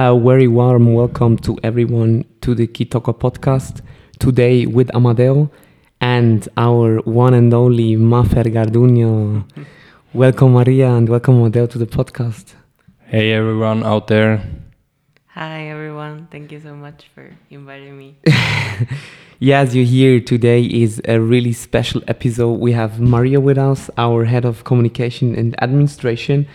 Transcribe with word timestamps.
A 0.00 0.16
very 0.16 0.46
warm 0.46 0.94
welcome 0.94 1.36
to 1.38 1.58
everyone 1.64 2.24
to 2.42 2.54
the 2.54 2.68
Kitoko 2.68 3.12
podcast. 3.12 3.80
Today 4.20 4.64
with 4.64 4.94
Amadeo 4.94 5.50
and 6.00 6.48
our 6.56 6.98
one 6.98 7.34
and 7.34 7.52
only 7.52 7.96
Mafer 7.96 8.44
Garduño. 8.44 9.42
welcome, 10.14 10.52
Maria, 10.52 10.90
and 10.90 11.08
welcome, 11.08 11.40
Amadeo, 11.40 11.66
to 11.66 11.78
the 11.78 11.86
podcast. 11.86 12.54
Hey, 13.06 13.32
everyone 13.32 13.82
out 13.82 14.06
there. 14.06 14.40
Hi, 15.30 15.66
everyone. 15.66 16.28
Thank 16.30 16.52
you 16.52 16.60
so 16.60 16.76
much 16.76 17.10
for 17.12 17.36
inviting 17.50 17.98
me. 17.98 18.18
yeah, 19.40 19.58
as 19.58 19.74
you 19.74 19.84
hear, 19.84 20.20
today 20.20 20.62
is 20.62 21.02
a 21.06 21.20
really 21.20 21.52
special 21.52 22.02
episode. 22.06 22.60
We 22.60 22.70
have 22.70 23.00
Maria 23.00 23.40
with 23.40 23.58
us, 23.58 23.90
our 23.98 24.26
head 24.26 24.44
of 24.44 24.62
communication 24.62 25.34
and 25.34 25.60
administration. 25.60 26.46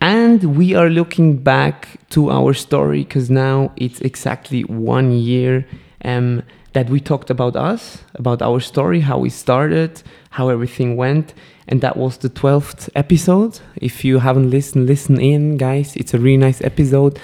And 0.00 0.56
we 0.56 0.74
are 0.74 0.88
looking 0.88 1.36
back 1.38 1.98
to 2.10 2.30
our 2.30 2.54
story 2.54 3.02
because 3.02 3.30
now 3.30 3.72
it's 3.76 4.00
exactly 4.00 4.62
one 4.62 5.12
year 5.12 5.66
um, 6.04 6.42
that 6.72 6.88
we 6.88 7.00
talked 7.00 7.30
about 7.30 7.56
us, 7.56 8.04
about 8.14 8.40
our 8.40 8.60
story, 8.60 9.00
how 9.00 9.18
we 9.18 9.30
started, 9.30 10.02
how 10.30 10.48
everything 10.50 10.96
went. 10.96 11.34
And 11.66 11.80
that 11.80 11.96
was 11.96 12.18
the 12.18 12.30
12th 12.30 12.88
episode. 12.94 13.60
If 13.76 14.04
you 14.04 14.20
haven't 14.20 14.50
listened, 14.50 14.86
listen 14.86 15.20
in, 15.20 15.56
guys. 15.56 15.96
It's 15.96 16.14
a 16.14 16.18
really 16.18 16.36
nice 16.36 16.62
episode. 16.62 17.18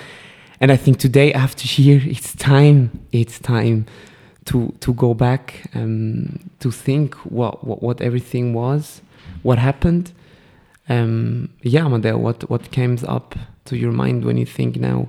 And 0.61 0.73
I 0.73 0.77
think 0.77 0.99
today, 0.99 1.33
after 1.33 1.81
year, 1.81 2.03
it's 2.05 2.35
time. 2.35 3.07
It's 3.13 3.39
time 3.39 3.87
to 4.47 4.75
to 4.81 4.93
go 4.95 5.15
back 5.15 5.71
um, 5.75 6.39
to 6.61 6.71
think 6.71 7.15
what, 7.25 7.65
what 7.65 7.83
what 7.83 8.01
everything 8.01 8.53
was, 8.53 9.01
what 9.43 9.59
happened. 9.59 10.13
Um, 10.89 11.51
yeah, 11.63 11.87
Amadeo, 11.87 12.19
what 12.19 12.49
what 12.51 12.71
comes 12.73 13.05
up 13.05 13.35
to 13.65 13.77
your 13.77 13.93
mind 13.93 14.25
when 14.25 14.37
you 14.37 14.47
think 14.47 14.77
now 14.77 15.09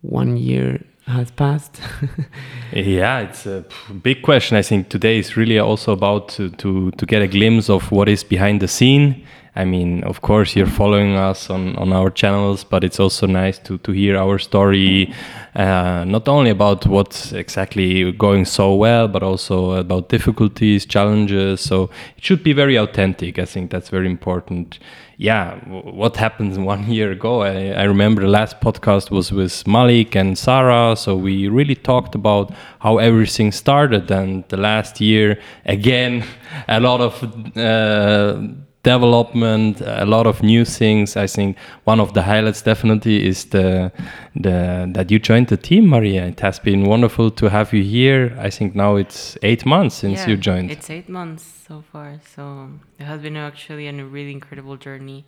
one 0.00 0.36
year 0.36 0.84
has 1.06 1.30
passed? 1.30 1.80
yeah, 2.72 3.20
it's 3.20 3.46
a 3.46 3.64
big 4.02 4.22
question. 4.22 4.56
I 4.56 4.62
think 4.62 4.88
today 4.88 5.18
is 5.18 5.36
really 5.36 5.58
also 5.58 5.92
about 5.92 6.28
to, 6.30 6.50
to, 6.50 6.90
to 6.92 7.06
get 7.06 7.22
a 7.22 7.28
glimpse 7.28 7.68
of 7.70 7.90
what 7.90 8.08
is 8.08 8.24
behind 8.24 8.60
the 8.60 8.68
scene 8.68 9.24
I 9.54 9.66
mean, 9.66 10.02
of 10.04 10.22
course, 10.22 10.56
you're 10.56 10.66
following 10.66 11.14
us 11.14 11.50
on, 11.50 11.76
on 11.76 11.92
our 11.92 12.10
channels, 12.10 12.64
but 12.64 12.82
it's 12.82 12.98
also 12.98 13.26
nice 13.26 13.58
to, 13.60 13.76
to 13.78 13.92
hear 13.92 14.16
our 14.16 14.38
story, 14.38 15.12
uh, 15.54 16.04
not 16.08 16.26
only 16.26 16.48
about 16.48 16.86
what's 16.86 17.32
exactly 17.32 18.12
going 18.12 18.46
so 18.46 18.74
well, 18.74 19.08
but 19.08 19.22
also 19.22 19.72
about 19.72 20.08
difficulties, 20.08 20.86
challenges. 20.86 21.60
So 21.60 21.90
it 22.16 22.24
should 22.24 22.42
be 22.42 22.54
very 22.54 22.76
authentic. 22.76 23.38
I 23.38 23.44
think 23.44 23.70
that's 23.70 23.90
very 23.90 24.06
important. 24.06 24.78
Yeah, 25.18 25.56
what 25.66 26.16
happened 26.16 26.64
one 26.64 26.90
year 26.90 27.12
ago? 27.12 27.42
I, 27.42 27.72
I 27.72 27.82
remember 27.82 28.22
the 28.22 28.28
last 28.28 28.58
podcast 28.62 29.10
was 29.10 29.32
with 29.32 29.66
Malik 29.66 30.16
and 30.16 30.38
Sarah. 30.38 30.96
So 30.96 31.14
we 31.14 31.48
really 31.48 31.76
talked 31.76 32.14
about 32.14 32.54
how 32.80 32.96
everything 32.96 33.52
started. 33.52 34.10
And 34.10 34.44
the 34.48 34.56
last 34.56 34.98
year, 34.98 35.38
again, 35.66 36.24
a 36.68 36.80
lot 36.80 37.02
of. 37.02 37.54
Uh, 37.54 38.48
development, 38.82 39.80
a 39.80 40.04
lot 40.04 40.26
of 40.26 40.42
new 40.42 40.64
things. 40.64 41.16
I 41.16 41.26
think 41.26 41.56
one 41.84 42.00
of 42.00 42.14
the 42.14 42.22
highlights 42.22 42.62
definitely 42.62 43.26
is 43.26 43.44
the 43.46 43.92
the 44.34 44.88
that 44.92 45.10
you 45.10 45.18
joined 45.18 45.48
the 45.48 45.56
team, 45.56 45.88
Maria. 45.88 46.26
It 46.26 46.40
has 46.40 46.58
been 46.58 46.84
wonderful 46.84 47.30
to 47.30 47.50
have 47.50 47.72
you 47.72 47.82
here. 47.82 48.36
I 48.38 48.50
think 48.50 48.74
now 48.74 48.96
it's 48.96 49.38
eight 49.42 49.64
months 49.64 49.96
since 49.96 50.20
yeah, 50.20 50.28
you 50.28 50.36
joined. 50.36 50.70
It's 50.70 50.90
eight 50.90 51.08
months 51.08 51.44
so 51.68 51.84
far. 51.92 52.20
So 52.34 52.70
it 52.98 53.04
has 53.04 53.20
been 53.20 53.36
actually 53.36 53.86
a 53.88 53.92
really 54.04 54.32
incredible 54.32 54.76
journey 54.76 55.24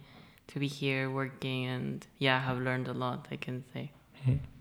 to 0.48 0.58
be 0.58 0.66
here 0.66 1.10
working 1.10 1.66
and 1.66 2.06
yeah, 2.18 2.36
I 2.36 2.40
have 2.40 2.58
learned 2.58 2.88
a 2.88 2.94
lot. 2.94 3.28
I 3.30 3.36
can 3.36 3.64
say. 3.72 3.90
Mm 4.26 4.34
-hmm. 4.34 4.53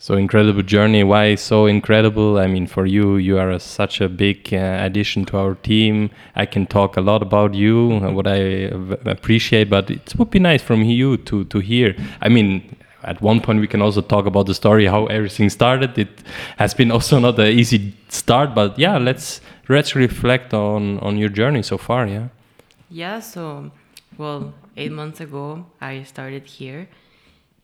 So 0.00 0.14
incredible 0.14 0.62
journey. 0.62 1.02
Why 1.02 1.34
so 1.34 1.66
incredible? 1.66 2.38
I 2.38 2.46
mean, 2.46 2.68
for 2.68 2.86
you, 2.86 3.16
you 3.16 3.36
are 3.36 3.50
a, 3.50 3.58
such 3.58 4.00
a 4.00 4.08
big 4.08 4.54
uh, 4.54 4.78
addition 4.80 5.24
to 5.26 5.38
our 5.38 5.56
team. 5.56 6.10
I 6.36 6.46
can 6.46 6.66
talk 6.66 6.96
a 6.96 7.00
lot 7.00 7.20
about 7.20 7.54
you, 7.54 8.00
uh, 8.04 8.12
what 8.12 8.28
I 8.28 8.70
appreciate, 9.10 9.68
but 9.68 9.90
it 9.90 10.14
would 10.16 10.30
be 10.30 10.38
nice 10.38 10.62
from 10.62 10.84
you 10.84 11.16
to 11.16 11.44
to 11.46 11.58
hear. 11.58 11.96
I 12.22 12.28
mean, 12.28 12.76
at 13.02 13.20
one 13.20 13.40
point 13.40 13.58
we 13.58 13.66
can 13.66 13.82
also 13.82 14.00
talk 14.00 14.26
about 14.26 14.46
the 14.46 14.54
story 14.54 14.86
how 14.86 15.06
everything 15.06 15.50
started. 15.50 15.98
It 15.98 16.22
has 16.58 16.74
been 16.74 16.90
also 16.96 17.18
not 17.18 17.36
an 17.40 17.48
easy 17.48 17.92
start, 18.08 18.54
but 18.54 18.78
yeah, 18.78 18.98
let's 18.98 19.40
let's 19.68 19.96
reflect 19.96 20.54
on 20.54 21.00
on 21.00 21.18
your 21.18 21.28
journey 21.30 21.62
so 21.62 21.76
far. 21.76 22.06
Yeah. 22.06 22.28
Yeah. 22.88 23.18
So, 23.18 23.72
well, 24.16 24.54
eight 24.76 24.92
months 24.92 25.20
ago 25.20 25.66
I 25.80 26.04
started 26.04 26.46
here 26.46 26.86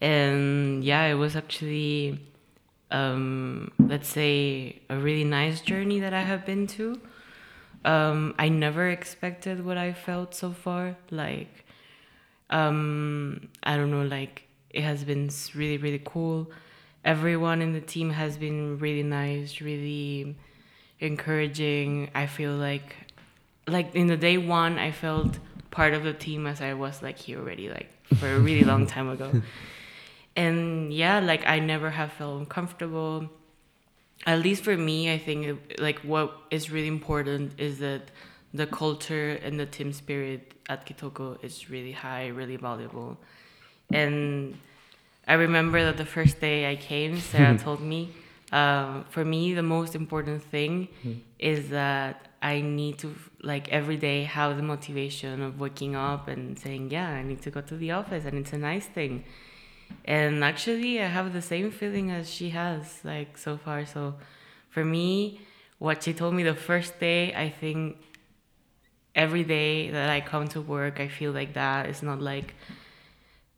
and 0.01 0.85
yeah 0.85 1.05
it 1.07 1.15
was 1.15 1.37
actually 1.37 2.21
um, 2.91 3.73
let's 3.79 4.09
say 4.09 4.81
a 4.89 4.97
really 4.97 5.25
nice 5.25 5.61
journey 5.61 6.01
that 6.01 6.13
i 6.13 6.21
have 6.21 6.47
been 6.47 6.67
to. 6.67 7.01
Um, 7.85 8.35
i 8.39 8.49
never 8.49 8.89
expected 8.89 9.65
what 9.65 9.77
i 9.77 9.93
felt 9.93 10.35
so 10.35 10.53
far. 10.53 10.97
Like 11.11 11.65
um, 12.51 13.49
i 13.63 13.77
don't 13.77 13.91
know 13.91 14.05
like 14.05 14.47
it 14.71 14.83
has 14.83 15.05
been 15.05 15.31
really 15.55 15.79
really 15.79 16.03
cool. 16.05 16.51
Everyone 17.05 17.61
in 17.61 17.73
the 17.73 17.81
team 17.81 18.11
has 18.11 18.37
been 18.37 18.79
really 18.79 19.03
nice 19.03 19.61
really 19.61 20.37
encouraging. 21.01 22.11
I 22.15 22.27
feel 22.27 22.53
like 22.53 23.05
like 23.67 23.95
in 23.95 24.07
the 24.07 24.17
day 24.17 24.39
one 24.39 24.79
i 24.79 24.91
felt 24.91 25.39
part 25.71 25.95
of 25.95 26.05
the 26.05 26.13
team 26.13 26.47
as 26.47 26.61
i 26.61 26.75
was 26.75 27.03
like 27.03 27.19
here 27.19 27.39
already 27.39 27.69
like 27.69 27.91
for 28.17 28.29
a 28.29 28.39
really 28.39 28.65
long 28.65 28.87
time 28.97 29.09
ago 29.09 29.43
and 30.37 30.93
yeah 30.93 31.21
like 31.21 31.47
i 31.47 31.59
never 31.59 31.91
have 31.91 32.13
felt 32.13 32.39
uncomfortable. 32.41 33.29
At 34.27 34.41
least 34.41 34.65
for 34.65 34.77
me 34.77 35.13
i 35.13 35.19
think 35.19 35.59
like 35.79 35.99
what 35.99 36.33
is 36.51 36.71
really 36.71 36.89
important 36.89 37.53
is 37.59 37.79
that 37.79 38.11
the 38.55 38.67
culture 38.67 39.39
and 39.43 39.59
the 39.61 39.67
team 39.67 39.93
spirit 39.93 40.55
at 40.69 40.87
kitoko 40.87 41.43
is 41.45 41.69
really 41.69 41.93
high 41.93 42.29
really 42.29 42.57
valuable. 42.57 43.19
And 43.93 44.59
i 45.29 45.35
remember 45.35 45.85
that 45.85 45.97
the 45.97 46.07
first 46.07 46.41
day 46.41 46.71
i 46.71 46.77
came 46.77 47.19
sarah 47.21 47.59
told 47.67 47.81
me 47.81 48.13
um, 48.53 49.05
for 49.11 49.25
me 49.25 49.55
the 49.55 49.63
most 49.63 49.95
important 49.95 50.43
thing 50.43 50.89
mm. 51.05 51.19
is 51.39 51.69
that 51.71 52.29
i 52.43 52.61
need 52.61 52.99
to 52.99 53.15
like 53.43 53.69
every 53.69 53.97
day 53.97 54.25
have 54.25 54.57
the 54.57 54.63
motivation 54.63 55.43
of 55.43 55.61
waking 55.61 55.97
up 55.97 56.29
and 56.29 56.59
saying 56.59 56.91
yeah 56.91 57.09
i 57.09 57.23
need 57.23 57.43
to 57.43 57.51
go 57.51 57.61
to 57.61 57.77
the 57.77 57.91
office. 57.91 58.25
And 58.25 58.39
it's 58.39 58.53
a 58.53 58.59
nice 58.59 58.87
thing 58.87 59.25
and 60.05 60.45
actually 60.45 61.01
i 61.01 61.07
have 61.07 61.33
the 61.33 61.43
same 61.43 61.71
feeling 61.71 62.11
as 62.11 62.31
she 62.31 62.51
has 62.51 63.01
like 63.05 63.39
so 63.39 63.57
far. 63.57 63.87
So 63.87 64.15
for 64.71 64.85
me 64.85 65.41
what 65.79 66.03
she 66.03 66.13
told 66.13 66.35
me 66.35 66.43
the 66.43 66.55
first 66.55 66.99
day 67.01 67.35
i 67.35 67.49
think 67.49 67.97
every 69.15 69.45
day 69.45 69.91
that 69.91 70.11
i 70.11 70.21
come 70.21 70.49
to 70.49 70.61
work 70.61 71.01
i 71.01 71.09
feel 71.09 71.33
like 71.33 71.55
that. 71.55 71.87
It's 71.87 72.03
not 72.03 72.21
like 72.21 72.55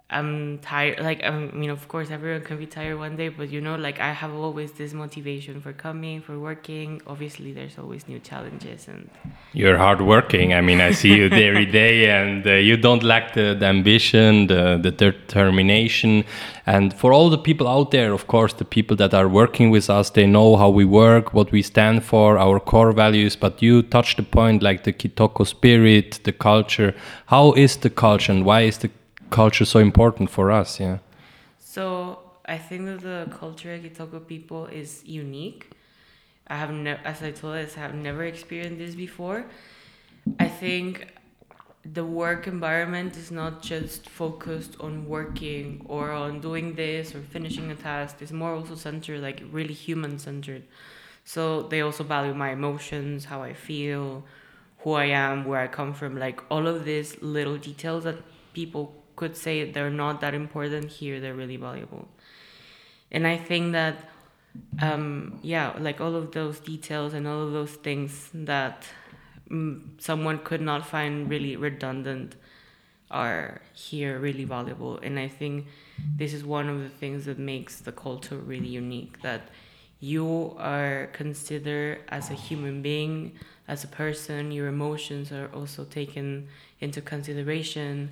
I'm 0.08 0.58
tired. 0.60 1.00
Like 1.00 1.24
I 1.24 1.30
mean, 1.30 1.68
of 1.68 1.88
course, 1.88 2.12
everyone 2.12 2.42
can 2.42 2.58
be 2.58 2.66
tired 2.66 2.96
one 2.96 3.16
day, 3.16 3.28
but 3.28 3.50
you 3.50 3.60
know, 3.60 3.74
like 3.74 3.98
I 3.98 4.12
have 4.12 4.32
always 4.32 4.70
this 4.70 4.92
motivation 4.92 5.60
for 5.60 5.72
coming, 5.72 6.20
for 6.20 6.38
working. 6.38 7.02
Obviously, 7.08 7.52
there's 7.52 7.76
always 7.76 8.06
new 8.06 8.20
challenges, 8.20 8.86
and 8.86 9.10
you're 9.52 9.76
hardworking. 9.76 10.54
I 10.54 10.60
mean, 10.60 10.80
I 10.80 10.92
see 10.92 11.16
you 11.16 11.24
every 11.24 11.66
day, 11.66 12.08
and 12.20 12.46
uh, 12.46 12.52
you 12.52 12.76
don't 12.76 13.02
lack 13.02 13.34
the, 13.34 13.56
the 13.58 13.66
ambition, 13.66 14.46
the, 14.46 14.78
the 14.80 14.92
determination. 14.92 16.24
And 16.66 16.94
for 16.94 17.12
all 17.12 17.28
the 17.28 17.38
people 17.38 17.66
out 17.66 17.90
there, 17.90 18.12
of 18.12 18.28
course, 18.28 18.52
the 18.52 18.64
people 18.64 18.96
that 18.98 19.12
are 19.12 19.28
working 19.28 19.70
with 19.70 19.90
us, 19.90 20.10
they 20.10 20.26
know 20.26 20.54
how 20.56 20.68
we 20.70 20.84
work, 20.84 21.34
what 21.34 21.50
we 21.50 21.62
stand 21.62 22.04
for, 22.04 22.38
our 22.38 22.60
core 22.60 22.92
values. 22.92 23.34
But 23.34 23.60
you 23.60 23.82
touch 23.82 24.14
the 24.14 24.22
point, 24.22 24.62
like 24.62 24.84
the 24.84 24.92
Kitoko 24.92 25.44
spirit, 25.44 26.20
the 26.22 26.32
culture. 26.32 26.94
How 27.26 27.54
is 27.54 27.76
the 27.76 27.90
culture, 27.90 28.30
and 28.30 28.44
why 28.44 28.60
is 28.62 28.78
the 28.78 28.90
culture 29.30 29.64
so 29.64 29.78
important 29.78 30.30
for 30.30 30.50
us 30.50 30.80
yeah. 30.80 30.98
So 31.58 32.20
i 32.44 32.58
think 32.58 32.86
that 32.86 33.00
the 33.00 33.28
culture 33.30 33.74
of 33.74 33.82
Kitoko 33.82 34.26
people 34.26 34.66
is 34.66 35.02
unique. 35.04 35.70
I 36.48 36.56
have 36.56 36.70
never 36.70 37.00
as 37.04 37.22
i 37.22 37.30
told 37.30 37.56
us 37.56 37.76
i 37.76 37.80
have 37.80 37.94
never 37.94 38.24
experienced 38.24 38.78
this 38.78 38.94
before. 38.94 39.44
I 40.38 40.48
think 40.48 41.08
the 41.84 42.04
work 42.04 42.48
environment 42.48 43.16
is 43.16 43.30
not 43.30 43.62
just 43.62 44.08
focused 44.08 44.76
on 44.80 45.06
working 45.06 45.86
or 45.88 46.10
on 46.10 46.40
doing 46.40 46.74
this 46.74 47.14
or 47.14 47.20
finishing 47.20 47.70
a 47.70 47.76
task. 47.76 48.16
It's 48.20 48.32
more 48.32 48.54
also 48.54 48.74
centered 48.74 49.20
like 49.22 49.42
really 49.52 49.74
human 49.74 50.18
centered 50.18 50.64
so 51.26 51.62
they 51.64 51.80
also 51.80 52.04
value 52.04 52.32
my 52.32 52.50
emotions 52.52 53.24
how 53.26 53.42
i 53.42 53.52
feel 53.52 54.24
who 54.78 54.92
i 54.92 55.04
am 55.04 55.44
where 55.44 55.60
i 55.60 55.66
come 55.66 55.92
from 55.92 56.16
like 56.16 56.40
all 56.50 56.66
of 56.68 56.84
these 56.84 57.20
little 57.20 57.58
details 57.58 58.04
that 58.04 58.16
people 58.54 58.94
could 59.16 59.36
say 59.36 59.70
they're 59.70 59.90
not 59.90 60.20
that 60.20 60.34
important 60.34 60.90
here 60.90 61.20
they're 61.20 61.34
really 61.34 61.56
valuable 61.56 62.08
and 63.10 63.26
i 63.26 63.36
think 63.36 63.72
that 63.72 63.96
um, 64.80 65.38
yeah 65.42 65.74
like 65.78 66.00
all 66.00 66.14
of 66.14 66.32
those 66.32 66.60
details 66.60 67.12
and 67.12 67.26
all 67.26 67.42
of 67.42 67.52
those 67.52 67.72
things 67.72 68.30
that 68.32 68.86
mm, 69.50 69.82
someone 69.98 70.38
could 70.38 70.60
not 70.60 70.86
find 70.86 71.28
really 71.28 71.56
redundant 71.56 72.36
are 73.10 73.60
here 73.72 74.18
really 74.18 74.44
valuable. 74.44 74.98
And 74.98 75.18
I 75.18 75.28
think 75.28 75.66
this 76.16 76.32
is 76.32 76.44
one 76.44 76.68
of 76.68 76.80
the 76.80 76.88
things 76.88 77.24
that 77.26 77.38
makes 77.38 77.80
the 77.80 77.92
culture 77.92 78.36
really 78.36 78.68
unique 78.68 79.22
that 79.22 79.48
you 80.00 80.54
are 80.58 81.08
considered 81.12 82.00
as 82.08 82.30
a 82.30 82.34
human 82.34 82.82
being, 82.82 83.32
as 83.68 83.84
a 83.84 83.88
person, 83.88 84.52
your 84.52 84.68
emotions 84.68 85.32
are 85.32 85.50
also 85.54 85.84
taken 85.84 86.48
into 86.80 87.00
consideration. 87.00 88.10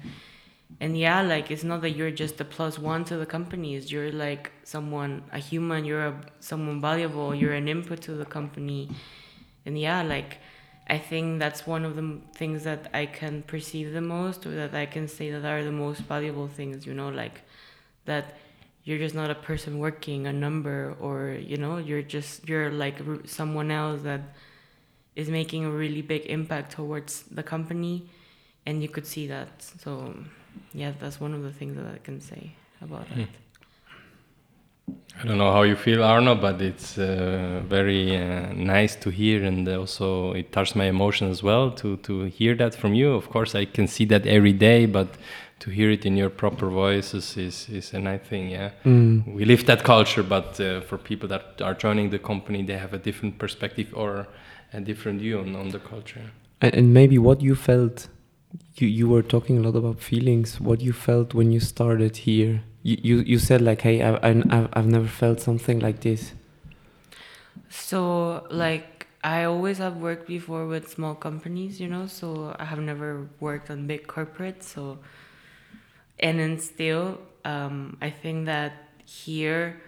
And 0.80 0.98
yeah, 0.98 1.22
like 1.22 1.50
it's 1.50 1.64
not 1.64 1.82
that 1.82 1.90
you're 1.90 2.10
just 2.10 2.40
a 2.40 2.44
plus 2.44 2.78
one 2.78 3.04
to 3.04 3.16
the 3.16 3.26
companies. 3.26 3.92
You're 3.92 4.10
like 4.12 4.50
someone, 4.64 5.22
a 5.32 5.38
human. 5.38 5.84
You're 5.84 6.06
a, 6.06 6.20
someone 6.40 6.80
valuable. 6.80 7.34
You're 7.34 7.52
an 7.52 7.68
input 7.68 8.00
to 8.02 8.12
the 8.14 8.24
company. 8.24 8.90
And 9.66 9.78
yeah, 9.78 10.02
like 10.02 10.38
I 10.88 10.98
think 10.98 11.38
that's 11.38 11.66
one 11.66 11.84
of 11.84 11.96
the 11.96 12.20
things 12.34 12.64
that 12.64 12.90
I 12.92 13.06
can 13.06 13.42
perceive 13.42 13.92
the 13.92 14.00
most, 14.00 14.46
or 14.46 14.54
that 14.54 14.74
I 14.74 14.86
can 14.86 15.08
say 15.08 15.30
that 15.30 15.44
are 15.44 15.64
the 15.64 15.72
most 15.72 16.00
valuable 16.02 16.48
things. 16.48 16.86
You 16.86 16.94
know, 16.94 17.08
like 17.08 17.42
that 18.04 18.34
you're 18.84 18.98
just 18.98 19.14
not 19.14 19.30
a 19.30 19.34
person 19.34 19.78
working 19.78 20.26
a 20.26 20.32
number, 20.32 20.96
or 21.00 21.38
you 21.40 21.56
know, 21.56 21.78
you're 21.78 22.02
just 22.02 22.48
you're 22.48 22.70
like 22.70 22.96
someone 23.26 23.70
else 23.70 24.02
that 24.02 24.20
is 25.16 25.28
making 25.28 25.64
a 25.64 25.70
really 25.70 26.02
big 26.02 26.26
impact 26.26 26.72
towards 26.72 27.22
the 27.24 27.42
company, 27.42 28.10
and 28.66 28.82
you 28.82 28.88
could 28.88 29.06
see 29.06 29.26
that. 29.28 29.62
So 29.62 30.14
yeah, 30.72 30.92
that's 31.00 31.20
one 31.20 31.34
of 31.34 31.42
the 31.42 31.52
things 31.52 31.76
that 31.76 31.86
I 31.86 31.98
can 31.98 32.20
say 32.20 32.52
about 32.80 33.06
it. 33.16 33.28
I 35.20 35.26
don't 35.26 35.38
know 35.38 35.52
how 35.52 35.62
you 35.62 35.76
feel, 35.76 36.02
Arno, 36.02 36.34
but 36.34 36.60
it's 36.60 36.98
uh, 36.98 37.62
very 37.66 38.16
uh, 38.16 38.52
nice 38.52 38.96
to 38.96 39.10
hear, 39.10 39.44
and 39.44 39.66
also 39.68 40.32
it 40.32 40.52
touched 40.52 40.76
my 40.76 40.86
emotions 40.86 41.30
as 41.30 41.42
well 41.42 41.70
to 41.70 41.96
to 41.98 42.24
hear 42.24 42.54
that 42.56 42.74
from 42.74 42.94
you. 42.94 43.12
Of 43.12 43.30
course, 43.30 43.54
I 43.54 43.64
can 43.64 43.86
see 43.86 44.06
that 44.06 44.26
every 44.26 44.52
day, 44.52 44.86
but 44.86 45.08
to 45.60 45.70
hear 45.70 45.90
it 45.90 46.04
in 46.04 46.16
your 46.16 46.30
proper 46.30 46.68
voices 46.68 47.36
is 47.36 47.68
is 47.68 47.94
a 47.94 48.00
nice 48.00 48.22
thing. 48.28 48.50
Yeah, 48.50 48.70
mm. 48.84 49.24
we 49.32 49.44
live 49.44 49.64
that 49.66 49.84
culture, 49.84 50.22
but 50.22 50.60
uh, 50.60 50.80
for 50.80 50.98
people 50.98 51.28
that 51.28 51.60
are 51.62 51.74
joining 51.74 52.10
the 52.10 52.18
company, 52.18 52.62
they 52.62 52.76
have 52.76 52.92
a 52.92 52.98
different 52.98 53.38
perspective 53.38 53.88
or 53.94 54.26
a 54.72 54.80
different 54.80 55.20
view 55.20 55.38
on, 55.38 55.56
on 55.56 55.70
the 55.70 55.78
culture. 55.78 56.32
And, 56.60 56.74
and 56.74 56.92
maybe 56.92 57.18
what 57.18 57.40
you 57.40 57.54
felt, 57.54 58.08
you 58.76 58.88
you 58.88 59.08
were 59.08 59.22
talking 59.22 59.58
a 59.58 59.60
lot 59.60 59.76
about 59.76 60.00
feelings. 60.00 60.60
What 60.60 60.80
you 60.80 60.92
felt 60.92 61.34
when 61.34 61.52
you 61.52 61.60
started 61.60 62.16
here 62.18 62.62
you, 62.84 62.98
you, 63.02 63.16
you 63.20 63.38
said 63.38 63.60
like 63.60 63.80
hey 63.80 64.02
I, 64.02 64.14
I, 64.14 64.68
I've 64.72 64.86
never 64.86 65.08
felt 65.08 65.40
something 65.40 65.80
like 65.80 66.00
this 66.00 66.34
so 67.68 68.46
like 68.50 69.08
i 69.24 69.44
always 69.44 69.78
have 69.78 69.96
worked 69.96 70.28
before 70.28 70.66
with 70.66 70.88
small 70.88 71.14
companies 71.14 71.80
you 71.80 71.88
know 71.88 72.06
so 72.06 72.54
i 72.58 72.64
have 72.64 72.78
never 72.78 73.26
worked 73.40 73.70
on 73.70 73.86
big 73.86 74.06
corporates 74.06 74.64
so 74.64 74.98
and 76.20 76.38
then 76.38 76.58
still 76.58 77.18
um, 77.44 77.96
i 78.00 78.10
think 78.10 78.46
that 78.46 78.72
here 79.04 79.80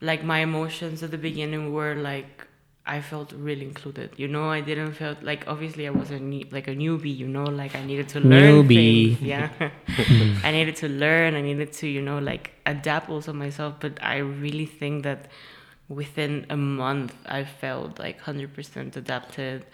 like 0.00 0.22
my 0.22 0.40
emotions 0.40 1.02
at 1.02 1.10
the 1.10 1.18
beginning 1.18 1.72
were 1.72 1.94
like 1.94 2.45
I 2.86 3.00
felt 3.00 3.32
really 3.32 3.64
included. 3.64 4.10
You 4.16 4.28
know, 4.28 4.48
I 4.48 4.60
didn't 4.60 4.92
feel 4.92 5.16
like 5.20 5.44
obviously 5.48 5.88
I 5.88 5.90
was 5.90 6.10
a 6.12 6.20
ne- 6.20 6.48
like 6.52 6.68
a 6.68 6.74
newbie. 6.74 7.16
You 7.16 7.26
know, 7.26 7.44
like 7.44 7.74
I 7.74 7.84
needed 7.84 8.08
to 8.10 8.20
learn 8.20 8.62
newbie. 8.64 9.16
things. 9.16 9.22
Yeah, 9.22 9.50
I 10.44 10.52
needed 10.52 10.76
to 10.76 10.88
learn. 10.88 11.34
I 11.34 11.42
needed 11.42 11.72
to 11.74 11.88
you 11.88 12.00
know 12.00 12.18
like 12.18 12.52
adapt 12.64 13.10
also 13.10 13.32
myself. 13.32 13.74
But 13.80 13.98
I 14.02 14.18
really 14.18 14.66
think 14.66 15.02
that 15.02 15.28
within 15.88 16.46
a 16.48 16.56
month 16.56 17.14
I 17.26 17.44
felt 17.44 17.98
like 17.98 18.20
hundred 18.20 18.54
percent 18.54 18.96
adapted. 18.96 19.66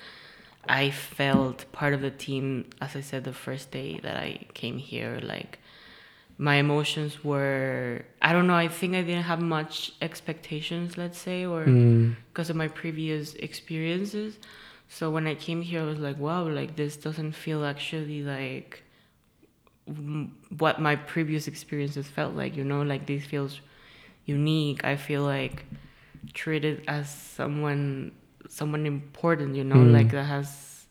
I 0.68 0.90
felt 0.90 1.70
part 1.72 1.92
of 1.92 2.02
the 2.02 2.10
team, 2.10 2.70
as 2.80 2.94
I 2.94 3.00
said 3.00 3.24
the 3.24 3.32
first 3.32 3.72
day 3.72 3.98
that 4.02 4.16
I 4.16 4.46
came 4.54 4.78
here. 4.78 5.20
Like 5.22 5.58
my 6.42 6.56
emotions 6.56 7.22
were 7.22 8.04
i 8.20 8.32
don't 8.32 8.48
know 8.48 8.60
i 8.66 8.66
think 8.66 8.94
i 8.94 9.02
didn't 9.02 9.28
have 9.32 9.40
much 9.40 9.92
expectations 10.00 10.98
let's 10.98 11.18
say 11.18 11.46
or 11.46 11.60
because 11.64 12.48
mm. 12.48 12.50
of 12.50 12.56
my 12.56 12.68
previous 12.68 13.34
experiences. 13.34 14.38
So 14.88 15.10
when 15.10 15.26
i 15.26 15.34
came 15.34 15.62
here 15.62 15.80
i 15.82 15.84
was 15.84 16.00
like 16.00 16.18
wow 16.18 16.42
like 16.42 16.74
this 16.76 16.96
doesn't 16.96 17.32
feel 17.32 17.64
actually 17.64 18.22
like 18.22 18.82
what 20.58 20.80
my 20.80 20.96
previous 20.96 21.48
experiences 21.48 22.06
felt 22.06 22.34
like 22.34 22.56
you 22.56 22.64
know? 22.64 22.82
Like 22.82 23.06
this 23.06 23.24
feels 23.24 23.60
unique. 24.24 24.84
I 24.84 24.96
feel 24.96 25.22
like 25.22 25.64
treated 26.32 26.84
as 26.86 27.10
someone 27.10 28.12
someone 28.48 28.86
important 28.86 29.56
you 29.56 29.64
know? 29.64 29.76
Mm. 29.76 29.92
like 29.92 30.10
that 30.12 30.24
has 30.24 30.86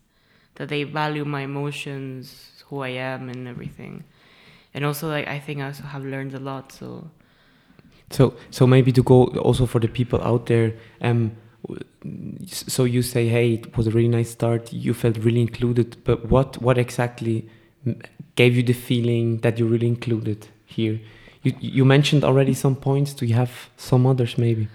that 0.55 0.67
they 0.67 0.83
value 0.83 1.23
my 1.23 1.41
emotions 1.41 2.63
who 2.67 2.81
i 2.81 2.89
am 2.89 3.29
and 3.29 3.47
everything 3.47 4.03
and 4.73 4.85
also 4.85 5.09
like 5.09 5.27
I 5.27 5.39
think 5.39 5.61
I 5.61 5.65
also 5.65 5.83
have 5.83 6.03
learned 6.03 6.33
a 6.33 6.39
lot. 6.39 6.71
So, 6.71 7.09
so 8.09 8.33
so 8.49 8.67
maybe 8.67 8.91
to 8.91 9.03
go 9.03 9.25
also 9.25 9.65
for 9.65 9.79
the 9.79 9.87
people 9.87 10.21
out 10.23 10.45
there. 10.45 10.73
Um, 11.01 11.31
so 12.47 12.85
you 12.85 13.01
say, 13.01 13.27
hey, 13.27 13.53
it 13.53 13.77
was 13.77 13.87
a 13.87 13.91
really 13.91 14.07
nice 14.07 14.31
start. 14.31 14.73
You 14.73 14.93
felt 14.93 15.17
really 15.17 15.41
included, 15.41 15.97
but 16.03 16.29
what 16.29 16.61
what 16.61 16.77
exactly 16.77 17.47
gave 18.35 18.55
you 18.55 18.63
the 18.63 18.73
feeling 18.73 19.39
that 19.39 19.59
you 19.59 19.67
really 19.67 19.87
included 19.87 20.47
here? 20.65 20.99
You 21.43 21.53
you 21.59 21.85
mentioned 21.85 22.23
already 22.23 22.53
some 22.53 22.75
points. 22.75 23.13
Do 23.13 23.25
you 23.25 23.35
have 23.35 23.69
some 23.77 24.05
others 24.05 24.37
maybe? 24.37 24.67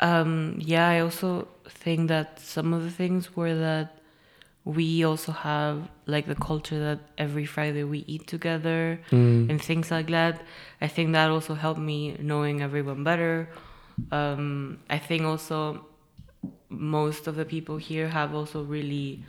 Um, 0.00 0.56
yeah, 0.58 0.88
I 0.88 1.00
also 1.00 1.48
think 1.68 2.08
that 2.08 2.38
some 2.38 2.74
of 2.74 2.82
the 2.84 2.90
things 2.90 3.34
were 3.34 3.54
that 3.54 3.95
we 4.66 5.04
also 5.04 5.30
have 5.30 5.88
like 6.06 6.26
the 6.26 6.34
culture 6.34 6.78
that 6.80 6.98
every 7.16 7.46
Friday 7.46 7.84
we 7.84 8.04
eat 8.08 8.26
together 8.26 9.00
mm. 9.12 9.48
and 9.48 9.62
things 9.62 9.92
like 9.92 10.08
that. 10.08 10.42
I 10.80 10.88
think 10.88 11.12
that 11.12 11.30
also 11.30 11.54
helped 11.54 11.78
me 11.78 12.16
knowing 12.18 12.62
everyone 12.62 13.04
better. 13.04 13.48
Um, 14.10 14.80
I 14.90 14.98
think 14.98 15.22
also 15.22 15.86
most 16.68 17.28
of 17.28 17.36
the 17.36 17.44
people 17.44 17.76
here 17.76 18.08
have 18.08 18.34
also 18.34 18.64
really 18.64 19.22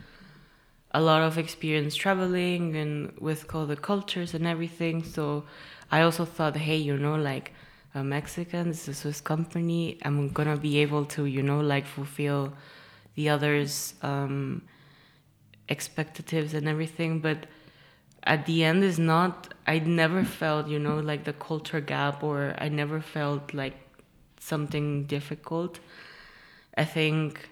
a 0.91 0.99
lot 0.99 1.21
of 1.21 1.37
experience 1.37 1.93
traveling 1.93 2.75
and 2.75 3.11
with 3.19 3.53
all 3.53 3.67
the 3.67 3.75
cultures 3.75 4.33
and 4.33 4.47
everything. 4.47 5.03
So 5.03 5.43
I 5.91 6.01
also 6.01 6.25
thought, 6.25 6.55
hey, 6.57 6.77
you 6.77 6.97
know, 6.97 7.15
like 7.15 7.53
a 7.93 8.03
Mexican, 8.03 8.69
this 8.69 8.87
is 8.87 8.89
a 8.89 8.93
Swiss 8.95 9.21
company. 9.21 9.99
I'm 10.01 10.29
gonna 10.29 10.57
be 10.57 10.79
able 10.79 11.05
to, 11.05 11.25
you 11.25 11.43
know, 11.43 11.59
like 11.59 11.85
fulfill 11.85 12.53
the 13.13 13.29
others. 13.29 13.93
Um, 14.01 14.63
expectatives 15.69 16.53
and 16.53 16.67
everything 16.67 17.19
but 17.19 17.45
at 18.23 18.45
the 18.45 18.63
end 18.63 18.83
is 18.83 18.97
not 18.97 19.53
i 19.65 19.79
never 19.79 20.23
felt 20.23 20.67
you 20.67 20.79
know 20.79 20.99
like 20.99 21.23
the 21.23 21.33
culture 21.33 21.81
gap 21.81 22.23
or 22.23 22.55
i 22.57 22.67
never 22.69 22.99
felt 23.01 23.53
like 23.53 23.75
something 24.47 25.05
difficult. 25.05 25.79
I 26.77 26.85
think 26.85 27.49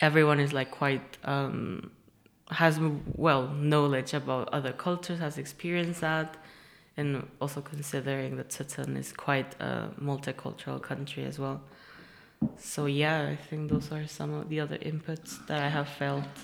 everyone 0.00 0.40
is 0.40 0.52
like 0.52 0.70
quite 0.70 1.18
um, 1.24 1.90
has 2.50 2.78
well 3.16 3.48
knowledge 3.48 4.12
about 4.14 4.48
other 4.52 4.72
cultures 4.72 5.18
has 5.18 5.38
experienced 5.38 6.00
that 6.02 6.36
and 6.96 7.26
also 7.40 7.60
considering 7.60 8.36
that 8.36 8.52
Switzerland 8.52 8.98
is 8.98 9.12
quite 9.12 9.50
a 9.60 9.88
multicultural 10.00 10.80
country 10.80 11.24
as 11.24 11.38
well. 11.38 11.60
So 12.58 12.84
yeah 12.86 13.18
i 13.34 13.36
think 13.36 13.70
those 13.70 13.90
are 13.90 14.06
some 14.06 14.34
of 14.34 14.50
the 14.50 14.60
other 14.60 14.76
inputs 14.76 15.30
that 15.46 15.62
i 15.62 15.70
have 15.78 15.88
felt 15.88 16.34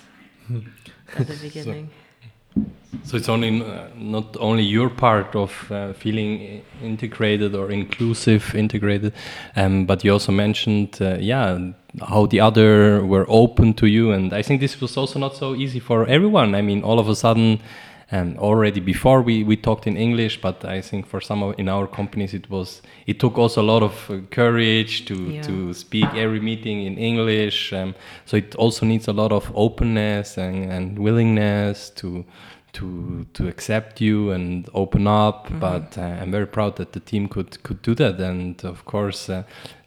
at 1.17 1.27
the 1.27 1.35
beginning. 1.41 1.89
So, 1.89 2.61
so 3.03 3.17
it's 3.17 3.29
only 3.29 3.61
uh, 3.61 3.87
not 3.95 4.35
only 4.39 4.63
your 4.63 4.89
part 4.89 5.35
of 5.35 5.71
uh, 5.71 5.93
feeling 5.93 6.63
integrated 6.83 7.55
or 7.55 7.71
inclusive, 7.71 8.53
integrated, 8.55 9.13
um, 9.55 9.85
but 9.85 10.03
you 10.03 10.11
also 10.11 10.31
mentioned, 10.31 10.97
uh, 11.01 11.17
yeah, 11.19 11.71
how 12.07 12.25
the 12.25 12.39
other 12.39 13.05
were 13.05 13.25
open 13.29 13.73
to 13.75 13.87
you, 13.87 14.11
and 14.11 14.33
I 14.33 14.41
think 14.41 14.61
this 14.61 14.81
was 14.81 14.97
also 14.97 15.19
not 15.19 15.35
so 15.35 15.55
easy 15.55 15.79
for 15.79 16.05
everyone. 16.07 16.55
I 16.55 16.61
mean, 16.61 16.83
all 16.83 16.99
of 16.99 17.07
a 17.07 17.15
sudden 17.15 17.61
and 18.11 18.37
already 18.37 18.81
before 18.81 19.21
we, 19.21 19.43
we 19.45 19.55
talked 19.55 19.87
in 19.87 19.95
English, 19.95 20.41
but 20.41 20.65
I 20.65 20.81
think 20.81 21.07
for 21.07 21.21
some 21.21 21.41
of 21.41 21.57
in 21.57 21.69
our 21.69 21.87
companies 21.87 22.33
it 22.33 22.49
was 22.49 22.81
it 23.07 23.19
took 23.19 23.37
also 23.37 23.61
a 23.61 23.63
lot 23.63 23.81
of 23.81 24.11
uh, 24.11 24.17
courage 24.29 25.05
to 25.05 25.15
yeah. 25.15 25.41
to 25.43 25.73
speak 25.73 26.13
every 26.13 26.41
meeting 26.41 26.85
in 26.85 26.97
English. 26.97 27.71
Um, 27.71 27.95
so 28.25 28.35
it 28.35 28.53
also 28.55 28.85
needs 28.85 29.07
a 29.07 29.13
lot 29.13 29.31
of 29.31 29.49
openness 29.55 30.37
and, 30.37 30.69
and 30.69 30.99
willingness 30.99 31.89
to 31.91 32.25
to 32.73 33.25
to 33.33 33.47
accept 33.47 34.01
you 34.01 34.31
and 34.31 34.69
open 34.73 35.07
up. 35.07 35.49
Mm 35.49 35.55
-hmm. 35.55 35.59
But 35.59 35.97
uh, 35.97 36.21
I'm 36.21 36.31
very 36.31 36.47
proud 36.47 36.75
that 36.75 36.91
the 36.91 37.01
team 37.03 37.27
could 37.27 37.61
could 37.61 37.81
do 37.81 37.93
that, 37.93 38.19
and 38.19 38.63
of 38.65 38.83
course. 38.83 39.33
Uh, 39.33 39.43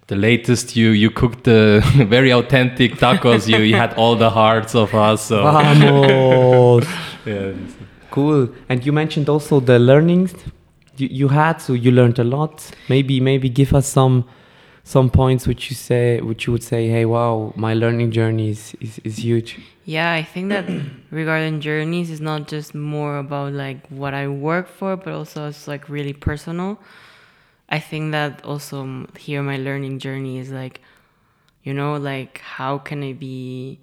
the 0.06 0.16
latest 0.16 0.76
you 0.76 0.92
you 0.92 1.10
cooked 1.10 1.44
the 1.44 1.80
very 2.16 2.32
authentic 2.32 2.98
tacos 2.98 3.46
you, 3.48 3.58
you 3.62 3.78
had 3.78 3.94
all 3.96 4.16
the 4.18 4.30
hearts 4.30 4.74
of 4.74 4.92
us 4.94 5.26
so. 5.26 5.42
Vamos. 5.42 6.84
yeah 7.26 7.56
Cool. 8.14 8.48
And 8.68 8.86
you 8.86 8.92
mentioned 8.92 9.28
also 9.28 9.58
the 9.58 9.80
learnings 9.80 10.32
you, 10.96 11.08
you 11.10 11.28
had, 11.28 11.58
so 11.58 11.72
you 11.72 11.90
learned 11.90 12.20
a 12.20 12.24
lot. 12.24 12.70
Maybe 12.88 13.18
maybe 13.18 13.48
give 13.48 13.74
us 13.74 13.88
some 13.88 14.24
some 14.84 15.10
points 15.10 15.48
which 15.48 15.68
you 15.68 15.74
say 15.74 16.20
which 16.20 16.46
you 16.46 16.52
would 16.52 16.62
say 16.62 16.88
hey 16.88 17.06
wow 17.06 17.54
my 17.56 17.72
learning 17.72 18.10
journey 18.10 18.50
is 18.50 18.76
is, 18.80 18.98
is 18.98 19.16
huge 19.24 19.58
Yeah, 19.86 20.12
I 20.12 20.22
think 20.22 20.50
that 20.50 20.64
regarding 21.10 21.60
journeys 21.60 22.08
is 22.10 22.20
not 22.20 22.46
just 22.46 22.72
more 22.74 23.18
about 23.18 23.52
like 23.52 23.84
what 23.88 24.14
I 24.14 24.28
work 24.28 24.68
for, 24.68 24.96
but 24.96 25.12
also 25.12 25.48
it's 25.48 25.66
like 25.66 25.88
really 25.88 26.12
personal. 26.12 26.78
I 27.68 27.80
think 27.80 28.12
that 28.12 28.44
also 28.44 29.08
here 29.18 29.42
my 29.42 29.56
learning 29.56 29.98
journey 29.98 30.38
is 30.38 30.50
like, 30.52 30.80
you 31.64 31.74
know, 31.74 31.96
like 31.96 32.38
how 32.38 32.78
can 32.78 33.02
I 33.02 33.12
be 33.12 33.80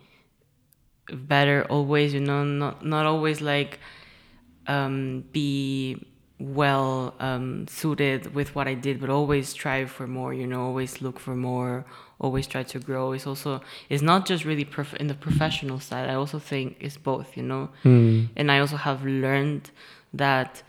better 1.11 1.65
always, 1.69 2.13
you 2.13 2.21
know, 2.21 2.43
not 2.45 2.85
not 2.85 3.05
always 3.05 3.41
like 3.41 3.79
um, 4.71 5.23
be 5.31 6.05
well 6.39 7.13
um, 7.19 7.67
suited 7.67 8.21
with 8.37 8.49
what 8.55 8.67
I 8.73 8.75
did, 8.85 8.95
but 9.01 9.09
always 9.09 9.45
strive 9.57 9.89
for 9.97 10.07
more. 10.07 10.31
You 10.41 10.47
know, 10.51 10.61
always 10.69 11.01
look 11.05 11.17
for 11.19 11.35
more. 11.35 11.85
Always 12.25 12.47
try 12.53 12.63
to 12.73 12.79
grow. 12.89 13.05
It's 13.15 13.27
also 13.31 13.51
it's 13.89 14.03
not 14.11 14.21
just 14.31 14.41
really 14.49 14.65
prof- 14.75 14.99
in 15.03 15.07
the 15.07 15.19
professional 15.27 15.79
side. 15.79 16.09
I 16.09 16.15
also 16.21 16.39
think 16.39 16.65
it's 16.85 16.97
both. 17.11 17.29
You 17.39 17.43
know, 17.51 17.63
Hmm. 17.83 18.25
and 18.37 18.45
I 18.51 18.57
also 18.63 18.77
have 18.77 18.99
learned 19.25 19.63
that 20.25 20.63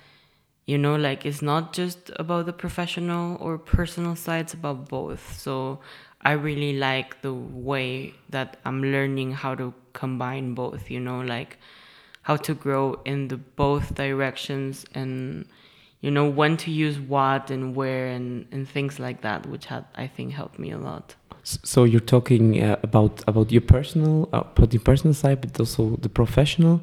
you 0.73 0.79
know 0.79 0.97
like 1.09 1.21
it's 1.27 1.43
not 1.43 1.65
just 1.81 2.01
about 2.25 2.47
the 2.47 2.53
professional 2.65 3.37
or 3.45 3.59
personal 3.59 4.15
side 4.25 4.43
it's 4.45 4.55
about 4.55 4.79
both 4.89 5.23
so 5.45 5.81
i 6.31 6.33
really 6.49 6.73
like 6.79 7.09
the 7.27 7.35
way 7.73 8.15
that 8.31 8.49
i'm 8.65 8.81
learning 8.95 9.33
how 9.43 9.53
to 9.63 9.67
combine 9.93 10.55
both 10.55 10.83
you 10.95 11.01
know 11.09 11.21
like 11.35 11.59
how 12.23 12.37
to 12.37 12.55
grow 12.55 13.00
in 13.05 13.29
the 13.29 13.37
both 13.37 13.95
directions 13.95 14.87
and 14.95 15.45
you 16.00 16.11
know 16.11 16.29
when 16.29 16.57
to 16.57 16.71
use 16.71 16.99
what 16.99 17.50
and 17.50 17.75
where 17.75 18.09
and, 18.09 18.47
and 18.52 18.69
things 18.69 18.99
like 18.99 19.23
that 19.23 19.47
which 19.47 19.67
had 19.67 19.85
i 19.95 20.07
think 20.07 20.33
helped 20.33 20.59
me 20.59 20.71
a 20.71 20.79
lot. 20.79 21.14
So 21.45 21.83
you're 21.83 22.00
talking 22.00 22.62
uh, 22.62 22.76
about 22.83 23.25
about 23.26 23.50
your 23.50 23.62
personal 23.62 24.29
uh, 24.33 24.45
the 24.67 24.79
personal 24.79 25.14
side 25.14 25.41
but 25.41 25.59
also 25.59 25.97
the 25.97 26.09
professional. 26.09 26.81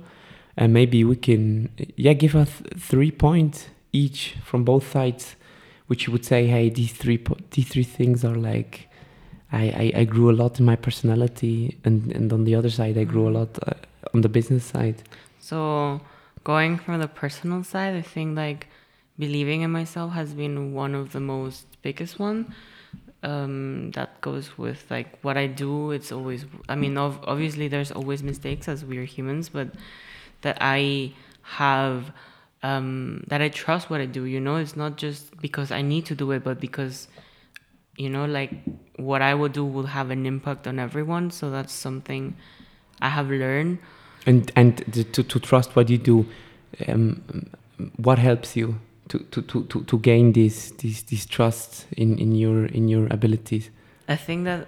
And 0.58 0.74
maybe 0.74 1.06
we 1.06 1.16
can 1.16 1.70
yeah 1.96 2.14
give 2.14 2.36
us 2.36 2.62
three 2.78 3.12
points 3.12 3.68
each 3.94 4.36
from 4.44 4.64
both 4.66 4.92
sides 4.92 5.36
which 5.88 6.06
you 6.06 6.12
would 6.14 6.26
say 6.26 6.48
hey 6.48 6.70
these 6.70 6.92
three 6.92 7.24
these 7.52 7.70
three 7.70 7.84
things 7.84 8.26
are 8.26 8.36
like 8.36 8.90
I, 9.52 9.64
I, 9.84 10.02
I 10.02 10.04
grew 10.04 10.30
a 10.30 10.36
lot 10.42 10.60
in 10.60 10.66
my 10.66 10.76
personality 10.76 11.80
and, 11.84 12.12
and 12.12 12.32
on 12.32 12.44
the 12.44 12.54
other 12.54 12.70
side 12.70 12.98
I 12.98 13.06
grew 13.06 13.30
a 13.30 13.34
lot 13.40 13.58
uh, 13.66 13.74
on 14.14 14.22
the 14.22 14.30
business 14.30 14.66
side 14.66 15.02
So 15.40 16.02
going 16.44 16.78
from 16.78 17.00
the 17.00 17.08
personal 17.08 17.64
side, 17.64 17.96
I 17.96 18.02
think 18.02 18.36
like 18.38 18.68
believing 19.18 19.62
in 19.62 19.72
myself 19.72 20.14
has 20.14 20.34
been 20.34 20.74
one 20.74 20.96
of 20.96 21.12
the 21.12 21.20
most 21.20 21.66
biggest 21.82 22.20
one. 22.20 22.54
Um, 23.22 23.92
that 23.92 24.22
goes 24.22 24.58
with 24.58 24.86
like 24.90 25.20
what 25.24 25.38
I 25.38 25.48
do. 25.48 25.92
It's 25.92 26.12
always, 26.12 26.46
I 26.70 26.76
mean, 26.76 26.98
ov- 26.98 27.20
obviously 27.28 27.68
there's 27.68 27.92
always 27.92 28.24
mistakes 28.24 28.70
as 28.70 28.86
we're 28.86 29.04
humans, 29.04 29.50
but 29.50 29.70
that 30.42 30.58
I 30.62 31.12
have, 31.42 32.14
um, 32.64 33.26
that 33.28 33.42
I 33.42 33.50
trust 33.50 33.90
what 33.90 34.00
I 34.00 34.06
do. 34.06 34.24
You 34.24 34.40
know, 34.40 34.56
it's 34.56 34.78
not 34.78 34.96
just 34.96 35.38
because 35.42 35.70
I 35.70 35.82
need 35.82 36.06
to 36.06 36.16
do 36.16 36.32
it, 36.32 36.46
but 36.46 36.62
because, 36.62 37.10
you 37.98 38.10
know, 38.10 38.26
like 38.26 38.52
what 38.96 39.22
I 39.22 39.34
will 39.34 39.50
do 39.50 39.66
will 39.66 39.88
have 39.88 40.12
an 40.12 40.26
impact 40.26 40.66
on 40.66 40.80
everyone. 40.80 41.30
So 41.32 41.50
that's 41.52 41.74
something 41.74 42.38
I 43.02 43.10
have 43.10 43.30
learned. 43.30 43.80
And 44.26 44.52
and 44.56 44.78
to, 45.14 45.24
to 45.24 45.40
trust 45.40 45.76
what 45.76 45.90
you 45.90 45.98
do 45.98 46.26
um, 46.88 47.22
what 47.98 48.20
helps 48.20 48.56
you 48.56 48.76
to, 49.08 49.20
to, 49.32 49.42
to, 49.42 49.84
to, 49.84 50.00
gain 50.00 50.34
this 50.34 50.72
this 50.72 51.02
this 51.04 51.26
trust 51.26 51.88
in, 51.98 52.18
in 52.20 52.36
your 52.36 52.66
in 52.66 52.88
your 52.88 53.08
abilities 53.12 53.70
I 54.08 54.16
think 54.16 54.46
that 54.46 54.68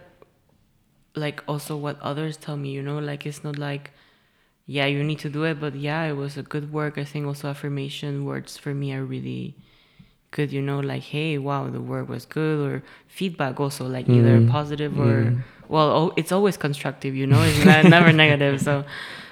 like 1.16 1.44
also 1.48 1.76
what 1.76 2.00
others 2.02 2.38
tell 2.38 2.58
me, 2.58 2.70
you 2.70 2.82
know, 2.82 3.00
like 3.00 3.26
it's 3.26 3.44
not 3.44 3.58
like 3.58 3.92
yeah, 4.66 4.86
you 4.86 5.04
need 5.04 5.20
to 5.20 5.30
do 5.30 5.44
it, 5.44 5.60
but 5.60 5.76
yeah, 5.76 6.04
it 6.06 6.14
was 6.14 6.38
a 6.38 6.44
good 6.44 6.72
work. 6.72 6.98
I 6.98 7.04
think 7.04 7.26
also 7.26 7.50
affirmation 7.50 8.24
words 8.24 8.58
for 8.58 8.74
me 8.74 8.94
are 8.94 9.04
really 9.04 9.56
good, 10.32 10.52
you 10.52 10.62
know, 10.62 10.80
like 10.80 11.04
hey, 11.04 11.38
wow, 11.38 11.70
the 11.70 11.82
work 11.82 12.08
was 12.08 12.26
good 12.26 12.60
or 12.66 12.84
feedback 13.08 13.60
also 13.60 13.88
like 13.88 14.08
either 14.08 14.40
Mm. 14.40 14.50
positive 14.50 14.98
or 14.98 15.26
Mm. 15.26 15.44
well, 15.68 15.90
oh, 15.90 16.14
it's 16.16 16.32
always 16.32 16.58
constructive, 16.58 17.16
you 17.16 17.28
know, 17.28 17.42
it's 17.44 17.58
never 17.90 18.14
negative. 18.24 18.62
So 18.62 18.86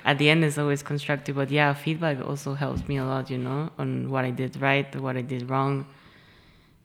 at 0.09 0.17
the 0.17 0.27
end 0.27 0.43
it's 0.43 0.57
always 0.57 0.81
constructive, 0.81 1.35
but 1.35 1.51
yeah, 1.51 1.71
feedback 1.71 2.17
also 2.25 2.55
helps 2.55 2.87
me 2.87 2.97
a 2.97 3.05
lot, 3.05 3.29
you 3.29 3.37
know, 3.37 3.69
on 3.77 4.09
what 4.09 4.25
I 4.25 4.31
did 4.31 4.59
right, 4.59 4.89
what 4.95 5.15
I 5.15 5.21
did 5.21 5.47
wrong. 5.51 5.85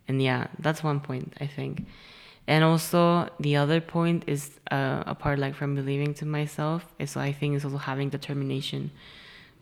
And 0.06 0.20
yeah, 0.20 0.48
that's 0.58 0.84
one 0.84 1.00
point 1.00 1.32
I 1.40 1.46
think. 1.46 1.86
And 2.46 2.62
also 2.62 3.30
the 3.40 3.56
other 3.56 3.80
point 3.80 4.24
is 4.26 4.60
uh, 4.70 5.04
apart 5.06 5.38
like 5.38 5.54
from 5.54 5.74
believing 5.74 6.12
to 6.20 6.26
myself 6.26 6.84
is 6.98 7.16
I 7.16 7.32
think 7.32 7.56
is 7.56 7.64
also 7.64 7.78
having 7.78 8.10
determination. 8.10 8.90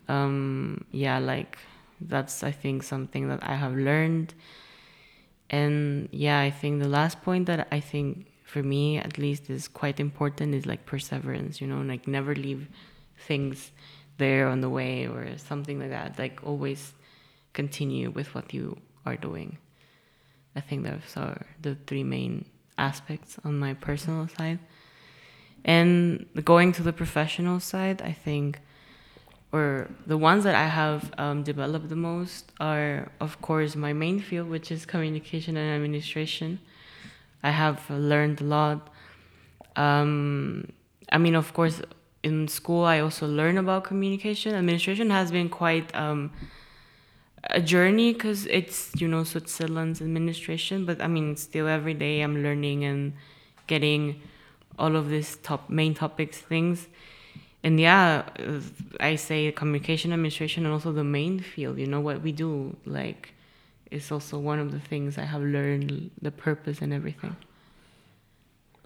Um, 0.08 0.84
yeah, 0.90 1.20
like 1.20 1.56
that's 2.00 2.42
I 2.42 2.50
think 2.50 2.82
something 2.82 3.28
that 3.28 3.44
I 3.44 3.54
have 3.54 3.76
learned. 3.76 4.34
And 5.50 6.08
yeah, 6.10 6.40
I 6.40 6.50
think 6.50 6.82
the 6.82 6.88
last 6.88 7.22
point 7.22 7.46
that 7.46 7.68
I 7.70 7.78
think 7.78 8.26
for 8.42 8.60
me 8.60 8.98
at 8.98 9.18
least 9.18 9.48
is 9.48 9.68
quite 9.68 10.00
important 10.00 10.52
is 10.52 10.66
like 10.66 10.84
perseverance. 10.84 11.60
You 11.60 11.68
know, 11.68 11.80
like 11.82 12.08
never 12.08 12.34
leave 12.34 12.66
things 13.26 13.72
there 14.18 14.46
on 14.48 14.60
the 14.60 14.68
way 14.68 15.06
or 15.06 15.36
something 15.38 15.78
like 15.78 15.90
that. 15.90 16.18
Like 16.18 16.40
always 16.44 16.92
continue 17.52 18.10
with 18.10 18.34
what 18.34 18.54
you 18.54 18.78
are 19.04 19.16
doing. 19.16 19.58
I 20.54 20.60
think 20.60 20.84
those 20.84 21.16
are 21.16 21.46
the 21.60 21.76
three 21.86 22.04
main 22.04 22.44
aspects 22.78 23.38
on 23.44 23.58
my 23.58 23.74
personal 23.74 24.28
side. 24.28 24.58
And 25.64 26.26
going 26.44 26.72
to 26.72 26.82
the 26.82 26.92
professional 26.92 27.60
side, 27.60 28.02
I 28.02 28.12
think, 28.12 28.60
or 29.52 29.90
the 30.06 30.16
ones 30.16 30.44
that 30.44 30.54
I 30.54 30.66
have 30.66 31.12
um, 31.18 31.42
developed 31.42 31.88
the 31.88 31.96
most 31.96 32.50
are, 32.58 33.12
of 33.20 33.40
course, 33.42 33.76
my 33.76 33.92
main 33.92 34.18
field, 34.20 34.48
which 34.48 34.72
is 34.72 34.86
communication 34.86 35.56
and 35.56 35.74
administration. 35.76 36.58
I 37.42 37.50
have 37.50 37.88
learned 37.90 38.40
a 38.40 38.44
lot. 38.44 38.88
Um, 39.76 40.72
I 41.10 41.18
mean, 41.18 41.34
of 41.34 41.52
course, 41.52 41.82
in 42.22 42.48
school, 42.48 42.84
I 42.84 43.00
also 43.00 43.26
learn 43.26 43.58
about 43.58 43.84
communication. 43.84 44.54
Administration 44.54 45.10
has 45.10 45.32
been 45.32 45.48
quite 45.48 45.94
um, 45.94 46.30
a 47.44 47.60
journey 47.60 48.12
because 48.12 48.46
it's 48.46 48.92
you 49.00 49.08
know 49.08 49.24
Switzerland's 49.24 50.00
administration, 50.00 50.84
but 50.84 51.02
I 51.02 51.08
mean 51.08 51.36
still 51.36 51.66
every 51.66 51.94
day 51.94 52.20
I'm 52.20 52.42
learning 52.42 52.84
and 52.84 53.14
getting 53.66 54.20
all 54.78 54.96
of 54.96 55.08
these 55.10 55.36
top 55.36 55.68
main 55.68 55.94
topics 55.94 56.38
things, 56.38 56.88
and 57.64 57.80
yeah, 57.80 58.24
uh, 58.38 58.60
I 59.00 59.16
say 59.16 59.50
communication 59.52 60.12
administration 60.12 60.64
and 60.64 60.72
also 60.72 60.92
the 60.92 61.04
main 61.04 61.40
field. 61.40 61.78
You 61.78 61.86
know 61.86 62.00
what 62.00 62.22
we 62.22 62.32
do 62.32 62.76
like 62.86 63.34
is 63.90 64.10
also 64.10 64.38
one 64.38 64.58
of 64.58 64.72
the 64.72 64.80
things 64.80 65.18
I 65.18 65.24
have 65.24 65.42
learned 65.42 66.10
the 66.20 66.30
purpose 66.30 66.80
and 66.80 66.92
everything. 66.92 67.36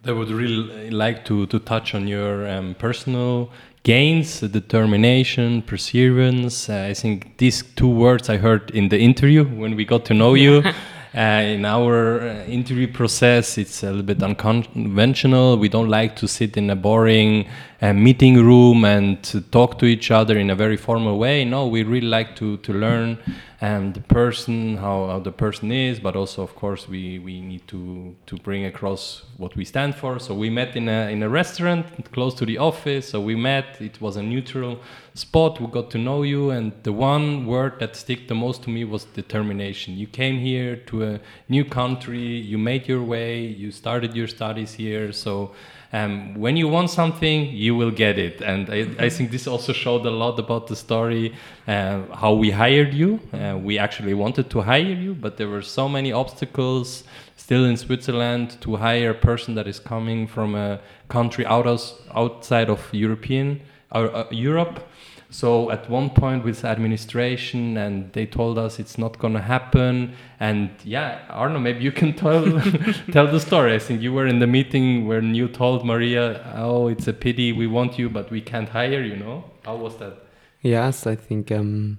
I 0.04 0.12
would 0.12 0.30
really 0.30 0.90
like 0.90 1.24
to, 1.24 1.46
to 1.46 1.58
touch 1.58 1.94
on 1.94 2.06
your 2.06 2.48
um, 2.48 2.74
personal 2.78 3.50
gains, 3.82 4.40
determination, 4.40 5.62
perseverance. 5.62 6.68
Uh, 6.68 6.86
I 6.90 6.94
think 6.94 7.38
these 7.38 7.62
two 7.62 7.88
words 7.88 8.28
I 8.28 8.36
heard 8.36 8.70
in 8.72 8.88
the 8.88 8.98
interview 8.98 9.44
when 9.44 9.76
we 9.76 9.84
got 9.84 10.04
to 10.06 10.14
know 10.14 10.34
you. 10.34 10.62
Uh, 11.16 11.40
in 11.40 11.64
our 11.64 12.20
uh, 12.20 12.44
interview 12.44 12.86
process, 12.86 13.56
it's 13.56 13.82
a 13.82 13.86
little 13.86 14.02
bit 14.02 14.22
unconventional. 14.22 15.56
We 15.56 15.70
don't 15.70 15.88
like 15.88 16.14
to 16.16 16.28
sit 16.28 16.58
in 16.58 16.68
a 16.68 16.76
boring 16.76 17.48
uh, 17.80 17.94
meeting 17.94 18.36
room 18.36 18.84
and 18.84 19.22
to 19.22 19.40
talk 19.40 19.78
to 19.78 19.86
each 19.86 20.10
other 20.10 20.36
in 20.36 20.50
a 20.50 20.54
very 20.54 20.76
formal 20.76 21.18
way. 21.18 21.42
No, 21.46 21.68
we 21.68 21.84
really 21.84 22.06
like 22.06 22.36
to, 22.36 22.58
to 22.58 22.72
learn 22.74 23.16
um, 23.62 23.92
the 23.94 24.00
person, 24.00 24.76
how, 24.76 25.06
how 25.06 25.18
the 25.18 25.32
person 25.32 25.72
is, 25.72 25.98
but 25.98 26.14
also, 26.14 26.42
of 26.42 26.54
course, 26.54 26.86
we, 26.88 27.18
we 27.18 27.40
need 27.40 27.66
to, 27.68 28.14
to 28.26 28.36
bring 28.36 28.66
across 28.66 29.22
what 29.38 29.56
we 29.56 29.64
stand 29.64 29.94
for. 29.94 30.18
So 30.18 30.34
we 30.34 30.50
met 30.50 30.76
in 30.76 30.88
a, 30.88 31.10
in 31.10 31.22
a 31.22 31.28
restaurant 31.28 32.12
close 32.12 32.34
to 32.34 32.44
the 32.44 32.58
office. 32.58 33.08
So 33.08 33.20
we 33.20 33.34
met, 33.34 33.80
it 33.80 34.00
was 34.00 34.16
a 34.16 34.22
neutral 34.22 34.80
spot. 35.14 35.58
We 35.60 35.68
got 35.68 35.90
to 35.92 35.98
know 35.98 36.22
you. 36.22 36.50
And 36.50 36.72
the 36.82 36.92
one 36.92 37.46
word 37.46 37.80
that 37.80 37.96
stick 37.96 38.28
the 38.28 38.34
most 38.34 38.62
to 38.64 38.70
me 38.70 38.84
was 38.84 39.04
determination. 39.04 39.94
You 39.94 40.06
came 40.06 40.38
here 40.38 40.76
to 40.76 41.04
a 41.04 41.20
new 41.48 41.64
country, 41.64 42.20
you 42.20 42.58
made 42.58 42.86
your 42.86 43.02
way, 43.02 43.40
you 43.40 43.70
started 43.70 44.14
your 44.14 44.28
studies 44.28 44.74
here. 44.74 45.12
So 45.12 45.52
um, 45.96 46.34
when 46.34 46.56
you 46.56 46.68
want 46.68 46.90
something, 46.90 47.38
you 47.66 47.74
will 47.74 47.90
get 47.90 48.18
it. 48.18 48.42
And 48.42 48.68
I, 48.68 49.06
I 49.06 49.08
think 49.08 49.30
this 49.30 49.46
also 49.46 49.72
showed 49.72 50.04
a 50.04 50.10
lot 50.10 50.38
about 50.38 50.66
the 50.66 50.76
story, 50.76 51.34
uh, 51.66 52.02
how 52.12 52.32
we 52.34 52.50
hired 52.50 52.92
you. 52.92 53.20
Uh, 53.32 53.56
we 53.68 53.78
actually 53.78 54.14
wanted 54.14 54.50
to 54.50 54.60
hire 54.60 54.96
you, 55.04 55.14
but 55.14 55.36
there 55.38 55.48
were 55.48 55.62
so 55.62 55.88
many 55.88 56.12
obstacles 56.12 57.04
still 57.36 57.64
in 57.64 57.76
Switzerland 57.76 58.60
to 58.60 58.76
hire 58.76 59.10
a 59.10 59.14
person 59.30 59.54
that 59.54 59.66
is 59.66 59.78
coming 59.78 60.26
from 60.26 60.54
a 60.54 60.80
country 61.08 61.46
out 61.46 61.66
of, 61.66 61.80
outside 62.14 62.68
of 62.68 62.80
European 62.92 63.60
or 63.92 64.14
uh, 64.14 64.26
Europe. 64.30 64.86
So 65.30 65.70
at 65.70 65.90
one 65.90 66.10
point 66.10 66.44
with 66.44 66.64
administration, 66.64 67.76
and 67.76 68.12
they 68.12 68.26
told 68.26 68.58
us 68.58 68.78
it's 68.78 68.96
not 68.96 69.18
to 69.20 69.40
happen. 69.40 70.14
And 70.38 70.70
yeah, 70.84 71.22
Arno, 71.28 71.58
maybe 71.58 71.82
you 71.82 71.92
can 71.92 72.12
tell 72.24 72.44
tell 73.12 73.26
the 73.26 73.40
story. 73.40 73.74
I 73.74 73.78
think 73.78 74.02
you 74.02 74.12
were 74.12 74.26
in 74.26 74.38
the 74.38 74.46
meeting 74.46 75.06
when 75.06 75.34
you 75.34 75.48
told 75.48 75.84
Maria, 75.84 76.42
"Oh, 76.56 76.88
it's 76.88 77.08
a 77.08 77.12
pity. 77.12 77.52
We 77.52 77.66
want 77.66 77.98
you, 77.98 78.08
but 78.08 78.30
we 78.30 78.40
can't 78.40 78.68
hire." 78.68 79.02
You 79.02 79.16
know, 79.16 79.44
how 79.64 79.76
was 79.76 79.96
that? 79.96 80.14
Yes, 80.62 81.06
I 81.06 81.16
think 81.16 81.50
um, 81.52 81.98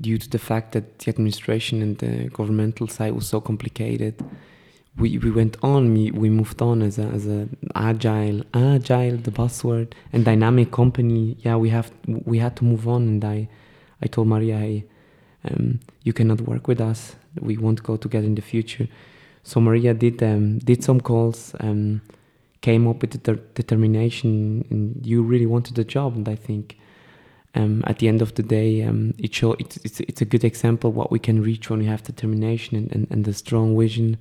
due 0.00 0.18
to 0.18 0.28
the 0.28 0.38
fact 0.38 0.72
that 0.72 0.98
the 0.98 1.10
administration 1.10 1.82
and 1.82 1.98
the 1.98 2.28
governmental 2.28 2.88
side 2.88 3.14
was 3.14 3.26
so 3.26 3.40
complicated, 3.40 4.22
we, 4.98 5.18
we 5.18 5.30
went 5.30 5.56
on. 5.62 5.92
We, 5.92 6.10
we 6.10 6.30
moved 6.30 6.62
on 6.62 6.82
as 6.82 6.98
a 6.98 7.02
as 7.02 7.26
a 7.26 7.48
agile 7.74 8.42
agile 8.54 9.16
the 9.16 9.30
buzzword 9.30 9.92
and 10.12 10.24
dynamic 10.24 10.72
company. 10.72 11.36
Yeah, 11.40 11.56
we 11.56 11.68
have 11.70 11.90
we 12.06 12.38
had 12.38 12.56
to 12.56 12.64
move 12.64 12.88
on, 12.88 13.02
and 13.02 13.24
I 13.24 13.48
I 14.02 14.06
told 14.06 14.28
Maria, 14.28 14.58
hey, 14.58 14.84
um, 15.44 15.80
you 16.02 16.12
cannot 16.12 16.40
work 16.42 16.66
with 16.68 16.80
us. 16.80 17.16
We 17.40 17.56
won't 17.56 17.82
go 17.82 17.96
together 17.96 18.26
in 18.26 18.34
the 18.34 18.42
future. 18.42 18.88
So 19.42 19.60
Maria 19.60 19.94
did 19.94 20.22
um, 20.22 20.58
did 20.58 20.82
some 20.82 21.00
calls, 21.00 21.54
um, 21.60 22.00
came 22.62 22.88
up 22.88 23.02
with 23.02 23.22
determination, 23.54 24.66
and 24.70 25.06
you 25.06 25.22
really 25.22 25.46
wanted 25.46 25.76
the 25.76 25.84
job. 25.84 26.16
And 26.16 26.28
I 26.28 26.36
think 26.36 26.78
um, 27.54 27.84
at 27.86 27.98
the 27.98 28.08
end 28.08 28.22
of 28.22 28.34
the 28.34 28.42
day, 28.42 28.82
um, 28.82 29.14
it 29.18 29.34
show 29.34 29.52
it's, 29.58 29.76
it's 29.78 30.00
it's 30.00 30.22
a 30.22 30.24
good 30.24 30.42
example 30.42 30.90
what 30.90 31.12
we 31.12 31.18
can 31.18 31.42
reach 31.42 31.68
when 31.68 31.80
we 31.80 31.86
have 31.86 32.02
determination 32.02 32.76
and, 32.76 32.92
and, 32.92 33.06
and 33.10 33.24
the 33.26 33.34
strong 33.34 33.78
vision 33.78 34.16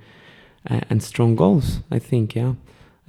and 0.66 1.02
strong 1.02 1.36
goals. 1.36 1.80
I 1.92 2.00
think, 2.00 2.36
yeah. 2.36 2.54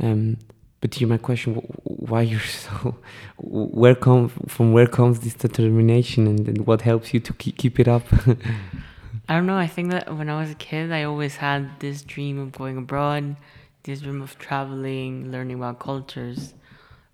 Um, 0.01 0.39
but 0.81 0.91
to 0.93 1.07
my 1.07 1.17
question, 1.17 1.55
why 1.85 2.23
you're 2.23 2.41
so, 2.41 2.97
where 3.39 3.95
come 3.95 4.29
from? 4.29 4.73
Where 4.73 4.87
comes 4.87 5.21
this 5.21 5.35
determination, 5.35 6.27
and, 6.27 6.49
and 6.49 6.67
what 6.67 6.83
helps 6.83 7.15
you 7.15 7.21
to 7.21 7.33
keep 7.33 7.57
keep 7.57 7.81
it 7.81 7.89
up? 7.89 8.05
I 9.29 9.35
don't 9.35 9.47
know. 9.47 9.57
I 9.57 9.67
think 9.67 9.91
that 9.91 10.15
when 10.15 10.29
I 10.29 10.41
was 10.41 10.51
a 10.51 10.55
kid, 10.55 10.93
I 10.93 11.03
always 11.03 11.37
had 11.37 11.81
this 11.81 12.03
dream 12.03 12.39
of 12.39 12.53
going 12.53 12.77
abroad, 12.77 13.37
this 13.83 14.01
dream 14.01 14.23
of 14.23 14.39
traveling, 14.39 15.33
learning 15.33 15.57
about 15.57 15.81
cultures. 15.81 16.55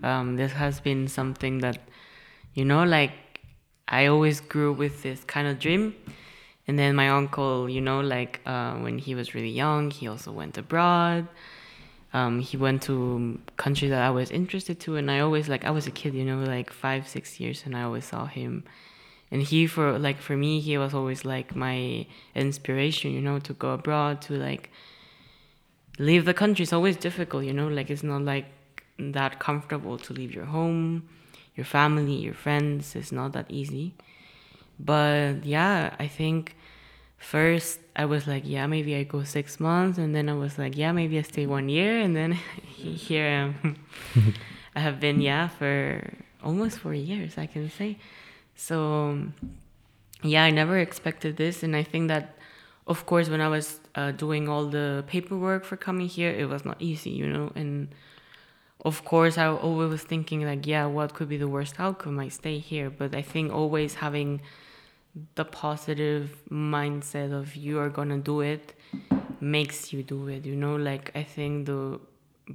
Um, 0.03 0.37
this 0.37 0.53
has 0.53 0.81
been 0.81 1.09
something 1.09 1.59
that, 1.59 1.79
you 2.53 2.67
know, 2.67 2.85
like 2.85 3.13
I 3.89 4.07
always 4.07 4.41
grew 4.41 4.73
with 4.73 5.03
this 5.03 5.25
kind 5.25 5.49
of 5.49 5.59
dream. 5.59 5.95
And 6.73 6.79
then 6.79 6.97
my 6.97 7.11
uncle, 7.11 7.69
you 7.69 7.83
know, 7.83 8.01
like 8.01 8.41
uh, 8.47 8.77
when 8.77 8.97
he 8.97 9.15
was 9.15 9.35
really 9.35 9.51
young, 9.51 9.91
he 9.91 10.09
also 10.09 10.33
went 10.33 10.57
abroad. 10.57 11.29
Um, 12.15 12.41
he 12.41 12.57
went 12.57 12.81
to 12.85 13.39
countries 13.59 13.91
that 13.91 14.01
I 14.01 14.09
was 14.09 14.31
interested 14.31 14.81
to, 14.81 14.97
and 14.97 15.11
I 15.11 15.21
always 15.21 15.51
like 15.51 15.67
I 15.67 15.71
was 15.71 15.87
a 15.87 15.91
kid, 15.91 16.15
you 16.15 16.25
know, 16.25 16.39
like 16.39 16.73
five, 16.73 17.07
six 17.07 17.39
years, 17.39 17.65
and 17.67 17.77
I 17.77 17.83
always 17.83 18.07
saw 18.07 18.25
him. 18.25 18.65
And 19.31 19.43
he 19.43 19.67
for 19.67 19.99
like 19.99 20.17
for 20.17 20.35
me 20.35 20.61
he 20.61 20.79
was 20.79 20.95
always 20.95 21.27
like 21.27 21.55
my 21.55 22.07
inspiration 22.35 23.13
you 23.13 23.21
know 23.21 23.39
to 23.41 23.53
go 23.53 23.73
abroad 23.73 24.23
to 24.23 24.33
like 24.39 24.71
leave 25.99 26.25
the 26.25 26.33
country. 26.33 26.63
It's 26.63 26.73
always 26.73 26.97
difficult 26.97 27.45
you 27.45 27.53
know 27.53 27.69
like 27.69 27.91
it's 27.91 28.03
not 28.03 28.23
like 28.23 28.47
that 28.99 29.41
comfortable 29.41 29.99
to 29.99 30.15
leave 30.15 30.35
your 30.35 30.47
home 30.47 31.07
your 31.55 31.67
family 31.67 32.15
your 32.15 32.33
friends. 32.33 32.97
It's 32.97 33.13
not 33.13 33.35
that 33.35 33.51
easy. 33.51 33.93
But 34.81 35.45
yeah 35.45 35.95
i 35.99 36.09
think 36.09 36.57
first 37.23 37.79
i 37.97 38.05
was 38.05 38.27
like 38.27 38.43
yeah 38.45 38.67
maybe 38.67 38.95
i 38.95 39.03
go 39.03 39.23
six 39.23 39.61
months 39.61 39.97
and 39.97 40.15
then 40.15 40.29
i 40.29 40.35
was 40.35 40.59
like 40.59 40.77
yeah 40.77 40.93
maybe 40.93 41.19
i 41.19 41.23
stay 41.23 41.47
one 41.47 41.69
year 41.69 41.99
and 41.99 42.17
then 42.17 42.33
here 42.77 43.25
i 43.25 43.29
am 43.29 43.77
i 44.77 44.81
have 44.81 44.99
been 44.99 45.21
yeah 45.21 45.49
for 45.49 46.03
almost 46.43 46.79
four 46.79 46.95
years 46.95 47.39
i 47.39 47.47
can 47.47 47.71
say 47.71 47.97
so, 48.55 49.19
yeah, 50.23 50.45
I 50.45 50.51
never 50.51 50.79
expected 50.79 51.37
this. 51.37 51.63
And 51.63 51.75
I 51.75 51.83
think 51.83 52.09
that, 52.09 52.37
of 52.87 53.07
course, 53.07 53.29
when 53.29 53.41
I 53.41 53.49
was 53.49 53.81
uh, 53.95 54.13
doing 54.13 54.49
all 54.49 54.67
the 54.67 55.05
paperwork 55.07 55.65
for 55.65 55.77
coming 55.77 56.09
here, 56.09 56.31
it 56.31 56.49
was 56.49 56.65
not 56.65 56.77
easy, 56.81 57.11
you 57.11 57.27
know. 57.27 57.53
And 57.55 57.89
of 58.85 59.05
course, 59.05 59.39
I 59.39 59.47
always 59.47 59.91
was 59.91 60.03
thinking, 60.03 60.45
like, 60.45 60.67
yeah, 60.67 60.87
what 60.87 61.15
could 61.15 61.29
be 61.29 61.37
the 61.37 61.49
worst 61.49 61.77
outcome? 61.79 62.19
I 62.19 62.29
stay 62.29 62.59
here. 62.59 62.91
But 62.91 63.15
I 63.15 63.23
think 63.23 63.53
always 63.53 63.95
having 63.95 64.41
the 65.35 65.45
positive 65.45 66.43
mindset 66.51 67.33
of 67.33 67.55
you 67.57 67.79
are 67.79 67.91
gonna 67.91 68.19
do 68.19 68.41
it 68.41 68.75
makes 69.41 69.93
you 69.93 70.03
do 70.03 70.29
it, 70.29 70.47
you 70.47 70.57
know. 70.57 70.77
Like, 70.77 71.11
I 71.15 71.23
think 71.23 71.67
the 71.67 72.01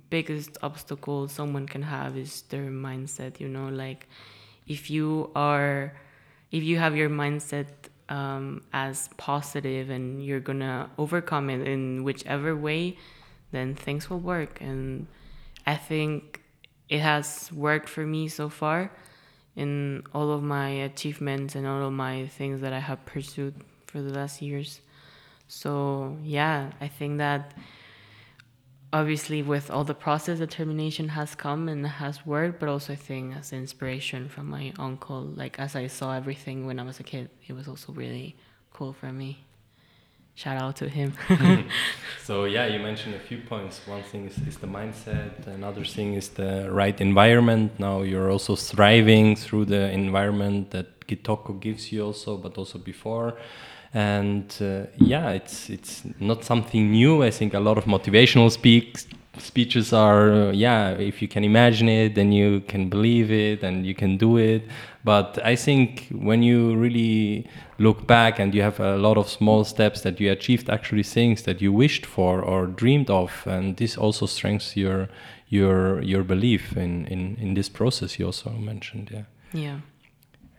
biggest 0.10 0.58
obstacle 0.62 1.28
someone 1.28 1.68
can 1.68 1.82
have 1.84 2.18
is 2.18 2.44
their 2.44 2.70
mindset, 2.70 3.40
you 3.40 3.48
know, 3.48 3.70
like 3.70 4.08
if 4.68 4.90
you 4.90 5.32
are 5.36 5.94
if 6.52 6.64
you 6.64 6.78
have 6.78 6.96
your 6.96 7.10
mindset 7.10 7.68
um, 8.10 8.64
as 8.74 9.10
positive 9.18 9.90
and 9.90 10.24
you're 10.26 10.40
gonna 10.40 10.90
overcome 10.98 11.50
it 11.50 11.68
in 11.68 12.04
whichever 12.04 12.56
way 12.56 12.98
then 13.52 13.76
things 13.76 14.10
will 14.10 14.20
work. 14.20 14.60
And 14.62 15.08
i 15.66 15.76
think 15.76 16.42
it 16.90 17.00
has 17.00 17.52
worked 17.52 17.90
for 17.90 18.06
me 18.06 18.28
so 18.28 18.50
far 18.50 18.92
in 19.58 20.04
all 20.14 20.32
of 20.32 20.42
my 20.44 20.70
achievements 20.70 21.56
and 21.56 21.68
all 21.68 21.86
of 21.88 21.92
my 21.92 22.28
things 22.28 22.62
that 22.62 22.72
i 22.72 22.80
have 22.80 23.04
pursued 23.06 23.56
for 23.88 24.02
the 24.02 24.14
last 24.14 24.42
years. 24.42 24.80
So 25.48 26.18
yeah 26.24 26.72
i 26.80 26.88
think 26.88 27.18
that 27.18 27.54
obviously 28.94 29.42
with 29.42 29.70
all 29.70 29.84
the 29.84 29.94
process 29.94 30.40
determination 30.40 31.10
has 31.10 31.36
come 31.36 31.68
and 31.68 31.86
has 31.86 32.26
worked 32.26 32.60
but 32.60 32.70
also 32.70 32.94
i 32.94 32.96
think 32.96 33.36
as 33.36 33.52
inspiration 33.52 34.30
from 34.30 34.48
my 34.48 34.74
uncle 34.80 35.22
like 35.22 35.60
as 35.60 35.76
i 35.76 35.88
saw 35.88 36.14
everything 36.14 36.66
when 36.66 36.80
i 36.80 36.84
was 36.84 37.00
a 37.00 37.04
kid 37.04 37.30
it 37.48 37.54
was 37.54 37.68
also 37.68 37.92
really 37.92 38.36
cool 38.72 38.94
for 38.94 39.12
me 39.12 39.46
shout 40.38 40.62
out 40.62 40.76
to 40.76 40.88
him. 40.88 41.14
So 42.24 42.46
yeah 42.46 42.68
you 42.68 42.80
mentioned 42.80 43.16
a 43.16 43.20
few 43.20 43.40
points. 43.40 43.82
One 43.88 44.04
thing 44.04 44.28
is, 44.28 44.38
is 44.48 44.58
the 44.58 44.68
mindset 44.68 45.48
another 45.48 45.84
thing 45.86 46.14
is 46.14 46.30
the 46.30 46.70
right 46.72 47.00
environment. 47.02 47.80
Now 47.80 48.04
you're 48.04 48.30
also 48.30 48.56
thriving 48.56 49.36
through 49.36 49.66
the 49.66 49.90
environment 49.92 50.72
that 50.72 50.88
Kitoko 51.08 51.60
gives 51.60 51.92
you 51.92 52.06
also 52.06 52.38
but 52.38 52.58
also 52.58 52.78
before. 52.78 53.36
And 53.94 54.54
uh, 54.62 54.88
yeah, 54.98 55.30
it's 55.30 55.70
it's 55.70 56.04
not 56.20 56.44
something 56.44 56.92
new. 56.92 57.24
I 57.24 57.32
think 57.32 57.54
a 57.54 57.60
lot 57.60 57.78
of 57.78 57.86
motivational 57.86 58.52
speaks 58.52 59.08
speeches 59.40 59.94
are 59.94 60.32
uh, 60.32 60.52
yeah 60.52 60.90
if 60.92 61.22
you 61.22 61.28
can 61.28 61.44
imagine 61.44 61.88
it 61.90 62.16
then 62.16 62.32
you 62.32 62.62
can 62.62 62.90
believe 62.90 63.32
it 63.32 63.64
and 63.64 63.86
you 63.86 63.94
can 63.94 64.18
do 64.18 64.38
it 64.38 64.64
but 65.08 65.40
i 65.44 65.56
think 65.56 66.08
when 66.12 66.44
you 66.44 66.76
really 66.76 67.48
look 67.80 68.06
back 68.06 68.40
and 68.40 68.54
you 68.54 68.62
have 68.62 68.78
a 68.82 68.98
lot 68.98 69.18
of 69.18 69.30
small 69.30 69.64
steps 69.64 70.02
that 70.02 70.20
you 70.20 70.30
achieved 70.30 70.70
actually 70.70 71.04
things 71.04 71.44
that 71.44 71.62
you 71.62 71.72
wished 71.72 72.06
for 72.06 72.42
or 72.42 72.68
dreamed 72.68 73.10
of 73.10 73.32
and 73.48 73.78
this 73.78 73.98
also 73.98 74.26
strengthens 74.26 74.76
your 74.76 75.08
your 75.48 76.02
your 76.04 76.24
belief 76.24 76.76
in 76.76 77.06
in 77.06 77.38
in 77.40 77.54
this 77.54 77.70
process 77.70 78.20
you 78.20 78.26
also 78.26 78.50
mentioned 78.52 79.10
yeah. 79.14 79.24
Yeah 79.54 79.80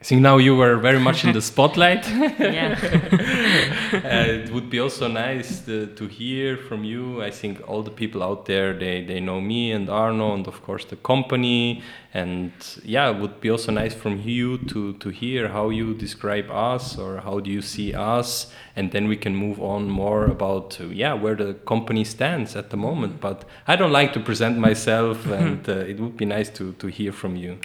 I 0.01 0.05
think 0.05 0.23
now 0.23 0.37
you 0.37 0.55
were 0.55 0.77
very 0.77 1.01
much 1.01 1.25
in 1.25 1.33
the 1.33 1.43
spotlight. 1.43 2.09
yeah. 2.39 2.79
uh, 3.93 4.45
it 4.45 4.53
would 4.53 4.71
be 4.71 4.79
also 4.79 5.09
nice 5.09 5.61
to, 5.63 5.87
to, 5.87 6.07
hear 6.07 6.57
from 6.57 6.85
you. 6.85 7.21
I 7.21 7.33
think 7.33 7.69
all 7.69 7.83
the 7.83 7.91
people 7.91 8.23
out 8.23 8.47
there 8.47 8.73
they, 8.73 9.05
they 9.05 9.19
know 9.19 9.41
me 9.41 9.73
and 9.73 9.91
Arno 9.91 10.35
and 10.35 10.47
of 10.47 10.63
course 10.63 10.85
the 10.85 10.95
company. 10.95 11.83
And 12.15 12.53
yeah, 12.85 13.11
it 13.11 13.19
would 13.19 13.41
be 13.41 13.51
also 13.51 13.73
nice 13.73 13.93
from 13.93 14.21
you 14.21 14.59
to, 14.69 14.93
to 14.95 15.09
hear 15.09 15.49
how 15.49 15.71
you 15.71 15.95
describe 15.95 16.49
us 16.49 16.97
or 16.97 17.17
how 17.19 17.41
do 17.41 17.51
you 17.51 17.61
see 17.61 17.93
us. 17.93 18.53
And 18.77 18.93
then 18.93 19.09
we 19.09 19.17
can 19.17 19.35
move 19.35 19.61
on 19.61 19.91
more 19.91 20.27
about 20.27 20.81
uh, 20.81 20.85
yeah 20.85 21.15
where 21.15 21.35
the 21.35 21.55
company 21.67 22.05
stands 22.05 22.55
at 22.55 22.71
the 22.71 22.77
moment. 22.77 23.21
But 23.21 23.45
I 23.67 23.75
don't 23.75 23.93
like 23.93 24.13
to 24.13 24.21
present 24.21 24.59
myself, 24.59 25.27
and 25.41 25.69
uh, 25.69 25.73
it 25.73 25.99
would 25.99 26.17
be 26.17 26.25
nice 26.25 26.51
to, 26.51 26.73
to 26.75 26.87
hear 26.87 27.11
from 27.11 27.35
you. 27.35 27.59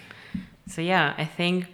So 0.67 0.81
yeah, 0.81 1.13
I 1.15 1.25
think 1.25 1.67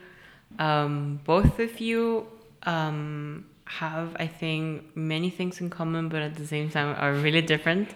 um, 0.60 1.22
both 1.24 1.60
of 1.60 1.80
you 1.80 2.28
um, 2.64 3.46
have, 3.66 4.16
I 4.20 4.28
think, 4.28 4.96
many 4.96 5.30
things 5.30 5.62
in 5.62 5.70
common, 5.70 6.10
but 6.10 6.22
at 6.22 6.36
the 6.36 6.46
same 6.46 6.70
time 6.70 6.96
are 7.00 7.14
really 7.14 7.42
different. 7.42 7.90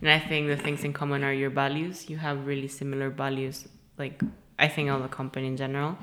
And 0.00 0.10
I 0.10 0.18
think 0.18 0.48
the 0.48 0.56
things 0.56 0.82
in 0.82 0.92
common 0.92 1.22
are 1.22 1.32
your 1.32 1.50
values. 1.50 2.08
You 2.08 2.16
have 2.16 2.46
really 2.46 2.68
similar 2.68 3.10
values, 3.10 3.68
like 3.98 4.22
I 4.58 4.68
think 4.68 4.90
all 4.90 5.00
the 5.00 5.08
company 5.08 5.46
in 5.46 5.56
general. 5.56 5.98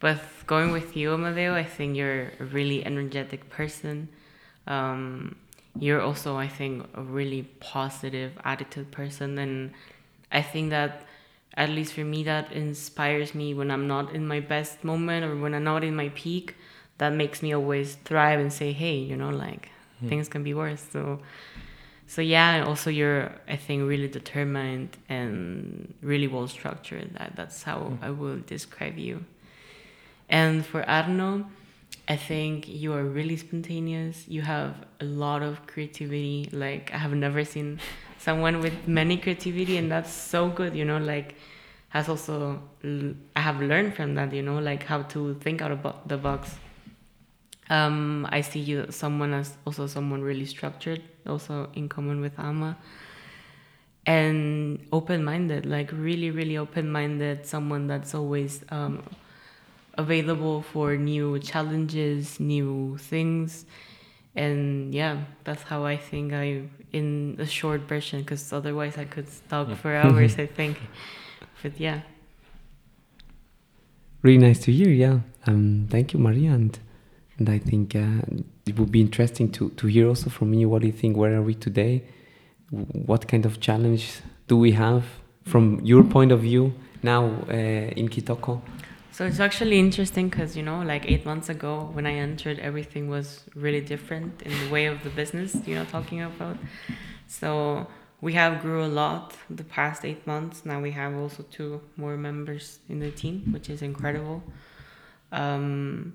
But 0.00 0.20
going 0.46 0.72
with 0.72 0.96
you, 0.96 1.14
Amadeo, 1.14 1.54
I 1.54 1.64
think 1.64 1.96
you're 1.96 2.32
a 2.40 2.44
really 2.44 2.84
energetic 2.84 3.48
person. 3.48 4.08
Um, 4.66 5.36
you're 5.78 6.00
also, 6.00 6.36
I 6.36 6.48
think, 6.48 6.86
a 6.94 7.02
really 7.02 7.42
positive 7.60 8.32
attitude 8.44 8.90
person, 8.90 9.38
and 9.38 9.72
I 10.32 10.42
think 10.42 10.70
that 10.70 11.05
at 11.56 11.70
least 11.70 11.94
for 11.94 12.04
me, 12.04 12.22
that 12.24 12.52
inspires 12.52 13.34
me 13.34 13.54
when 13.54 13.70
I'm 13.70 13.86
not 13.86 14.14
in 14.14 14.26
my 14.26 14.40
best 14.40 14.84
moment 14.84 15.24
or 15.24 15.36
when 15.36 15.54
I'm 15.54 15.64
not 15.64 15.84
in 15.84 15.96
my 15.96 16.10
peak. 16.10 16.54
That 16.98 17.12
makes 17.12 17.42
me 17.42 17.54
always 17.54 17.94
thrive 17.96 18.40
and 18.40 18.52
say, 18.52 18.72
hey, 18.72 18.96
you 18.96 19.16
know, 19.16 19.30
like 19.30 19.70
mm. 20.02 20.08
things 20.08 20.28
can 20.28 20.42
be 20.42 20.54
worse. 20.54 20.84
So, 20.92 21.20
so 22.06 22.20
yeah, 22.20 22.54
and 22.54 22.68
also 22.68 22.90
you're, 22.90 23.32
I 23.48 23.56
think, 23.56 23.88
really 23.88 24.08
determined 24.08 24.96
and 25.08 25.94
really 26.02 26.26
well 26.26 26.46
structured. 26.46 27.14
That 27.14 27.36
that's 27.36 27.62
how 27.62 27.78
mm. 27.78 27.98
I 28.02 28.10
will 28.10 28.38
describe 28.46 28.98
you. 28.98 29.24
And 30.28 30.64
for 30.64 30.88
Arno, 30.88 31.46
I 32.08 32.16
think 32.16 32.68
you 32.68 32.92
are 32.92 33.04
really 33.04 33.36
spontaneous. 33.36 34.28
You 34.28 34.42
have 34.42 34.74
a 35.00 35.04
lot 35.04 35.42
of 35.42 35.66
creativity. 35.66 36.48
Like 36.52 36.90
I 36.92 36.98
have 36.98 37.12
never 37.12 37.44
seen 37.44 37.80
someone 38.26 38.60
with 38.60 38.76
many 38.88 39.16
creativity, 39.16 39.76
and 39.76 39.88
that's 39.90 40.12
so 40.12 40.48
good. 40.48 40.74
You 40.74 40.84
know, 40.84 40.98
like 40.98 41.36
has 41.90 42.08
also 42.08 42.60
I 43.36 43.40
have 43.40 43.60
learned 43.60 43.94
from 43.94 44.16
that. 44.16 44.32
You 44.32 44.42
know, 44.42 44.58
like 44.58 44.82
how 44.82 45.02
to 45.14 45.34
think 45.34 45.62
out 45.62 45.70
of 45.70 45.80
the 46.08 46.18
box. 46.18 46.56
Um, 47.70 48.26
I 48.30 48.40
see 48.42 48.60
you 48.60 48.86
someone 48.90 49.32
as 49.32 49.48
also 49.64 49.86
someone 49.86 50.22
really 50.22 50.46
structured, 50.46 51.02
also 51.26 51.70
in 51.74 51.88
common 51.88 52.20
with 52.20 52.36
Ama, 52.38 52.76
and 54.06 54.84
open-minded. 54.92 55.64
Like 55.64 55.90
really, 55.92 56.30
really 56.30 56.58
open-minded. 56.58 57.46
Someone 57.46 57.86
that's 57.86 58.12
always 58.14 58.64
um, 58.70 59.02
available 59.94 60.62
for 60.62 60.96
new 60.96 61.38
challenges, 61.38 62.40
new 62.40 62.98
things. 62.98 63.66
And 64.36 64.94
yeah, 64.94 65.24
that's 65.44 65.62
how 65.62 65.84
I 65.84 65.96
think 65.96 66.34
I, 66.34 66.62
in 66.92 67.36
a 67.38 67.46
short 67.46 67.82
version, 67.82 68.20
because 68.20 68.52
otherwise 68.52 68.98
I 68.98 69.06
could 69.06 69.26
talk 69.48 69.74
for 69.76 69.94
hours, 69.94 70.38
I 70.38 70.46
think. 70.46 70.78
But 71.62 71.80
yeah. 71.80 72.00
Really 74.22 74.38
nice 74.38 74.58
to 74.60 74.72
hear, 74.72 74.90
yeah. 74.90 75.20
Um, 75.46 75.86
thank 75.90 76.12
you, 76.12 76.18
Maria. 76.18 76.50
And, 76.50 76.78
and 77.38 77.48
I 77.48 77.58
think 77.58 77.96
uh, 77.96 78.20
it 78.66 78.78
would 78.78 78.92
be 78.92 79.00
interesting 79.00 79.50
to, 79.52 79.70
to 79.70 79.86
hear 79.86 80.08
also 80.08 80.28
from 80.28 80.52
you 80.52 80.68
what 80.68 80.82
do 80.82 80.86
you 80.86 80.92
think, 80.92 81.16
where 81.16 81.34
are 81.34 81.42
we 81.42 81.54
today? 81.54 82.04
What 82.70 83.28
kind 83.28 83.46
of 83.46 83.60
challenge 83.60 84.20
do 84.48 84.56
we 84.58 84.72
have 84.72 85.04
from 85.44 85.80
your 85.82 86.02
point 86.04 86.32
of 86.32 86.40
view 86.40 86.74
now 87.02 87.26
uh, 87.48 87.52
in 87.52 88.08
Kitoko? 88.08 88.60
So 89.16 89.24
it's 89.24 89.40
actually 89.40 89.78
interesting 89.78 90.28
because, 90.28 90.58
you 90.58 90.62
know, 90.62 90.82
like 90.82 91.10
eight 91.10 91.24
months 91.24 91.48
ago 91.48 91.88
when 91.94 92.04
I 92.04 92.16
entered, 92.16 92.58
everything 92.58 93.08
was 93.08 93.44
really 93.54 93.80
different 93.80 94.42
in 94.42 94.52
the 94.62 94.70
way 94.70 94.84
of 94.84 95.02
the 95.04 95.08
business, 95.08 95.56
you 95.64 95.74
know, 95.74 95.86
talking 95.86 96.20
about. 96.20 96.58
So 97.26 97.86
we 98.20 98.34
have 98.34 98.60
grew 98.60 98.84
a 98.84 98.92
lot 99.02 99.34
the 99.48 99.64
past 99.64 100.04
eight 100.04 100.26
months. 100.26 100.66
Now 100.66 100.82
we 100.82 100.90
have 100.90 101.14
also 101.14 101.44
two 101.44 101.80
more 101.96 102.18
members 102.18 102.80
in 102.90 102.98
the 102.98 103.10
team, 103.10 103.44
which 103.52 103.70
is 103.70 103.80
incredible. 103.80 104.42
Um, 105.32 106.12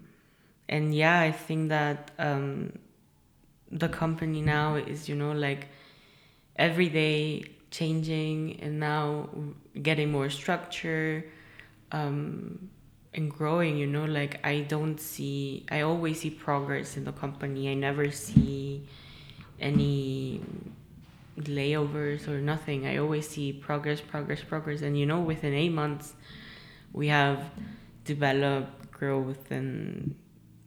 and 0.70 0.94
yeah, 0.94 1.22
I 1.22 1.32
think 1.32 1.70
that 1.70 2.12
um, 2.20 2.78
the 3.72 3.90
company 3.90 4.44
now 4.44 4.76
is, 4.76 5.10
you 5.10 5.16
know, 5.16 5.32
like 5.32 5.70
every 6.56 6.88
day 6.88 7.46
changing 7.72 8.60
and 8.62 8.80
now 8.80 9.28
getting 9.82 10.12
more 10.12 10.30
structure. 10.30 11.26
Um, 11.92 12.70
and 13.13 13.30
growing 13.30 13.78
you 13.78 13.86
know 13.86 14.06
like 14.06 14.39
i 14.45 14.62
don't 14.62 15.00
see 15.00 15.65
i 15.69 15.82
always 15.82 16.21
see 16.21 16.30
progress 16.30 16.95
in 16.97 17.04
the 17.04 17.12
company. 17.12 17.69
I 17.69 17.74
never 17.74 18.10
see 18.12 18.84
any 19.60 20.41
layovers 21.38 22.28
or 22.28 22.41
nothing. 22.41 22.86
I 22.86 22.97
always 22.97 23.28
see 23.28 23.54
progress 23.54 24.02
progress 24.02 24.41
progress. 24.43 24.82
And 24.82 24.97
you 24.97 25.06
know 25.06 25.19
within 25.19 25.54
eight 25.54 25.71
months 25.71 26.13
we 26.93 27.08
have 27.08 27.50
developed 28.06 28.91
growth 28.91 29.52
and 29.52 30.15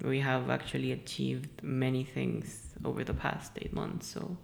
we 0.03 0.21
have 0.21 0.51
actually 0.51 0.93
achieved 0.93 1.63
many 1.63 2.05
things 2.05 2.75
over 2.85 3.05
the 3.05 3.15
past 3.15 3.53
eight 3.57 3.73
months. 3.73 4.07
So 4.07 4.37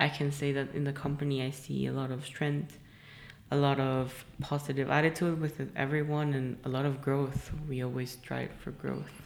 i 0.00 0.08
can 0.08 0.32
say 0.32 0.50
that 0.52 0.74
in 0.74 0.82
the 0.82 0.92
company 0.92 1.40
i 1.40 1.50
see 1.50 1.86
a 1.86 1.92
lot 1.92 2.10
of 2.10 2.26
strength 2.26 2.78
a 3.50 3.56
lot 3.56 3.78
of 3.78 4.24
positive 4.40 4.90
attitude 4.90 5.40
with 5.40 5.60
everyone 5.76 6.34
and 6.34 6.56
a 6.64 6.68
lot 6.68 6.84
of 6.84 7.00
growth. 7.00 7.52
We 7.68 7.82
always 7.82 8.10
strive 8.10 8.50
for 8.58 8.72
growth. 8.72 9.22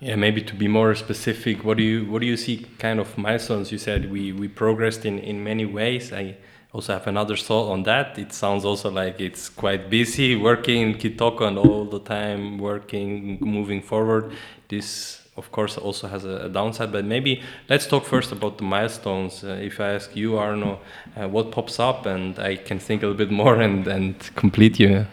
Yeah, 0.00 0.16
maybe 0.16 0.42
to 0.42 0.54
be 0.54 0.68
more 0.68 0.94
specific, 0.94 1.64
what 1.64 1.78
do 1.78 1.82
you 1.82 2.04
what 2.10 2.20
do 2.20 2.26
you 2.26 2.36
see 2.36 2.66
kind 2.78 3.00
of 3.00 3.16
milestones? 3.16 3.72
You 3.72 3.78
said 3.78 4.10
we 4.10 4.32
we 4.32 4.48
progressed 4.48 5.06
in 5.06 5.18
in 5.18 5.42
many 5.42 5.64
ways. 5.64 6.12
I 6.12 6.36
also 6.72 6.92
have 6.92 7.06
another 7.06 7.36
thought 7.36 7.70
on 7.70 7.84
that. 7.84 8.18
It 8.18 8.32
sounds 8.32 8.64
also 8.64 8.90
like 8.90 9.20
it's 9.20 9.48
quite 9.48 9.88
busy 9.88 10.36
working 10.36 10.82
in 10.82 10.94
Kitoko 10.94 11.46
and 11.46 11.56
all 11.56 11.84
the 11.84 12.00
time 12.00 12.58
working, 12.58 13.38
moving 13.40 13.80
forward. 13.80 14.32
This 14.68 15.23
of 15.36 15.50
course 15.50 15.76
also 15.76 16.08
has 16.08 16.24
a, 16.24 16.46
a, 16.46 16.48
downside 16.48 16.92
but 16.92 17.04
maybe 17.04 17.42
let's 17.68 17.86
talk 17.86 18.04
first 18.04 18.32
about 18.32 18.58
the 18.58 18.64
milestones. 18.64 19.42
Uh, 19.42 19.58
if 19.60 19.80
i 19.80 19.90
ask 19.90 20.14
you 20.14 20.38
arno 20.38 20.78
uh, 21.16 21.28
what 21.28 21.50
pops 21.50 21.80
up 21.80 22.06
and 22.06 22.38
i 22.38 22.56
can 22.56 22.78
think 22.78 23.02
a 23.02 23.06
little 23.06 23.18
bit 23.18 23.30
more 23.30 23.60
and, 23.60 23.86
and 23.86 24.34
complete 24.36 24.78
you. 24.78 25.06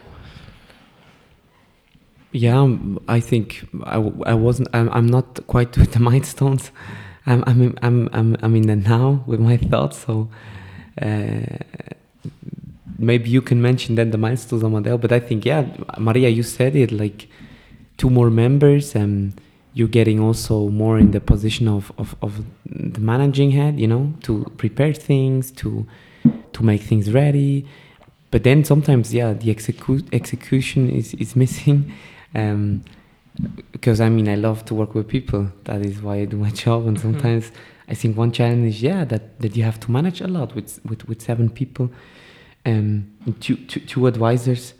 Yeah 2.31 2.67
i 3.07 3.19
think 3.19 3.67
i, 3.83 3.97
I 4.25 4.33
wasn't 4.33 4.69
I'm, 4.73 4.89
I'm 4.89 5.07
not 5.07 5.45
quite 5.47 5.77
with 5.77 5.93
the 5.93 5.99
milestones. 5.99 6.71
I'm 7.25 7.43
i'm 7.47 7.77
i'm 7.81 8.09
i'm, 8.13 8.37
I'm 8.41 8.55
in 8.55 8.67
the 8.67 8.75
now 8.75 9.23
with 9.25 9.39
my 9.39 9.57
thoughts 9.57 10.05
so 10.05 10.29
uh, 11.01 11.41
maybe 12.97 13.29
you 13.29 13.41
can 13.41 13.61
mention 13.61 13.95
then 13.95 14.11
the 14.11 14.17
milestones 14.17 14.63
Amadeo 14.63 14.97
but 14.97 15.11
i 15.11 15.19
think 15.19 15.45
yeah 15.45 15.65
maria 15.97 16.29
you 16.29 16.43
said 16.43 16.75
it 16.75 16.91
like 16.91 17.27
two 17.97 18.09
more 18.09 18.29
members 18.29 18.95
and 18.95 19.33
you're 19.73 19.87
getting 19.87 20.19
also 20.19 20.67
more 20.69 20.97
in 20.97 21.11
the 21.11 21.21
position 21.21 21.67
of, 21.67 21.91
of, 21.97 22.15
of 22.21 22.43
the 22.65 22.99
managing 22.99 23.51
head, 23.51 23.79
you 23.79 23.87
know, 23.87 24.13
to 24.23 24.45
prepare 24.57 24.93
things, 24.93 25.51
to 25.51 25.87
to 26.53 26.63
make 26.63 26.81
things 26.81 27.11
ready. 27.11 27.65
But 28.29 28.43
then 28.43 28.63
sometimes, 28.63 29.13
yeah, 29.13 29.33
the 29.33 29.53
execu- 29.53 30.07
execution 30.13 30.89
is, 30.89 31.13
is 31.15 31.35
missing. 31.43 31.93
Um, 32.35 32.83
because 33.71 34.01
I 34.01 34.09
mean, 34.09 34.27
I 34.27 34.35
love 34.35 34.65
to 34.65 34.75
work 34.75 34.93
with 34.93 35.07
people. 35.07 35.51
That 35.63 35.85
is 35.85 36.01
why 36.01 36.17
I 36.17 36.25
do 36.25 36.37
my 36.37 36.49
job. 36.63 36.87
And 36.87 36.97
mm-hmm. 36.97 37.13
sometimes 37.13 37.45
mm-hmm. 37.47 37.91
I 37.91 37.93
think 37.93 38.17
one 38.17 38.31
challenge 38.31 38.75
is, 38.75 38.81
yeah, 38.81 39.05
that, 39.05 39.39
that 39.39 39.55
you 39.55 39.63
have 39.63 39.79
to 39.81 39.91
manage 39.91 40.21
a 40.21 40.27
lot 40.27 40.53
with, 40.55 40.79
with, 40.85 41.07
with 41.07 41.21
seven 41.21 41.49
people, 41.49 41.89
um, 42.65 43.11
two, 43.39 43.55
two, 43.55 43.79
two 43.81 44.07
advisors 44.07 44.73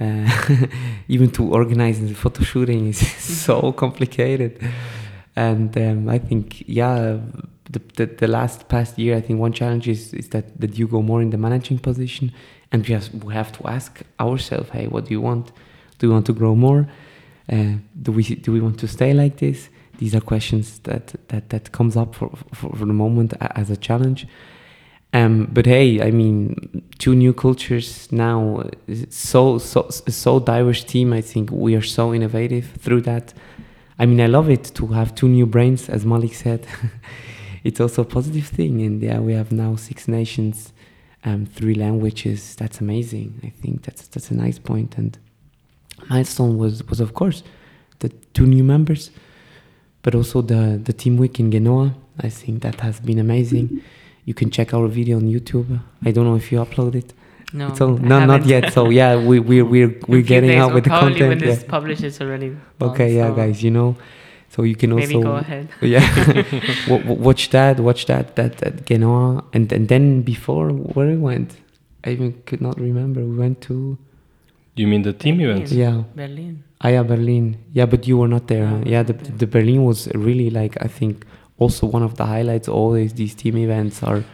even 1.08 1.30
to 1.30 1.52
organize 1.52 2.00
the 2.00 2.14
photo 2.14 2.42
shooting 2.44 2.88
is 2.88 2.98
so 3.18 3.72
complicated. 3.72 4.60
And 5.34 5.76
um, 5.76 6.08
I 6.08 6.18
think, 6.18 6.64
yeah, 6.68 7.18
the, 7.70 7.80
the, 7.96 8.06
the, 8.06 8.28
last 8.28 8.68
past 8.68 8.98
year, 8.98 9.16
I 9.16 9.20
think 9.20 9.40
one 9.40 9.52
challenge 9.52 9.88
is, 9.88 10.14
is 10.14 10.28
that, 10.30 10.60
that 10.60 10.78
you 10.78 10.86
go 10.86 11.02
more 11.02 11.20
in 11.20 11.30
the 11.30 11.36
managing 11.36 11.78
position. 11.78 12.32
And 12.70 12.86
we 12.86 12.94
have, 12.94 13.12
we 13.24 13.34
have 13.34 13.52
to 13.52 13.66
ask 13.66 14.02
ourselves, 14.20 14.70
hey, 14.70 14.86
what 14.86 15.06
do 15.06 15.12
you 15.12 15.20
want? 15.20 15.52
Do 15.98 16.06
you 16.06 16.12
want 16.12 16.26
to 16.26 16.32
grow 16.32 16.54
more? 16.54 16.88
Uh, 17.50 17.74
do 18.02 18.12
we 18.12 18.22
do 18.22 18.52
we 18.52 18.60
want 18.60 18.78
to 18.78 18.86
stay 18.86 19.14
like 19.14 19.38
this? 19.38 19.70
These 19.96 20.14
are 20.14 20.20
questions 20.20 20.80
that 20.80 21.14
that, 21.28 21.48
that 21.48 21.72
comes 21.72 21.96
up 21.96 22.14
for, 22.14 22.30
for, 22.52 22.76
for 22.76 22.84
the 22.84 22.92
moment 22.92 23.32
as 23.40 23.70
a 23.70 23.76
challenge. 23.76 24.26
Um, 25.14 25.48
but 25.50 25.64
hey, 25.64 26.02
I 26.02 26.10
mean, 26.10 26.82
two 26.98 27.14
new 27.14 27.32
cultures 27.32 28.10
now. 28.12 28.64
So 29.08 29.58
so 29.58 29.88
so 29.90 30.38
diverse 30.38 30.84
team. 30.84 31.12
I 31.12 31.22
think 31.22 31.50
we 31.50 31.74
are 31.74 31.82
so 31.82 32.12
innovative 32.12 32.66
through 32.78 33.02
that. 33.02 33.32
I 33.98 34.06
mean, 34.06 34.20
I 34.20 34.26
love 34.26 34.50
it 34.50 34.64
to 34.74 34.88
have 34.88 35.14
two 35.14 35.28
new 35.28 35.46
brains, 35.46 35.88
as 35.88 36.04
Malik 36.04 36.34
said. 36.34 36.66
it's 37.64 37.80
also 37.80 38.02
a 38.02 38.04
positive 38.04 38.46
thing, 38.46 38.82
and 38.82 39.02
yeah, 39.02 39.18
we 39.18 39.32
have 39.32 39.50
now 39.50 39.76
six 39.76 40.08
nations, 40.08 40.72
um, 41.24 41.46
three 41.46 41.74
languages. 41.74 42.54
That's 42.56 42.80
amazing. 42.80 43.40
I 43.42 43.48
think 43.48 43.84
that's 43.84 44.08
that's 44.08 44.30
a 44.30 44.34
nice 44.34 44.58
point. 44.58 44.98
And 44.98 45.18
milestone 46.10 46.58
was 46.58 46.86
was 46.86 47.00
of 47.00 47.14
course 47.14 47.42
the 48.00 48.10
two 48.34 48.46
new 48.46 48.62
members, 48.62 49.10
but 50.02 50.14
also 50.14 50.42
the 50.42 50.78
the 50.84 50.92
team 50.92 51.16
week 51.16 51.40
in 51.40 51.50
Genoa. 51.50 51.94
I 52.20 52.28
think 52.28 52.60
that 52.62 52.80
has 52.80 53.00
been 53.00 53.18
amazing 53.18 53.82
you 54.28 54.34
can 54.34 54.50
check 54.50 54.74
our 54.74 54.88
video 54.98 55.16
on 55.16 55.24
YouTube. 55.34 55.80
I 56.04 56.10
don't 56.10 56.26
know 56.28 56.36
if 56.36 56.52
you 56.52 56.58
upload 56.58 56.94
it. 56.94 57.14
No, 57.54 57.72
so, 57.74 57.96
no, 57.96 58.26
not 58.26 58.44
yet. 58.44 58.74
So 58.74 58.90
yeah, 58.90 59.16
we 59.16 59.40
we 59.40 59.62
we're 59.72 59.94
we're 60.06 60.28
getting 60.34 60.56
out 60.60 60.74
with 60.74 60.84
the 60.84 60.90
content. 60.90 61.16
Probably 61.16 61.28
when 61.28 61.38
this 61.38 61.62
yeah. 61.62 61.74
publishes 61.76 62.20
already. 62.20 62.50
Okay, 62.88 63.16
yeah, 63.16 63.30
guys, 63.40 63.62
you 63.62 63.70
know, 63.70 63.96
so 64.50 64.64
you 64.64 64.76
can 64.76 64.94
maybe 64.94 65.14
also 65.14 65.28
go 65.30 65.36
ahead. 65.36 65.64
Yeah, 65.80 66.04
watch 67.26 67.48
that, 67.56 67.80
watch 67.80 68.04
that, 68.10 68.36
that 68.36 68.58
that 68.58 68.74
Genoa, 68.84 69.44
and 69.54 69.72
and 69.72 69.88
then 69.88 70.20
before 70.20 70.66
where 70.94 71.08
we 71.08 71.16
went, 71.16 71.56
I 72.04 72.10
even 72.10 72.30
could 72.44 72.60
not 72.60 72.76
remember. 72.78 73.20
We 73.24 73.36
went 73.44 73.62
to. 73.68 73.96
You 74.76 74.86
mean 74.92 75.02
the 75.08 75.14
team 75.14 75.38
Berlin. 75.38 75.56
event? 75.56 75.72
Yeah. 75.72 76.02
Berlin. 76.14 76.62
Ah, 76.82 76.88
yeah, 76.88 77.02
Berlin. 77.02 77.56
Yeah, 77.72 77.86
but 77.86 78.06
you 78.06 78.18
were 78.20 78.28
not 78.28 78.46
there. 78.52 78.68
No, 78.68 78.82
yeah, 78.84 79.02
the 79.02 79.14
the 79.14 79.46
Berlin 79.46 79.84
was 79.90 80.06
really 80.28 80.50
like 80.50 80.76
I 80.84 80.88
think 80.98 81.24
also 81.58 81.86
one 81.86 82.02
of 82.02 82.16
the 82.16 82.26
highlights. 82.26 82.68
Always 82.68 83.14
these 83.14 83.34
team 83.34 83.56
events 83.56 84.02
are 84.02 84.24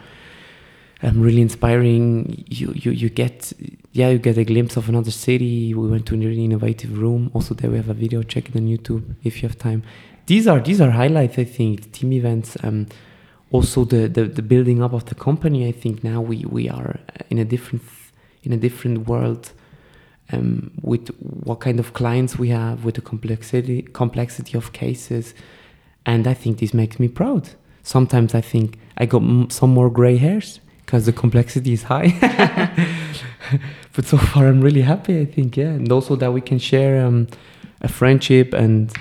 um, 1.03 1.21
really 1.21 1.41
inspiring. 1.41 2.43
You, 2.47 2.71
you 2.75 2.91
you 2.91 3.09
get 3.09 3.53
yeah 3.91 4.09
you 4.09 4.19
get 4.19 4.37
a 4.37 4.43
glimpse 4.43 4.77
of 4.77 4.89
another 4.89 5.11
city. 5.11 5.73
We 5.73 5.87
went 5.87 6.05
to 6.07 6.15
a 6.15 6.17
really 6.17 6.45
innovative 6.45 6.97
room. 6.97 7.31
Also 7.33 7.53
there 7.53 7.69
we 7.69 7.77
have 7.77 7.89
a 7.89 7.93
video. 7.93 8.23
Check 8.23 8.49
it 8.49 8.55
on 8.55 8.67
YouTube 8.67 9.15
if 9.23 9.41
you 9.41 9.49
have 9.49 9.57
time. 9.57 9.83
These 10.25 10.47
are 10.47 10.59
these 10.59 10.81
are 10.81 10.91
highlights. 10.91 11.37
I 11.37 11.43
think 11.43 11.91
team 11.91 12.13
events. 12.13 12.57
Um, 12.63 12.87
also 13.51 13.85
the, 13.85 14.07
the 14.07 14.25
the 14.25 14.41
building 14.41 14.81
up 14.81 14.93
of 14.93 15.05
the 15.05 15.15
company. 15.15 15.67
I 15.67 15.71
think 15.71 16.03
now 16.03 16.21
we 16.21 16.45
we 16.45 16.69
are 16.69 16.99
in 17.29 17.37
a 17.37 17.45
different 17.45 17.83
in 18.43 18.53
a 18.53 18.57
different 18.57 19.07
world. 19.07 19.51
um, 20.31 20.71
with 20.81 21.09
what 21.19 21.59
kind 21.59 21.79
of 21.79 21.93
clients 21.93 22.37
we 22.37 22.49
have, 22.49 22.83
with 22.83 22.95
the 22.95 23.01
complexity 23.01 23.83
complexity 23.83 24.57
of 24.57 24.73
cases, 24.73 25.33
and 26.05 26.27
I 26.27 26.33
think 26.33 26.59
this 26.59 26.73
makes 26.73 26.99
me 26.99 27.07
proud. 27.07 27.49
Sometimes 27.83 28.33
I 28.33 28.41
think 28.41 28.77
I 28.97 29.05
got 29.05 29.21
m- 29.21 29.49
some 29.49 29.71
more 29.71 29.89
gray 29.89 30.17
hairs 30.17 30.59
because 30.85 31.05
the 31.05 31.13
complexity 31.13 31.73
is 31.73 31.83
high. 31.83 32.13
but 33.93 34.05
so 34.05 34.17
far, 34.17 34.47
I'm 34.47 34.61
really 34.61 34.81
happy. 34.81 35.19
I 35.19 35.25
think, 35.25 35.57
yeah, 35.57 35.69
and 35.69 35.91
also 35.91 36.15
that 36.15 36.31
we 36.33 36.41
can 36.41 36.59
share 36.59 37.05
um, 37.05 37.27
a 37.81 37.87
friendship 37.87 38.53
and 38.53 38.91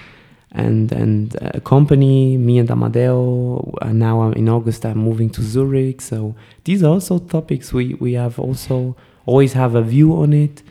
and 0.52 0.92
and 0.92 1.36
a 1.40 1.60
company. 1.60 2.36
Me 2.36 2.58
and 2.58 2.70
Amadeo. 2.70 3.74
And 3.82 3.98
now 3.98 4.22
I'm 4.22 4.32
in 4.34 4.48
August. 4.48 4.84
I'm 4.86 4.98
moving 4.98 5.30
to 5.30 5.42
Zurich. 5.42 6.00
So 6.00 6.34
these 6.64 6.82
are 6.82 6.92
also 6.92 7.18
topics 7.18 7.72
we 7.72 7.94
we 7.94 8.14
have 8.14 8.38
also 8.38 8.96
always 9.26 9.52
have 9.54 9.74
a 9.74 9.82
view 9.82 10.14
on 10.14 10.32
it. 10.32 10.62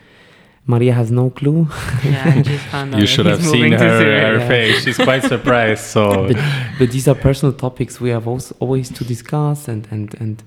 Maria 0.65 0.93
has 0.93 1.12
no 1.12 1.30
clue. 1.30 1.67
yeah, 2.06 2.34
I 2.38 2.41
just 2.41 2.65
found 2.71 2.93
out. 2.95 3.02
You 3.02 3.08
should 3.08 3.26
have 3.26 3.43
seen 3.43 3.73
her, 3.73 3.78
her 3.80 4.38
Yeah. 4.39 4.47
face. 4.47 4.84
She's 4.84 4.97
quite 4.97 5.23
surprised. 5.34 5.84
So 5.84 6.28
but, 6.28 6.38
but 6.80 6.91
these 6.91 7.08
are 7.08 7.15
personal 7.15 7.54
topics 7.54 7.99
we 7.99 8.10
have 8.12 8.28
also 8.28 8.56
always 8.60 8.89
to 8.97 9.04
discuss 9.04 9.67
and 9.67 9.88
and 9.91 10.15
and 10.21 10.43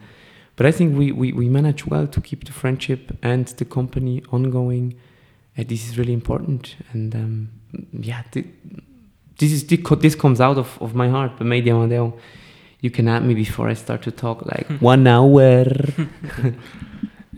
but 0.57 0.65
I 0.65 0.73
think 0.73 0.97
we, 0.97 1.13
we, 1.13 1.33
we 1.33 1.51
manage 1.51 1.87
well 1.87 2.07
to 2.07 2.21
keep 2.23 2.45
the 2.45 2.53
friendship 2.53 3.15
and 3.23 3.47
the 3.59 3.67
company 3.67 4.23
ongoing. 4.33 4.95
And 5.55 5.69
this 5.69 5.87
is 5.87 5.99
really 5.99 6.15
important. 6.15 6.77
And 6.93 7.15
um, 7.15 7.49
yeah, 7.93 8.23
th- 8.33 8.47
this 9.39 9.53
is 9.53 9.67
this 9.67 9.81
this 10.01 10.15
comes 10.15 10.41
out 10.41 10.57
of, 10.57 10.79
of 10.81 10.95
my 10.95 11.11
heart. 11.11 11.33
But 11.37 11.47
maybe 11.47 11.71
Amadeo, 11.71 12.15
you 12.81 12.91
can 12.91 13.07
add 13.07 13.23
me 13.23 13.35
before 13.35 13.69
I 13.69 13.75
start 13.75 14.01
to 14.05 14.11
talk 14.11 14.47
like 14.47 14.67
one 14.81 15.07
hour. 15.07 15.65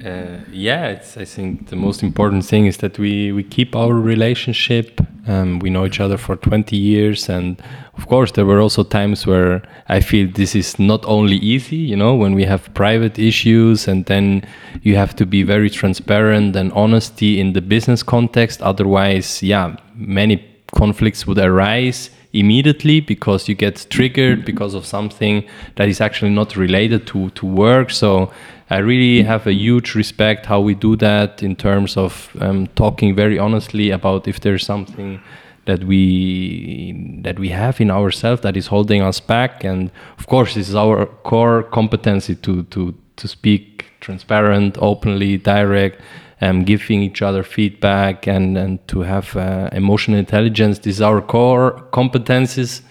Uh, 0.05 0.39
yeah, 0.53 0.87
it's. 0.89 1.17
I 1.17 1.25
think 1.25 1.71
the 1.71 1.77
most 1.77 2.05
important 2.05 2.45
thing 2.45 2.67
is 2.67 2.77
that 2.77 2.99
we 3.01 3.33
we 3.33 3.43
keep 3.43 3.75
our 3.75 3.95
relationship. 3.95 5.01
Um, 5.27 5.59
we 5.59 5.71
know 5.71 5.85
each 5.85 6.01
other 6.01 6.17
for 6.17 6.37
20 6.37 6.77
years, 6.77 7.29
and 7.29 7.61
of 7.97 8.07
course, 8.07 8.31
there 8.33 8.47
were 8.47 8.61
also 8.61 8.85
times 8.85 9.27
where 9.27 9.61
I 9.89 10.01
feel 10.01 10.31
this 10.33 10.55
is 10.55 10.79
not 10.79 11.05
only 11.05 11.37
easy. 11.39 11.77
You 11.77 11.97
know, 11.97 12.15
when 12.15 12.35
we 12.35 12.45
have 12.45 12.73
private 12.75 13.19
issues, 13.19 13.89
and 13.89 14.05
then 14.07 14.47
you 14.83 14.95
have 14.95 15.17
to 15.17 15.27
be 15.27 15.43
very 15.43 15.69
transparent 15.69 16.55
and 16.55 16.73
honesty 16.73 17.41
in 17.41 17.55
the 17.55 17.61
business 17.61 18.05
context. 18.05 18.63
Otherwise, 18.63 19.43
yeah, 19.43 19.77
many 19.97 20.45
conflicts 20.73 21.27
would 21.27 21.39
arise 21.39 22.11
immediately 22.33 23.01
because 23.01 23.49
you 23.49 23.55
get 23.55 23.87
triggered 23.91 24.45
because 24.45 24.75
of 24.75 24.85
something 24.85 25.43
that 25.77 25.89
is 25.89 26.01
actually 26.01 26.31
not 26.31 26.57
related 26.57 27.07
to 27.07 27.31
to 27.31 27.47
work 27.47 27.91
so 27.91 28.31
i 28.71 28.79
really 28.79 29.23
have 29.23 29.47
a 29.47 29.53
huge 29.53 29.95
respect 29.95 30.47
how 30.47 30.61
we 30.61 30.75
do 30.75 30.97
that 30.97 31.43
in 31.43 31.55
terms 31.57 31.97
of 31.97 32.37
um, 32.41 32.67
talking 32.69 33.15
very 33.15 33.39
honestly 33.39 33.91
about 33.91 34.29
if 34.29 34.41
there's 34.41 34.65
something 34.65 35.21
that 35.65 35.85
we 35.85 37.21
that 37.23 37.39
we 37.39 37.51
have 37.51 37.81
in 37.81 37.91
ourselves 37.91 38.41
that 38.43 38.57
is 38.57 38.67
holding 38.69 39.03
us 39.03 39.21
back 39.21 39.65
and 39.65 39.91
of 40.19 40.27
course 40.27 40.55
this 40.55 40.69
is 40.69 40.75
our 40.75 41.07
core 41.25 41.63
competency 41.63 42.35
to 42.35 42.63
to 42.65 42.95
to 43.17 43.29
speak 43.29 43.87
transparent 44.01 44.77
openly 44.81 45.37
direct 45.37 46.01
um, 46.41 46.65
giving 46.65 47.03
each 47.03 47.23
other 47.23 47.43
feedback 47.43 48.27
and, 48.27 48.57
and 48.57 48.87
to 48.89 49.01
have 49.01 49.37
uh, 49.37 49.69
emotional 49.73 50.19
intelligence. 50.19 50.79
These 50.79 51.01
are 51.01 51.17
our 51.17 51.21
core 51.21 51.83
competencies. 51.93 52.83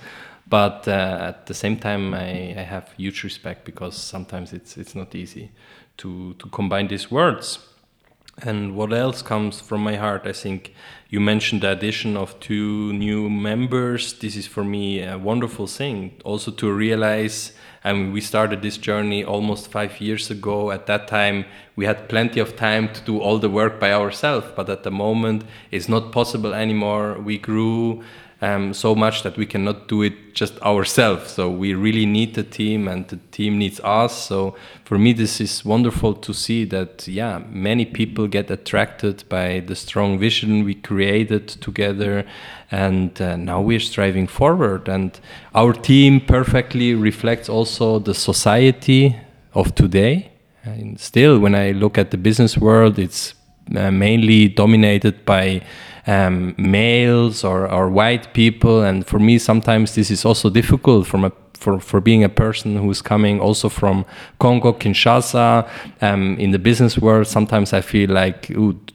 But 0.49 0.88
uh, 0.88 1.17
at 1.29 1.45
the 1.45 1.53
same 1.53 1.77
time, 1.77 2.13
I, 2.13 2.55
I 2.57 2.63
have 2.63 2.93
huge 2.97 3.23
respect 3.23 3.65
because 3.65 3.97
sometimes 3.97 4.53
it's 4.53 4.77
it's 4.77 4.95
not 4.95 5.13
easy 5.15 5.51
to 5.97 6.33
to 6.36 6.49
combine 6.49 6.88
these 6.88 7.12
words. 7.12 7.60
And 8.43 8.75
what 8.75 8.93
else 8.93 9.23
comes 9.23 9.60
from 9.60 9.81
my 9.81 9.95
heart? 9.95 10.27
I 10.27 10.31
think 10.31 10.75
you 11.10 11.19
mentioned 11.19 11.62
the 11.62 11.71
addition 11.71 12.15
of 12.15 12.39
two 12.39 12.93
new 12.93 13.31
members. 13.31 14.13
This 14.13 14.36
is 14.36 14.45
for 14.45 14.63
me 14.63 15.01
a 15.01 15.17
wonderful 15.17 15.65
thing. 15.65 16.12
Also 16.23 16.51
to 16.51 16.71
realize, 16.71 17.53
I 17.83 17.93
mean, 17.93 18.12
we 18.13 18.21
started 18.21 18.62
this 18.62 18.77
journey 18.77 19.23
almost 19.23 19.71
five 19.71 19.99
years 19.99 20.29
ago. 20.29 20.69
At 20.69 20.86
that 20.86 21.07
time, 21.07 21.45
we 21.75 21.86
had 21.86 22.10
plenty 22.10 22.39
of 22.39 22.55
time 22.55 22.93
to 22.93 23.01
do 23.01 23.19
all 23.19 23.39
the 23.39 23.49
work 23.49 23.79
by 23.79 23.91
ourselves, 23.91 24.45
but 24.55 24.69
at 24.69 24.83
the 24.83 24.91
moment, 24.91 25.43
it's 25.71 25.89
not 25.89 26.12
possible 26.12 26.53
anymore. 26.53 27.17
We 27.19 27.39
grew 27.39 28.03
um, 28.41 28.73
so 28.73 28.93
much 28.93 29.23
that 29.23 29.36
we 29.36 29.45
cannot 29.45 29.88
do 29.88 30.04
it 30.04 30.36
just 30.36 30.62
ourselves. 30.62 31.32
So 31.32 31.50
we 31.50 31.73
really 31.73 32.06
need 32.06 32.36
the 32.36 32.43
team, 32.43 32.88
and 32.88 33.08
the 33.08 33.17
team 33.32 33.58
needs 33.58 33.80
us. 33.80 34.28
So 34.28 34.56
for 34.84 34.97
me, 34.97 35.13
this 35.13 35.41
is 35.41 35.65
wonderful 35.65 36.13
to 36.13 36.34
see 36.34 36.63
that 36.65 37.08
yeah, 37.08 37.41
many 37.50 37.86
people 37.86 38.28
get 38.28 38.52
attracted 38.52 39.23
by 39.30 39.62
the 39.62 39.76
strong 39.76 40.19
vision 40.19 40.63
we 40.63 40.76
created 40.76 41.47
together, 41.47 42.26
and 42.69 43.19
uh, 43.21 43.36
now 43.38 43.62
we're 43.62 43.80
striving 43.80 44.28
forward. 44.28 44.88
And 44.88 45.19
our 45.56 45.73
team 45.73 46.21
perfectly 46.21 46.93
reflects 46.93 47.50
also 47.50 48.00
the 48.00 48.13
society 48.13 49.15
of 49.54 49.73
today. 49.73 50.32
And 50.63 51.00
still, 51.00 51.39
when 51.39 51.56
I 51.56 51.71
look 51.71 51.97
at 51.97 52.12
the 52.12 52.17
business 52.17 52.58
world, 52.58 53.00
it's 53.00 53.34
uh, 53.76 53.89
mainly 53.89 54.50
dominated 54.50 55.26
by 55.26 55.62
um, 56.08 56.56
males 56.58 57.43
or, 57.43 57.70
or 57.70 57.89
white 57.89 58.34
people. 58.34 58.82
And 58.82 59.06
for 59.06 59.20
me, 59.20 59.38
sometimes 59.38 59.96
this 59.96 60.10
is 60.10 60.26
also 60.26 60.50
difficult 60.50 61.06
from 61.06 61.26
a 61.26 61.32
for, 61.58 61.80
for 61.80 62.00
being 62.00 62.24
a 62.24 62.30
person 62.30 62.78
who's 62.78 63.02
coming 63.02 63.39
also 63.39 63.70
from 63.70 64.06
Congo, 64.39 64.74
Kinshasa, 64.74 65.67
um, 66.02 66.38
in 66.38 66.52
the 66.52 66.60
business 66.60 66.98
world, 66.98 67.28
sometimes 67.28 67.74
I 67.74 67.82
feel 67.82 68.12
like, 68.12 68.48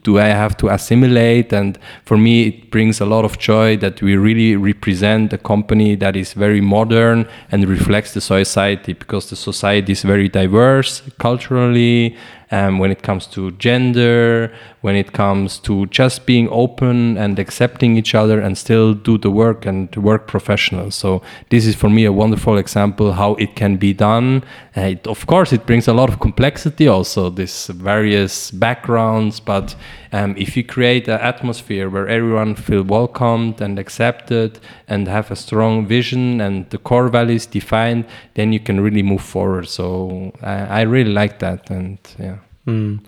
do 0.03 0.19
I 0.19 0.27
have 0.27 0.57
to 0.59 0.69
assimilate? 0.69 1.53
And 1.53 1.79
for 2.05 2.17
me, 2.17 2.49
it 2.49 2.71
brings 2.71 3.01
a 3.01 3.07
lot 3.07 3.25
of 3.25 3.39
joy 3.39 3.77
that 3.79 4.01
we 4.01 4.17
really 4.17 4.57
represent 4.57 5.33
a 5.33 5.39
company 5.39 5.97
that 5.97 6.17
is 6.17 6.33
very 6.33 6.61
modern 6.61 7.29
and 7.51 7.69
reflects 7.69 8.15
the 8.15 8.21
society 8.21 8.93
because 8.93 9.31
the 9.31 9.37
society 9.37 9.93
is 9.93 10.03
very 10.03 10.29
diverse 10.29 11.03
culturally, 11.19 12.17
um, 12.53 12.79
when 12.79 12.91
it 12.91 13.03
comes 13.03 13.27
to 13.27 13.51
gender, 13.53 14.53
when 14.83 14.95
it 14.95 15.13
comes 15.13 15.59
to 15.61 15.87
just 15.87 16.27
being 16.27 16.49
open 16.51 17.17
and 17.17 17.39
accepting 17.39 17.97
each 17.97 18.15
other 18.15 18.41
and 18.41 18.57
still 18.57 18.95
do 18.95 19.17
the 19.19 19.31
work 19.31 19.67
and 19.67 19.95
work 19.97 20.29
professional. 20.29 20.91
So 20.91 21.23
this 21.49 21.67
is 21.67 21.75
for 21.75 21.89
me 21.89 22.05
a 22.05 22.13
wonderful 22.13 22.59
example 22.59 23.13
how 23.13 23.35
it 23.35 23.57
can 23.57 23.77
be 23.79 23.93
done. 23.95 24.45
Uh, 24.75 24.81
it, 24.81 25.07
of 25.07 25.27
course, 25.27 25.53
it 25.53 25.67
brings 25.67 25.87
a 25.87 25.93
lot 25.93 26.09
of 26.09 26.19
complexity 26.19 26.89
also, 26.89 27.29
this 27.29 27.67
various 27.67 28.51
backgrounds, 28.51 29.39
but 29.39 29.77
um, 30.13 30.35
if 30.39 30.57
you 30.57 30.65
create 30.65 31.07
an 31.09 31.21
atmosphere 31.21 31.91
where 31.91 32.09
everyone 32.09 32.55
feel 32.55 32.83
welcomed 32.83 33.61
and 33.61 33.79
accepted 33.79 34.59
and 34.89 35.07
have 35.07 35.31
a 35.31 35.37
strong 35.37 35.87
vision 35.87 36.41
and 36.41 36.71
the 36.71 36.79
core 36.79 37.09
values 37.09 37.45
defined, 37.45 38.07
then 38.35 38.51
you 38.51 38.61
can 38.61 38.81
really 38.81 39.03
move 39.03 39.21
forward. 39.21 39.69
So 39.69 40.33
I, 40.41 40.81
I 40.81 40.81
really 40.83 41.13
like 41.13 41.39
that, 41.41 41.69
and 41.69 41.99
yeah. 42.19 42.39
Mm. 42.67 43.05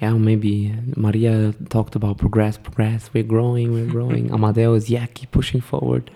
Yeah, 0.00 0.14
maybe 0.14 0.74
Maria 0.96 1.52
talked 1.68 1.94
about 1.94 2.16
progress, 2.16 2.56
progress. 2.56 3.10
We're 3.12 3.22
growing, 3.22 3.72
we're 3.72 3.86
growing. 3.90 4.32
Amadeo 4.34 4.74
is 4.74 4.88
yeah, 4.88 5.06
keep 5.06 5.30
pushing 5.30 5.60
forward. 5.60 6.10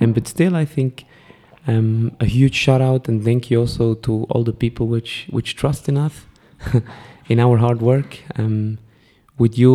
And 0.00 0.14
but 0.14 0.26
still, 0.26 0.56
I 0.56 0.64
think 0.64 1.04
um, 1.68 2.16
a 2.18 2.24
huge 2.24 2.54
shout 2.54 2.80
out 2.80 3.08
and 3.08 3.22
thank 3.22 3.50
you 3.50 3.60
also 3.60 3.94
to 3.94 4.24
all 4.30 4.42
the 4.42 4.52
people 4.52 4.86
which 4.88 5.28
which 5.30 5.54
trust 5.54 5.88
in 5.88 5.96
us, 5.96 6.26
in 7.28 7.38
our 7.38 7.58
hard 7.58 7.80
work. 7.80 8.18
Um, 8.36 8.78
with 9.38 9.56
you, 9.56 9.72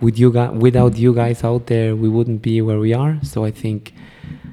with 0.00 0.18
you 0.18 0.32
guys, 0.32 0.52
without 0.52 0.96
you 0.96 1.12
guys 1.14 1.44
out 1.44 1.66
there, 1.66 1.94
we 1.94 2.08
wouldn't 2.08 2.40
be 2.40 2.62
where 2.62 2.78
we 2.78 2.94
are. 2.94 3.18
So 3.22 3.44
I 3.44 3.50
think 3.50 3.92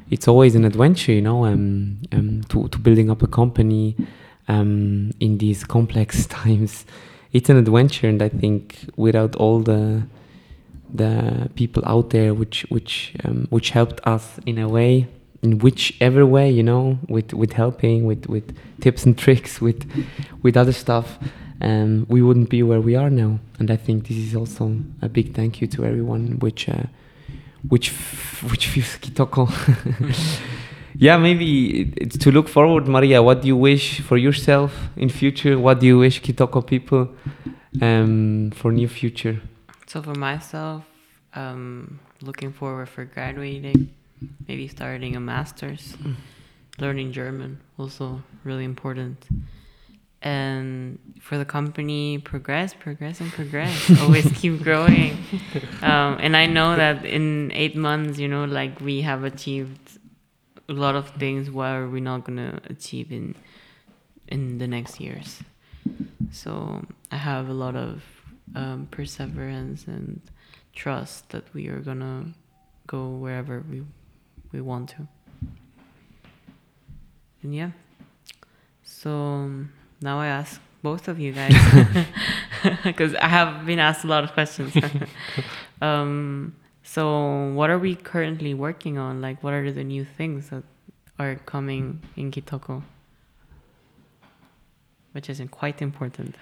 it's 0.09 0.27
always 0.27 0.55
an 0.55 0.65
adventure, 0.65 1.13
you 1.13 1.21
know, 1.21 1.45
um, 1.45 1.99
um, 2.11 2.41
to 2.49 2.67
to 2.67 2.77
building 2.77 3.09
up 3.09 3.21
a 3.23 3.27
company 3.27 3.95
um, 4.49 5.11
in 5.21 5.37
these 5.37 5.63
complex 5.63 6.25
times 6.41 6.85
it's 7.33 7.49
an 7.49 7.57
adventure 7.57 8.07
and 8.07 8.21
i 8.21 8.29
think 8.29 8.89
without 8.95 9.35
all 9.35 9.59
the 9.61 10.03
the 10.93 11.49
people 11.55 11.81
out 11.85 12.09
there 12.09 12.33
which 12.33 12.65
which 12.69 13.13
um, 13.23 13.47
which 13.49 13.69
helped 13.69 14.05
us 14.05 14.39
in 14.45 14.57
a 14.57 14.67
way 14.67 15.07
in 15.43 15.59
whichever 15.59 16.25
way 16.25 16.49
you 16.49 16.63
know 16.63 16.99
with 17.07 17.33
with 17.33 17.53
helping 17.53 18.05
with 18.05 18.25
with 18.27 18.55
tips 18.79 19.05
and 19.05 19.17
tricks 19.17 19.59
with 19.59 19.89
with 20.43 20.55
other 20.55 20.73
stuff 20.73 21.17
um, 21.61 22.05
we 22.09 22.21
wouldn't 22.21 22.49
be 22.49 22.63
where 22.63 22.81
we 22.81 22.95
are 22.95 23.09
now. 23.09 23.39
And 23.59 23.69
i 23.71 23.77
think 23.77 24.07
this 24.07 24.17
is 24.17 24.35
also 24.35 24.77
a 25.01 25.09
big 25.09 25.33
thank 25.33 25.61
you 25.61 25.67
to 25.67 25.85
everyone 25.85 26.39
which 26.39 26.67
uh, 26.67 26.83
which 27.69 27.89
which 28.51 28.67
feels 28.67 28.97
kitoko. 28.97 29.47
Yeah 30.97 31.17
maybe 31.17 31.93
it's 31.95 32.17
to 32.17 32.31
look 32.31 32.49
forward 32.49 32.85
maria 32.85 33.23
what 33.23 33.41
do 33.41 33.47
you 33.47 33.55
wish 33.55 34.01
for 34.01 34.17
yourself 34.17 34.89
in 34.97 35.09
future? 35.09 35.57
What 35.57 35.79
do 35.79 35.85
you 35.87 35.97
wish 35.97 36.21
kitoko 36.21 36.61
people 36.61 37.07
um, 37.81 38.51
for 38.53 38.71
near 38.73 38.89
future? 38.89 39.41
So 39.87 40.01
for 40.01 40.15
myself, 40.15 40.83
um, 41.33 41.99
looking 42.21 42.51
forward 42.51 42.89
for 42.89 43.05
graduating, 43.05 43.89
maybe 44.47 44.67
starting 44.67 45.15
a 45.15 45.19
master's, 45.19 45.95
learning 46.79 47.11
German, 47.11 47.59
also 47.77 48.23
really 48.43 48.63
important, 48.63 49.27
and 50.21 50.99
for 51.19 51.37
the 51.37 51.45
company 51.45 52.19
progress 52.19 52.73
progress 52.73 53.19
and 53.21 53.31
progress. 53.31 53.91
Always 54.01 54.31
keep 54.33 54.61
growing. 54.61 55.17
Um, 55.81 56.17
and 56.19 56.37
i 56.37 56.45
know 56.45 56.75
that 56.75 57.05
in 57.05 57.51
eight 57.53 57.75
months 57.75 58.19
you 58.19 58.27
know 58.27 58.45
like 58.45 58.79
we 58.79 59.01
have 59.01 59.23
achieved 59.23 59.99
a 60.69 60.73
lot 60.73 60.95
of 60.95 61.09
things. 61.09 61.49
Where 61.49 61.87
we're 61.87 62.03
not 62.03 62.23
gonna 62.25 62.59
achieve 62.69 63.11
in 63.11 63.35
in 64.27 64.59
the 64.59 64.67
next 64.67 64.99
years? 64.99 65.39
So 66.31 66.85
i 67.11 67.17
have 67.17 67.49
a 67.49 67.53
lot 67.53 67.75
of 67.75 68.03
um, 68.55 68.87
perseverance 68.91 69.87
and 69.87 70.21
trust 70.73 71.29
that 71.29 71.51
we 71.53 71.67
are 71.67 71.79
gonna 71.79 72.33
go 72.87 73.09
wherever 73.09 73.63
we 73.69 73.83
we 74.51 74.61
want 74.61 74.89
to 74.89 75.07
and 77.43 77.55
yeah 77.55 77.71
so 78.83 79.09
um, 79.09 79.71
now 80.01 80.19
I 80.19 80.27
ask 80.27 80.61
both 80.83 81.07
of 81.07 81.19
you 81.19 81.31
guys 81.31 81.53
because 82.83 83.15
I 83.15 83.27
have 83.27 83.65
been 83.65 83.79
asked 83.79 84.03
a 84.03 84.07
lot 84.07 84.23
of 84.23 84.33
questions. 84.33 84.75
um, 85.81 86.55
so, 86.83 87.51
what 87.53 87.69
are 87.69 87.79
we 87.79 87.95
currently 87.95 88.53
working 88.53 88.97
on? 88.97 89.21
Like, 89.21 89.43
what 89.43 89.53
are 89.53 89.71
the 89.71 89.83
new 89.83 90.03
things 90.05 90.49
that 90.49 90.63
are 91.17 91.35
coming 91.35 92.01
in 92.15 92.31
Kitoko? 92.31 92.83
Which 95.13 95.29
is 95.29 95.41
quite 95.51 95.81
important. 95.81 96.35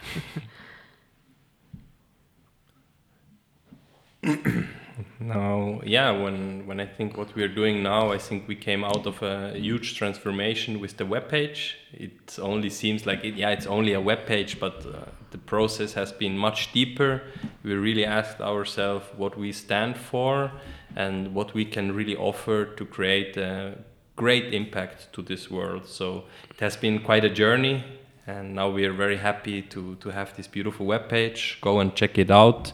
Now, 5.19 5.81
yeah, 5.83 6.11
when 6.11 6.65
when 6.65 6.79
I 6.79 6.85
think 6.85 7.17
what 7.17 7.35
we 7.35 7.43
are 7.43 7.53
doing 7.53 7.83
now, 7.83 8.13
I 8.13 8.17
think 8.17 8.47
we 8.47 8.55
came 8.55 8.85
out 8.85 9.05
of 9.05 9.21
a 9.21 9.51
huge 9.53 9.97
transformation 9.97 10.79
with 10.79 10.95
the 10.95 11.05
web 11.05 11.27
page. 11.27 11.77
It 11.91 12.39
only 12.41 12.69
seems 12.69 13.05
like 13.05 13.25
it, 13.25 13.35
yeah, 13.35 13.49
it's 13.49 13.67
only 13.67 13.93
a 13.93 13.99
web 13.99 14.25
page, 14.25 14.61
but 14.61 14.85
uh, 14.85 15.09
the 15.31 15.37
process 15.37 15.93
has 15.93 16.13
been 16.13 16.37
much 16.37 16.71
deeper. 16.71 17.21
We 17.63 17.73
really 17.73 18.05
asked 18.05 18.39
ourselves 18.39 19.05
what 19.17 19.37
we 19.37 19.51
stand 19.51 19.97
for 19.97 20.51
and 20.95 21.33
what 21.35 21.53
we 21.53 21.65
can 21.65 21.91
really 21.91 22.15
offer 22.15 22.65
to 22.65 22.85
create 22.85 23.35
a 23.35 23.77
great 24.15 24.53
impact 24.53 25.11
to 25.13 25.21
this 25.21 25.51
world. 25.51 25.85
So 25.85 26.23
it 26.49 26.61
has 26.61 26.77
been 26.77 26.99
quite 26.99 27.25
a 27.25 27.29
journey, 27.29 27.83
and 28.25 28.55
now 28.55 28.69
we 28.69 28.85
are 28.85 28.93
very 28.93 29.17
happy 29.17 29.63
to 29.63 29.95
to 29.95 30.09
have 30.11 30.33
this 30.37 30.47
beautiful 30.47 30.85
web 30.85 31.09
page. 31.09 31.57
Go 31.59 31.81
and 31.81 31.93
check 31.93 32.17
it 32.17 32.31
out. 32.31 32.71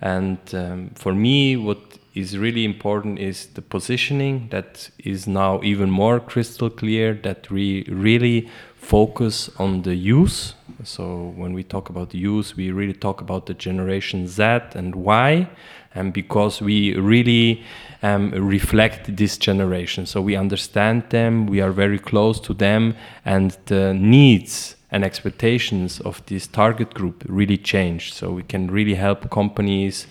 And 0.00 0.38
um, 0.54 0.90
for 0.94 1.14
me, 1.14 1.56
what 1.56 1.78
is 2.14 2.36
really 2.36 2.64
important 2.64 3.18
is 3.18 3.46
the 3.46 3.62
positioning 3.62 4.48
that 4.50 4.90
is 4.98 5.26
now 5.26 5.60
even 5.62 5.90
more 5.90 6.18
crystal 6.18 6.70
clear 6.70 7.14
that 7.22 7.50
we 7.50 7.84
really 7.84 8.48
focus 8.74 9.50
on 9.58 9.82
the 9.82 9.94
use. 9.94 10.54
So 10.82 11.32
when 11.36 11.52
we 11.52 11.62
talk 11.62 11.90
about 11.90 12.14
use, 12.14 12.56
we 12.56 12.72
really 12.72 12.94
talk 12.94 13.20
about 13.20 13.46
the 13.46 13.54
generation 13.54 14.26
Z 14.26 14.42
and 14.74 14.94
Y, 14.94 15.48
and 15.94 16.12
because 16.12 16.62
we 16.62 16.94
really 16.94 17.62
um, 18.02 18.30
reflect 18.30 19.16
this 19.16 19.36
generation, 19.36 20.06
so 20.06 20.22
we 20.22 20.36
understand 20.36 21.04
them, 21.10 21.46
we 21.46 21.60
are 21.60 21.72
very 21.72 21.98
close 21.98 22.40
to 22.40 22.54
them, 22.54 22.94
and 23.24 23.56
the 23.66 23.92
needs 23.92 24.76
and 24.90 25.04
expectations 25.04 26.00
of 26.00 26.24
this 26.26 26.46
target 26.46 26.94
group 26.94 27.24
really 27.28 27.56
changed. 27.56 28.14
So 28.14 28.30
we 28.30 28.42
can 28.42 28.70
really 28.70 28.94
help 28.94 29.30
companies 29.30 30.06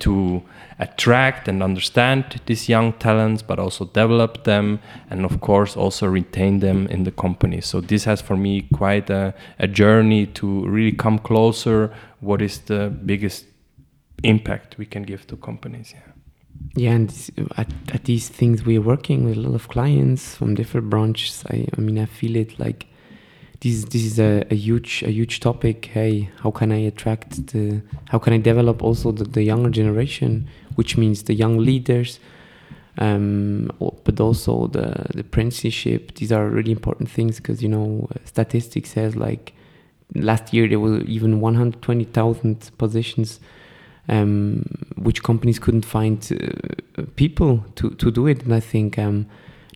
to 0.00 0.42
attract 0.78 1.48
and 1.48 1.62
understand 1.62 2.40
these 2.46 2.68
young 2.68 2.92
talents, 2.94 3.42
but 3.42 3.58
also 3.58 3.84
develop 3.84 4.44
them, 4.44 4.80
and 5.10 5.24
of 5.24 5.40
course 5.40 5.76
also 5.76 6.06
retain 6.06 6.60
them 6.60 6.86
in 6.88 7.04
the 7.04 7.12
company. 7.12 7.60
So 7.60 7.80
this 7.80 8.04
has 8.04 8.20
for 8.20 8.36
me 8.36 8.62
quite 8.74 9.10
a, 9.10 9.34
a 9.58 9.68
journey 9.68 10.26
to 10.26 10.66
really 10.66 10.96
come 10.96 11.18
closer. 11.18 11.92
What 12.20 12.42
is 12.42 12.58
the 12.60 12.90
biggest 13.04 13.46
impact 14.24 14.78
we 14.78 14.86
can 14.86 15.02
give 15.02 15.26
to 15.28 15.36
companies? 15.36 15.92
Yeah. 15.94 16.12
Yeah, 16.74 16.92
and 16.92 17.30
at, 17.56 17.70
at 17.92 18.04
these 18.04 18.28
things 18.28 18.64
we're 18.64 18.80
working 18.80 19.24
with 19.24 19.36
a 19.36 19.40
lot 19.40 19.54
of 19.54 19.68
clients 19.68 20.36
from 20.36 20.54
different 20.54 20.88
branches. 20.90 21.44
I, 21.50 21.66
I 21.76 21.80
mean, 21.80 21.98
I 21.98 22.06
feel 22.06 22.36
it 22.36 22.58
like 22.58 22.86
this 23.62 23.84
this 23.84 24.04
is 24.04 24.18
a, 24.18 24.44
a 24.50 24.54
huge 24.54 25.02
a 25.04 25.10
huge 25.10 25.40
topic. 25.40 25.86
Hey, 25.86 26.30
how 26.42 26.50
can 26.50 26.72
I 26.72 26.78
attract 26.78 27.46
the 27.48 27.80
how 28.08 28.18
can 28.18 28.32
I 28.32 28.38
develop 28.38 28.82
also 28.82 29.12
the, 29.12 29.24
the 29.24 29.42
younger 29.42 29.70
generation, 29.70 30.48
which 30.74 30.96
means 30.96 31.22
the 31.22 31.34
young 31.34 31.58
leaders, 31.58 32.18
um, 32.98 33.70
but 33.78 34.20
also 34.20 34.66
the 34.66 35.06
the 35.14 35.20
apprenticeship. 35.20 36.14
These 36.16 36.32
are 36.32 36.48
really 36.48 36.72
important 36.72 37.08
things 37.08 37.36
because 37.36 37.62
you 37.62 37.68
know 37.68 38.08
statistics 38.24 38.90
says 38.90 39.14
like 39.14 39.54
last 40.14 40.52
year 40.52 40.68
there 40.68 40.80
were 40.80 41.00
even 41.02 41.40
120,000 41.40 42.70
positions 42.76 43.40
um, 44.08 44.64
which 44.96 45.22
companies 45.22 45.58
couldn't 45.58 45.84
find 45.84 46.28
uh, 46.98 47.02
people 47.16 47.64
to, 47.76 47.90
to 47.90 48.10
do 48.10 48.26
it. 48.26 48.42
And 48.42 48.54
I 48.54 48.60
think 48.60 48.98
um, 48.98 49.26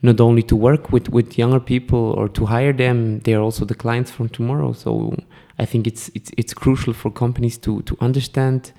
not 0.03 0.21
only 0.21 0.43
to 0.43 0.57
work 0.57 0.93
with, 0.93 1.09
with 1.09 1.39
younger 1.39 1.61
people 1.61 2.13
or 2.13 2.29
to 2.29 2.47
hire 2.47 2.73
them, 2.73 3.21
they 3.21 3.35
are 3.35 3.41
also 3.41 3.65
the 3.65 3.75
clients 3.75 4.11
from 4.11 4.29
tomorrow. 4.29 4.73
So 4.73 5.17
I 5.59 5.65
think 5.65 5.87
it's 5.87 6.11
it's 6.15 6.31
it's 6.37 6.53
crucial 6.53 6.93
for 6.93 7.11
companies 7.11 7.59
to 7.59 7.83
to 7.83 7.97
understand 8.01 8.73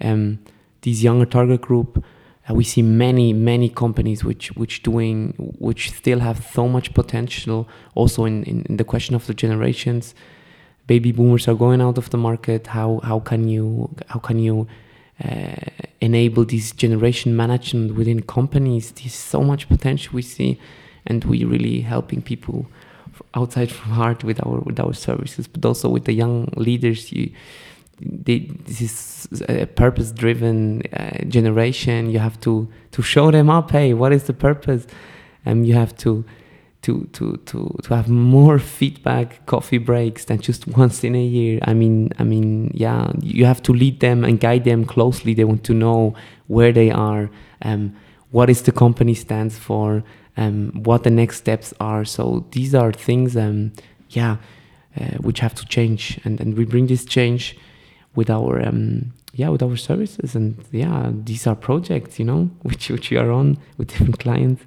um, 0.00 0.38
these 0.82 1.02
younger 1.02 1.26
target 1.26 1.60
group. 1.60 2.04
Uh, 2.48 2.54
we 2.54 2.64
see 2.64 2.82
many 2.82 3.32
many 3.32 3.68
companies 3.68 4.24
which 4.24 4.50
which 4.56 4.82
doing 4.82 5.34
which 5.58 5.92
still 5.92 6.20
have 6.20 6.44
so 6.52 6.68
much 6.68 6.94
potential. 6.94 7.68
Also 7.94 8.24
in, 8.24 8.42
in, 8.44 8.62
in 8.68 8.76
the 8.76 8.84
question 8.84 9.14
of 9.14 9.26
the 9.26 9.34
generations, 9.34 10.14
baby 10.86 11.12
boomers 11.12 11.46
are 11.46 11.54
going 11.54 11.80
out 11.80 11.96
of 11.96 12.10
the 12.10 12.18
market. 12.18 12.66
How 12.68 13.00
how 13.04 13.20
can 13.20 13.48
you 13.48 13.94
how 14.08 14.18
can 14.18 14.40
you 14.40 14.66
enable 16.00 16.44
this 16.44 16.72
generation 16.72 17.34
management 17.34 17.94
within 17.94 18.22
companies. 18.22 18.92
There's 18.92 19.14
so 19.14 19.42
much 19.42 19.68
potential 19.68 20.14
we 20.14 20.22
see, 20.22 20.58
and 21.06 21.24
we're 21.24 21.48
really 21.48 21.80
helping 21.80 22.22
people 22.22 22.66
outside 23.32 23.72
from 23.72 23.92
heart 23.92 24.24
with 24.24 24.44
our 24.46 24.60
with 24.60 24.78
our 24.78 24.92
services, 24.92 25.48
but 25.48 25.64
also 25.64 25.88
with 25.88 26.04
the 26.04 26.12
young 26.12 26.48
leaders. 26.56 27.12
You, 27.12 27.30
they, 27.98 28.40
this 28.64 28.80
is 28.82 29.42
a 29.48 29.66
purpose-driven 29.66 30.82
uh, 30.92 31.24
generation. 31.28 32.10
You 32.10 32.18
have 32.18 32.38
to 32.40 32.68
to 32.92 33.02
show 33.02 33.30
them 33.30 33.48
up. 33.48 33.70
Hey, 33.70 33.94
what 33.94 34.12
is 34.12 34.24
the 34.24 34.34
purpose? 34.34 34.86
And 35.46 35.60
um, 35.60 35.64
you 35.64 35.74
have 35.74 35.96
to 35.98 36.24
to 36.86 37.04
to 37.12 37.36
to 37.46 37.76
to 37.82 37.94
have 37.94 38.08
more 38.08 38.60
feedback 38.60 39.44
coffee 39.46 39.78
breaks 39.78 40.24
than 40.26 40.38
just 40.40 40.66
once 40.82 41.02
in 41.02 41.14
a 41.16 41.26
year. 41.38 41.58
I 41.62 41.74
mean 41.74 42.12
i 42.18 42.24
mean 42.24 42.70
yeah 42.74 43.10
you 43.20 43.44
have 43.44 43.62
to 43.62 43.72
lead 43.72 44.00
them 44.00 44.24
and 44.24 44.38
guide 44.38 44.64
them 44.64 44.84
closely. 44.84 45.34
They 45.34 45.44
want 45.44 45.64
to 45.64 45.74
know 45.74 46.14
where 46.46 46.72
they 46.72 46.90
are 46.90 47.28
um, 47.62 47.94
what 48.30 48.48
is 48.48 48.62
the 48.62 48.72
company 48.72 49.14
stands 49.14 49.58
for 49.58 50.04
um, 50.36 50.70
what 50.84 51.02
the 51.02 51.10
next 51.10 51.38
steps 51.38 51.72
are. 51.80 52.04
So 52.04 52.44
these 52.52 52.74
are 52.74 52.92
things 52.92 53.36
um, 53.36 53.72
yeah 54.10 54.36
uh, 55.00 55.16
which 55.26 55.40
have 55.40 55.54
to 55.56 55.66
change. 55.66 56.20
And 56.24 56.40
and 56.40 56.56
we 56.56 56.64
bring 56.64 56.86
this 56.86 57.04
change 57.04 57.58
with 58.14 58.30
our 58.30 58.62
um, 58.68 59.12
yeah 59.32 59.48
with 59.48 59.62
our 59.62 59.76
services. 59.76 60.36
And 60.36 60.64
yeah 60.70 61.10
these 61.12 61.48
are 61.48 61.56
projects 61.56 62.20
you 62.20 62.26
know 62.30 62.42
which 62.62 62.90
which 62.90 63.10
we 63.10 63.16
are 63.16 63.32
on 63.32 63.58
with 63.76 63.88
different 63.88 64.20
clients 64.20 64.62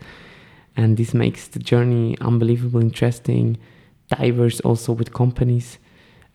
and 0.79 0.95
this 0.95 1.13
makes 1.13 1.49
the 1.49 1.59
journey 1.59 2.17
unbelievably 2.21 2.81
interesting 2.81 3.57
diverse 4.07 4.61
also 4.61 4.93
with 4.93 5.11
companies 5.11 5.77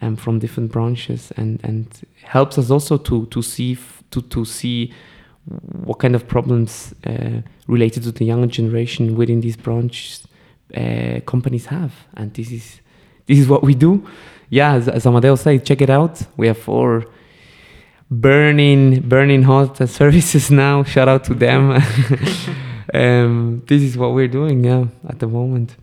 um, 0.03 0.17
from 0.17 0.39
different 0.39 0.71
branches 0.71 1.33
and 1.37 1.61
and 1.65 1.87
helps 2.23 2.59
us 2.59 2.71
also 2.71 2.99
to 2.99 3.27
to 3.27 3.41
see 3.43 3.79
to 4.11 4.21
to 4.21 4.45
see 4.45 4.93
what 5.85 5.99
kind 5.99 6.15
of 6.15 6.27
problems 6.27 6.95
uh, 7.07 7.41
related 7.67 8.03
to 8.03 8.13
the 8.13 8.25
younger 8.25 8.47
generation 8.47 9.17
within 9.17 9.41
these 9.41 9.57
branches 9.57 10.27
uh, 10.75 11.21
companies 11.27 11.67
have. 11.67 11.93
And 12.15 12.33
this 12.35 12.51
is 12.51 12.81
this 13.27 13.39
is 13.39 13.49
what 13.49 13.63
we 13.63 13.75
do. 13.75 14.07
Yeah 14.51 14.75
as, 14.75 14.89
as 14.89 15.07
Amadeo 15.07 15.37
said 15.37 15.65
check 15.65 15.81
it 15.81 15.91
out. 15.91 16.23
We 16.37 16.49
have 16.49 16.59
four 16.59 17.07
burning 18.11 19.01
burning 19.09 19.43
hot 19.43 19.89
services 19.89 20.51
now. 20.51 20.85
Shout 20.85 21.09
out 21.09 21.25
to 21.25 21.35
them 21.35 21.81
um, 22.93 23.63
this 23.67 23.83
is 23.83 23.97
what 23.97 24.13
we're 24.13 24.29
doing 24.29 24.65
yeah 24.65 24.87
at 25.09 25.19
the 25.19 25.27
moment. 25.27 25.77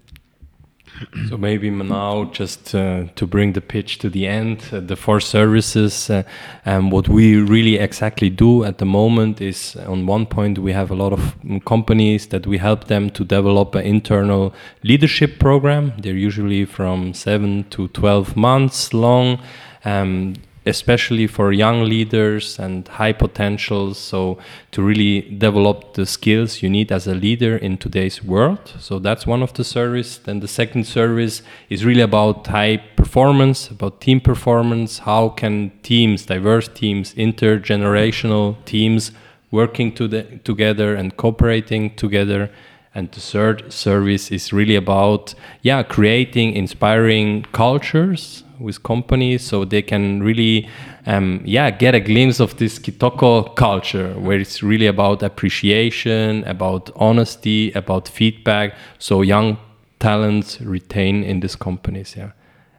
So 1.30 1.38
maybe 1.38 1.70
now 1.70 2.26
just 2.26 2.76
uh, 2.76 3.06
to 3.16 3.26
bring 3.26 3.54
the 3.54 3.62
pitch 3.62 3.98
to 4.00 4.10
the 4.10 4.28
end 4.28 4.64
uh, 4.72 4.80
the 4.80 4.96
four 4.96 5.20
services 5.20 6.10
uh, 6.10 6.24
and 6.66 6.92
what 6.92 7.08
we 7.08 7.38
really 7.38 7.78
exactly 7.78 8.30
do 8.30 8.64
at 8.64 8.78
the 8.78 8.86
moment 8.86 9.42
is 9.42 9.76
on 9.88 10.06
one 10.06 10.26
point 10.26 10.60
we 10.60 10.74
have 10.74 10.92
a 10.92 10.96
lot 10.96 11.14
of 11.14 11.36
companies 11.66 12.28
that 12.28 12.46
we 12.46 12.58
help 12.58 12.86
them 12.86 13.10
to 13.12 13.24
develop 13.24 13.74
an 13.76 13.86
internal 13.86 14.54
leadership 14.84 15.40
program. 15.40 15.94
They're 15.98 16.14
usually 16.14 16.66
from 16.66 17.14
7 17.14 17.66
to 17.72 17.88
12 17.88 18.36
months 18.36 18.94
long. 18.94 19.40
Um, 19.84 20.36
especially 20.66 21.26
for 21.26 21.52
young 21.52 21.84
leaders 21.84 22.60
and 22.60 22.88
high 22.88 23.14
potentials. 23.14 23.98
So, 23.98 24.38
to 24.72 24.82
really 24.82 25.22
develop 25.22 25.94
the 25.96 26.06
skills 26.06 26.62
you 26.62 26.70
need 26.70 26.92
as 26.92 27.08
a 27.08 27.16
leader 27.16 27.58
in 27.58 27.78
today's 27.78 28.24
world. 28.24 28.74
So, 28.80 29.00
that's 29.00 29.26
one 29.26 29.42
of 29.42 29.54
the 29.54 29.64
service. 29.64 30.18
Then, 30.18 30.40
the 30.40 30.48
second 30.48 30.86
service 30.86 31.42
is 31.70 31.84
really 31.84 32.02
about 32.02 32.46
high 32.48 32.78
performance, 32.96 33.70
about 33.70 34.02
team 34.02 34.22
performance. 34.22 35.00
How 35.00 35.30
can 35.30 35.72
teams, 35.82 36.26
diverse 36.26 36.68
teams, 36.68 37.14
intergenerational 37.16 38.64
teams, 38.66 39.12
working 39.50 39.94
to 39.96 40.08
the, 40.08 40.24
together 40.44 40.96
and 40.96 41.18
cooperating 41.18 41.96
together? 41.96 42.52
And 42.94 43.10
the 43.12 43.22
third 43.22 43.72
service 43.72 44.32
is 44.32 44.52
really 44.52 44.76
about, 44.76 45.34
yeah, 45.62 45.82
creating 45.82 46.54
inspiring 46.54 47.46
cultures 47.54 48.44
with 48.62 48.84
companies 48.84 49.44
so 49.44 49.66
they 49.66 49.82
can 49.82 50.22
really 50.24 50.68
um, 51.06 51.42
yeah 51.46 51.70
get 51.70 51.96
a 51.96 52.00
glimpse 52.00 52.40
of 52.40 52.58
this 52.58 52.80
kitoko 52.80 53.56
culture 53.56 54.14
where 54.20 54.40
it's 54.40 54.62
really 54.62 54.88
about 54.88 55.24
appreciation 55.24 56.44
about 56.46 56.90
honesty 56.96 57.72
about 57.74 58.08
feedback 58.08 58.74
so 59.00 59.22
young 59.22 59.58
talents 60.00 60.62
retain 60.62 61.24
in 61.24 61.40
these 61.40 61.56
companies 61.56 62.16
yeah 62.16 62.32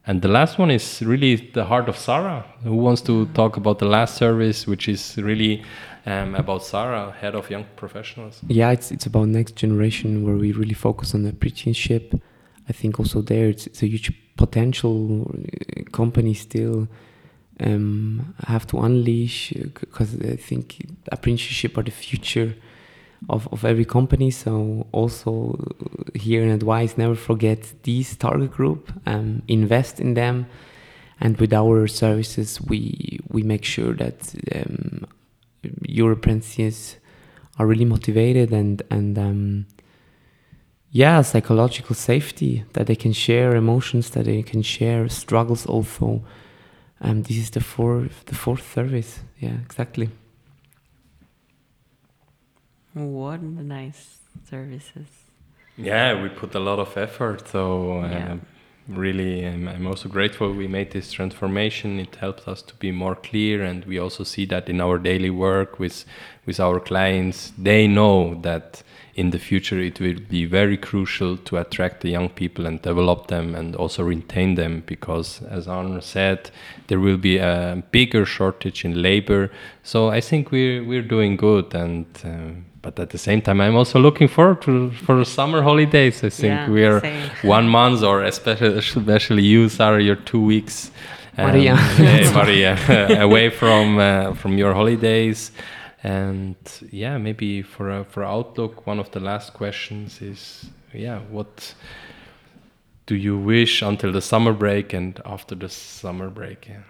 and 0.07 0.21
the 0.21 0.29
last 0.29 0.59
one 0.59 0.71
is 0.71 1.01
really 1.03 1.37
the 1.37 1.65
heart 1.65 1.89
of 1.89 1.97
Sarah. 1.97 2.45
Who 2.65 2.75
wants 2.75 3.03
to 3.03 3.27
talk 3.27 3.57
about 3.57 3.79
the 3.79 3.85
last 3.85 4.17
service, 4.17 4.67
which 4.67 4.89
is 4.89 5.17
really 5.17 5.63
um, 6.07 6.35
about 6.35 6.65
Sarah, 6.65 7.13
head 7.13 7.37
of 7.37 7.49
young 7.51 7.67
professionals? 7.77 8.41
Yeah, 8.49 8.71
it's 8.71 8.91
it's 8.91 9.07
about 9.07 9.29
next 9.29 9.55
generation 9.55 10.25
where 10.25 10.35
we 10.35 10.51
really 10.53 10.75
focus 10.75 11.15
on 11.15 11.23
the 11.23 11.31
apprenticeship. 11.31 12.21
I 12.69 12.73
think 12.73 12.99
also 12.99 13.23
there 13.23 13.49
it's, 13.49 13.67
it's 13.69 13.83
a 13.83 13.87
huge 13.87 14.11
potential 14.37 15.31
uh, 15.31 15.83
companies 15.93 16.41
still 16.41 16.89
um, 17.61 18.35
have 18.47 18.67
to 18.69 18.79
unleash 18.81 19.53
because 19.53 20.15
I 20.21 20.37
think 20.37 20.87
apprenticeship 21.11 21.77
are 21.79 21.83
the 21.83 21.91
future 21.91 22.55
of, 23.29 23.49
of 23.53 23.65
every 23.65 23.85
company. 23.85 24.31
So 24.31 24.87
also 24.93 25.57
uh, 25.59 26.19
here 26.19 26.43
in 26.43 26.51
advice, 26.51 26.99
never 26.99 27.15
forget 27.15 27.73
these 27.83 28.17
target 28.17 28.53
group, 28.53 28.93
um, 29.07 29.43
invest 29.49 30.01
in 30.01 30.15
them, 30.15 30.47
and 31.21 31.37
with 31.39 31.53
our 31.53 31.87
services, 31.87 32.61
we 32.61 33.21
we 33.29 33.43
make 33.43 33.65
sure 33.65 33.95
that 33.95 34.35
um, 34.55 35.07
your 35.83 36.13
apprentices 36.13 36.97
are 37.59 37.67
really 37.67 37.85
motivated 37.85 38.53
and 38.53 38.83
and 38.91 39.17
um, 39.19 39.67
yeah, 40.93 41.23
psychological 41.23 41.95
safety 41.95 42.65
that 42.75 42.87
they 42.87 42.97
can 42.97 43.13
share 43.15 43.57
emotions, 43.57 44.11
that 44.11 44.27
they 44.27 44.43
can 44.43 44.63
share 44.63 45.09
struggles 45.09 45.67
also. 45.67 46.23
Um, 47.01 47.23
this 47.23 47.37
is 47.39 47.51
the 47.51 47.61
fourth 47.61 48.25
the 48.27 48.35
fourth 48.35 48.73
service. 48.75 49.21
Yeah, 49.41 49.57
exactly. 49.65 50.11
What 52.95 53.43
nice 53.43 54.19
services. 54.49 55.07
Yeah, 55.79 56.23
we 56.23 56.29
put 56.29 56.55
a 56.55 56.61
lot 56.61 56.79
of 56.79 56.97
effort. 56.97 57.49
So 57.49 58.03
uh, 58.03 58.09
Yeah. 58.09 58.37
really, 58.89 59.47
I'm, 59.47 59.67
I'm 59.69 59.87
also 59.87 60.09
grateful 60.09 60.53
we 60.53 60.69
made 60.69 60.91
this 60.91 61.11
transformation. 61.13 61.99
It 61.99 62.17
helps 62.17 62.47
us 62.47 62.63
to 62.63 62.75
be 62.77 62.93
more 62.93 63.15
clear, 63.15 63.63
and 63.65 63.85
we 63.87 63.99
also 63.99 64.25
see 64.25 64.45
that 64.47 64.69
in 64.69 64.81
our 64.81 64.99
daily 64.99 65.31
work 65.31 65.79
with 65.79 66.05
with 66.47 66.61
our 66.61 66.81
clients. 66.81 67.53
They 67.57 67.87
know 67.87 68.35
that 68.43 68.83
in 69.15 69.31
the 69.31 69.39
future 69.39 69.79
it 69.79 70.01
will 70.01 70.19
be 70.31 70.47
very 70.47 70.77
crucial 70.77 71.37
to 71.37 71.59
attract 71.59 72.01
the 72.01 72.09
young 72.09 72.29
people 72.31 72.67
and 72.67 72.81
develop 72.83 73.27
them 73.27 73.55
and 73.55 73.77
also 73.77 74.03
retain 74.03 74.55
them 74.55 74.83
because 74.87 75.43
as 75.51 75.69
Arno 75.69 76.01
said 76.01 76.51
there 76.87 76.99
will 76.99 77.19
be 77.19 77.37
a 77.39 77.83
bigger 77.91 78.25
shortage 78.25 78.85
in 78.87 79.03
labor 79.03 79.51
so 79.83 80.09
I 80.09 80.21
think 80.21 80.51
we're 80.51 80.83
we're 80.85 81.03
doing 81.17 81.37
good 81.37 81.75
and 81.75 82.07
um, 82.25 82.65
but 82.81 82.99
at 82.99 83.11
the 83.11 83.19
same 83.19 83.43
time 83.43 83.61
I'm 83.61 83.77
also 83.77 83.99
looking 84.01 84.29
forward 84.29 84.63
to 84.63 84.91
for 84.93 85.17
the 85.17 85.27
summer 85.27 85.61
holidays 85.63 86.25
I 86.25 86.31
think 86.31 86.55
Yeah, 86.55 86.71
we 86.71 86.85
are 86.85 87.01
same. 87.01 87.31
one 87.59 87.69
month 87.69 88.03
or 88.03 88.23
especially 88.25 88.79
especially 88.79 89.43
you 89.43 89.69
Sarah 89.69 90.03
your 90.03 90.17
two 90.17 90.41
weeks 90.41 90.91
um, 91.39 91.47
Maria. 91.53 91.75
yeah, 91.99 92.33
Maria 92.41 93.23
away 93.23 93.51
from 93.51 93.99
uh, 93.99 94.33
from 94.35 94.57
your 94.59 94.73
holidays 94.75 95.53
and 96.03 96.57
yeah 96.91 97.17
maybe 97.19 97.63
for 97.63 97.91
a, 97.91 98.05
for 98.05 98.25
outlook 98.25 98.87
one 98.87 98.99
of 98.99 99.11
the 99.13 99.21
last 99.21 99.53
questions 99.55 100.21
is 100.21 100.67
yeah 100.93 101.21
what 101.31 101.75
do 103.07 103.17
you 103.17 103.37
wish 103.37 103.83
until 103.83 104.13
the 104.13 104.21
summer 104.21 104.53
break 104.53 104.93
and 104.93 105.21
after 105.25 105.55
the 105.55 105.69
summer 105.69 106.31
break? 106.31 106.69
Yeah. 106.69 106.83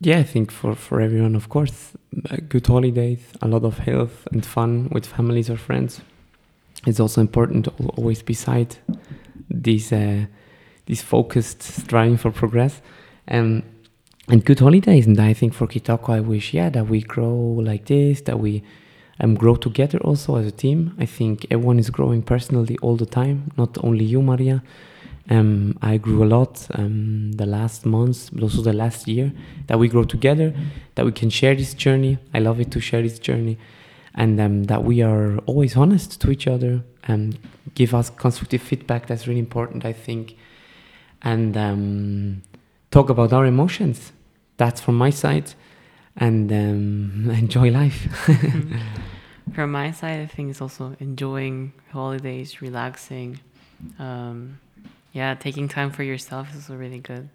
Yeah, 0.00 0.18
I 0.18 0.24
think 0.24 0.50
for, 0.50 0.74
for 0.74 1.00
everyone, 1.00 1.36
of 1.36 1.48
course, 1.48 1.92
uh, 2.28 2.38
good 2.48 2.66
holidays, 2.66 3.20
a 3.40 3.46
lot 3.46 3.62
of 3.62 3.78
health 3.78 4.26
and 4.32 4.44
fun 4.44 4.88
with 4.90 5.06
families 5.06 5.48
or 5.48 5.56
friends. 5.56 6.00
It's 6.86 6.98
also 6.98 7.20
important 7.20 7.66
to 7.66 7.70
always 7.96 8.22
beside 8.22 8.76
this 9.48 9.92
uh, 9.92 10.26
this 10.86 11.00
focused 11.00 11.62
striving 11.62 12.16
for 12.16 12.32
progress, 12.32 12.82
um, 13.28 13.62
and 14.32 14.46
good 14.46 14.60
holidays. 14.60 15.06
And 15.06 15.20
I 15.20 15.34
think 15.34 15.52
for 15.52 15.66
Kitoko, 15.66 16.08
I 16.14 16.20
wish 16.20 16.54
yeah 16.54 16.70
that 16.70 16.86
we 16.88 17.02
grow 17.02 17.34
like 17.70 17.84
this, 17.84 18.22
that 18.22 18.40
we 18.40 18.62
um, 19.20 19.34
grow 19.34 19.56
together 19.56 19.98
also 19.98 20.36
as 20.36 20.46
a 20.46 20.50
team. 20.50 20.96
I 20.98 21.04
think 21.04 21.46
everyone 21.50 21.78
is 21.78 21.90
growing 21.90 22.22
personally 22.22 22.78
all 22.80 22.96
the 22.96 23.04
time, 23.04 23.52
not 23.58 23.76
only 23.84 24.06
you, 24.06 24.22
Maria. 24.22 24.62
Um, 25.28 25.78
I 25.82 25.98
grew 25.98 26.24
a 26.24 26.30
lot 26.36 26.66
um, 26.74 27.32
the 27.32 27.44
last 27.44 27.84
months, 27.84 28.30
but 28.30 28.42
also 28.42 28.62
the 28.62 28.72
last 28.72 29.06
year. 29.06 29.32
That 29.66 29.78
we 29.78 29.86
grow 29.88 30.04
together, 30.04 30.54
that 30.94 31.04
we 31.04 31.12
can 31.12 31.28
share 31.28 31.54
this 31.54 31.74
journey. 31.74 32.16
I 32.32 32.38
love 32.38 32.58
it 32.58 32.70
to 32.70 32.80
share 32.80 33.02
this 33.02 33.18
journey, 33.18 33.58
and 34.14 34.40
um, 34.40 34.64
that 34.64 34.82
we 34.82 35.02
are 35.02 35.36
always 35.40 35.76
honest 35.76 36.22
to 36.22 36.30
each 36.30 36.46
other 36.46 36.82
and 37.04 37.38
give 37.74 37.94
us 37.94 38.08
constructive 38.08 38.62
feedback. 38.62 39.08
That's 39.08 39.26
really 39.28 39.40
important, 39.40 39.84
I 39.84 39.92
think, 39.92 40.36
and 41.20 41.54
um, 41.54 42.42
talk 42.90 43.10
about 43.10 43.34
our 43.34 43.44
emotions. 43.44 44.12
That's 44.62 44.80
from 44.80 44.96
my 44.96 45.10
side, 45.10 45.48
and 46.16 46.46
um, 46.52 47.30
enjoy 47.44 47.68
life. 47.72 48.00
From 49.56 49.72
my 49.72 49.90
side, 49.90 50.20
I 50.20 50.26
think 50.26 50.50
it's 50.50 50.62
also 50.62 50.94
enjoying 51.00 51.72
holidays, 51.90 52.62
relaxing. 52.62 53.40
Um, 53.98 54.60
yeah, 55.12 55.34
taking 55.34 55.66
time 55.66 55.90
for 55.90 56.04
yourself 56.04 56.50
is 56.50 56.56
also 56.56 56.76
really 56.76 57.00
good. 57.00 57.28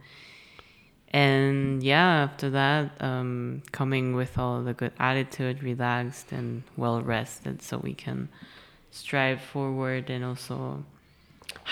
And 1.11 1.84
yeah, 1.84 2.23
after 2.23 2.49
that, 2.51 2.91
um, 3.01 3.61
coming 3.73 4.15
with 4.15 4.38
all 4.38 4.61
the 4.63 4.73
good 4.73 4.93
attitude, 4.97 5.61
relaxed 5.61 6.32
and 6.32 6.63
well 6.78 7.01
rested, 7.01 7.61
so 7.61 7.78
we 7.78 7.93
can 7.93 8.30
strive 8.91 9.41
forward 9.41 10.09
and 10.09 10.23
also 10.23 10.86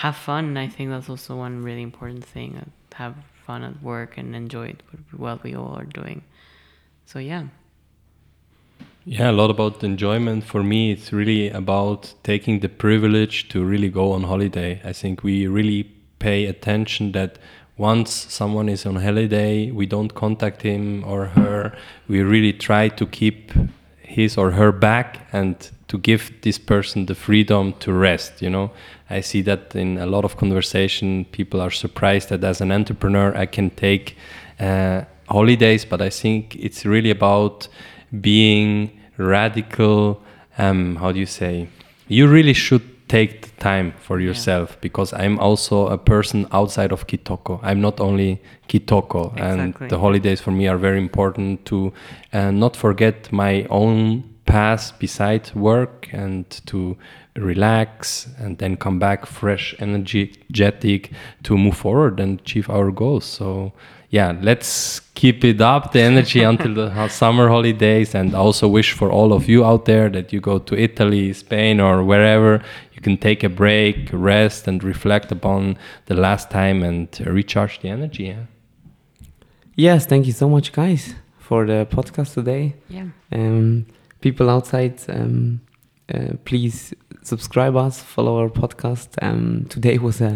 have 0.04 0.16
fun. 0.16 0.58
I 0.58 0.68
think 0.68 0.90
that's 0.90 1.08
also 1.08 1.34
one 1.36 1.64
really 1.64 1.82
important 1.82 2.24
thing. 2.24 2.50
uh, 2.58 2.96
Have 2.96 3.14
fun 3.46 3.62
at 3.62 3.82
work 3.82 4.18
and 4.18 4.34
enjoy 4.34 4.74
what 5.16 5.42
we 5.42 5.54
all 5.54 5.74
are 5.74 5.84
doing. 5.84 6.22
So 7.06 7.18
yeah. 7.18 7.44
Yeah, 9.04 9.30
a 9.30 9.32
lot 9.32 9.50
about 9.50 9.84
enjoyment. 9.84 10.42
For 10.42 10.64
me, 10.64 10.90
it's 10.90 11.12
really 11.12 11.48
about 11.50 12.12
taking 12.24 12.58
the 12.58 12.68
privilege 12.68 13.48
to 13.50 13.64
really 13.64 13.88
go 13.88 14.12
on 14.12 14.24
holiday. 14.24 14.80
I 14.84 14.92
think 14.92 15.22
we 15.22 15.46
really 15.46 15.84
pay 16.18 16.46
attention 16.46 17.12
that 17.12 17.38
once 17.78 18.10
someone 18.10 18.68
is 18.68 18.84
on 18.84 18.96
holiday, 18.96 19.70
we 19.70 19.86
don't 19.86 20.12
contact 20.14 20.62
him 20.62 21.04
or 21.04 21.26
her. 21.26 21.76
We 22.08 22.22
really 22.22 22.52
try 22.52 22.88
to 22.88 23.06
keep 23.06 23.52
his 24.00 24.36
or 24.36 24.52
her 24.52 24.72
back 24.72 25.28
and 25.32 25.70
to 25.88 25.98
give 25.98 26.32
this 26.42 26.58
person 26.58 27.06
the 27.06 27.14
freedom 27.14 27.72
to 27.80 27.92
rest 27.92 28.42
you 28.42 28.50
know? 28.50 28.70
I 29.08 29.20
see 29.20 29.42
that 29.42 29.74
in 29.74 29.98
a 29.98 30.06
lot 30.06 30.24
of 30.24 30.36
conversation 30.36 31.26
people 31.32 31.60
are 31.60 31.70
surprised 31.70 32.28
that 32.30 32.44
as 32.44 32.60
an 32.60 32.72
entrepreneur 32.72 33.36
i 33.36 33.46
can 33.46 33.70
take 33.70 34.16
uh, 34.60 35.02
holidays 35.28 35.84
but 35.84 36.00
i 36.00 36.10
think 36.10 36.56
it's 36.56 36.84
really 36.84 37.10
about 37.10 37.68
being 38.20 38.90
radical 39.16 40.22
um, 40.58 40.96
how 40.96 41.12
do 41.12 41.18
you 41.18 41.26
say? 41.26 41.68
You 42.08 42.28
really 42.28 42.52
should 42.52 43.08
take 43.08 43.42
the 43.42 43.60
time 43.60 43.94
for 44.00 44.18
yourself 44.18 44.76
because 44.80 45.12
i'm 45.12 45.38
also 45.38 45.86
a 45.86 45.96
person 45.96 46.44
outside 46.50 46.90
of 46.90 47.06
kitoko. 47.06 47.60
I'm 47.62 47.80
not 47.80 48.00
only 48.00 48.42
kitoko 48.68 49.32
and 49.40 49.74
the 49.88 49.98
holidays 49.98 50.40
for 50.40 50.50
me 50.50 50.66
are 50.66 50.76
very 50.76 50.98
important 50.98 51.64
to 51.66 51.92
uh, 52.32 52.50
not 52.50 52.74
forget 52.74 53.30
my 53.30 53.64
own 53.70 54.24
path 54.46 54.98
beside 54.98 55.52
work 55.54 56.08
and 56.12 56.48
to 56.66 56.96
relax 57.36 58.28
and 58.38 58.58
then 58.58 58.76
come 58.76 58.98
back 58.98 59.26
fresh 59.26 59.74
energetic 59.78 61.10
to 61.42 61.56
move 61.56 61.76
forward 61.76 62.18
and 62.18 62.40
achieve 62.40 62.70
our 62.70 62.90
goals 62.90 63.24
so 63.24 63.72
yeah 64.10 64.34
let's 64.40 65.00
keep 65.14 65.44
it 65.44 65.60
up 65.60 65.92
the 65.92 66.00
energy 66.00 66.42
until 66.52 66.72
the 66.74 67.08
summer 67.08 67.48
holidays 67.48 68.14
and 68.14 68.34
also 68.34 68.66
wish 68.66 68.92
for 68.92 69.10
all 69.10 69.32
of 69.32 69.48
you 69.48 69.64
out 69.64 69.84
there 69.84 70.08
that 70.08 70.32
you 70.32 70.40
go 70.40 70.58
to 70.58 70.74
italy 70.78 71.32
spain 71.32 71.80
or 71.80 72.02
wherever 72.02 72.62
you 72.92 73.02
can 73.02 73.18
take 73.18 73.44
a 73.44 73.48
break 73.48 74.08
rest 74.12 74.66
and 74.66 74.82
reflect 74.82 75.30
upon 75.30 75.76
the 76.06 76.14
last 76.14 76.50
time 76.50 76.82
and 76.82 77.20
recharge 77.26 77.80
the 77.80 77.88
energy 77.88 78.24
yeah 78.24 78.44
yes, 79.76 80.06
thank 80.06 80.26
you 80.26 80.32
so 80.32 80.48
much, 80.48 80.72
guys, 80.72 81.14
for 81.38 81.66
the 81.66 81.86
podcast 81.90 82.34
today. 82.34 82.74
Yeah. 82.88 83.06
Um, 83.30 83.86
people 84.26 84.50
outside, 84.56 84.96
um, 85.08 85.60
uh, 86.12 86.32
please 86.44 86.76
subscribe 87.22 87.76
us, 87.86 87.94
follow 88.14 88.34
our 88.40 88.50
podcast. 88.62 89.08
Um, 89.26 89.66
today 89.74 89.98
was 89.98 90.20
a, 90.20 90.32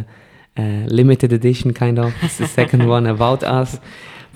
uh, 0.57 0.85
limited 1.01 1.33
edition 1.33 1.71
kind 1.83 1.99
of. 1.99 2.13
It's 2.23 2.39
the 2.39 2.47
second 2.61 2.83
one 2.97 3.07
about 3.17 3.43
us. 3.43 3.71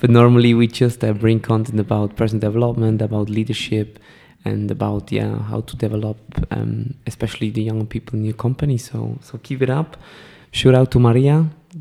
But 0.00 0.10
normally 0.10 0.52
we 0.60 0.66
just 0.66 1.04
uh, 1.04 1.12
bring 1.24 1.38
content 1.52 1.78
about 1.78 2.16
personal 2.16 2.40
development, 2.50 2.96
about 3.00 3.26
leadership, 3.38 3.88
and 4.44 4.70
about 4.70 5.04
yeah 5.18 5.32
how 5.50 5.60
to 5.68 5.74
develop, 5.86 6.18
um, 6.56 6.94
especially 7.06 7.50
the 7.58 7.64
young 7.70 7.86
people 7.94 8.18
in 8.18 8.24
your 8.24 8.38
company. 8.46 8.78
So 8.88 8.96
so 9.26 9.32
keep 9.46 9.60
it 9.66 9.70
up. 9.80 9.90
Shout 10.50 10.74
out 10.74 10.90
to 10.94 10.98
Maria. 10.98 11.36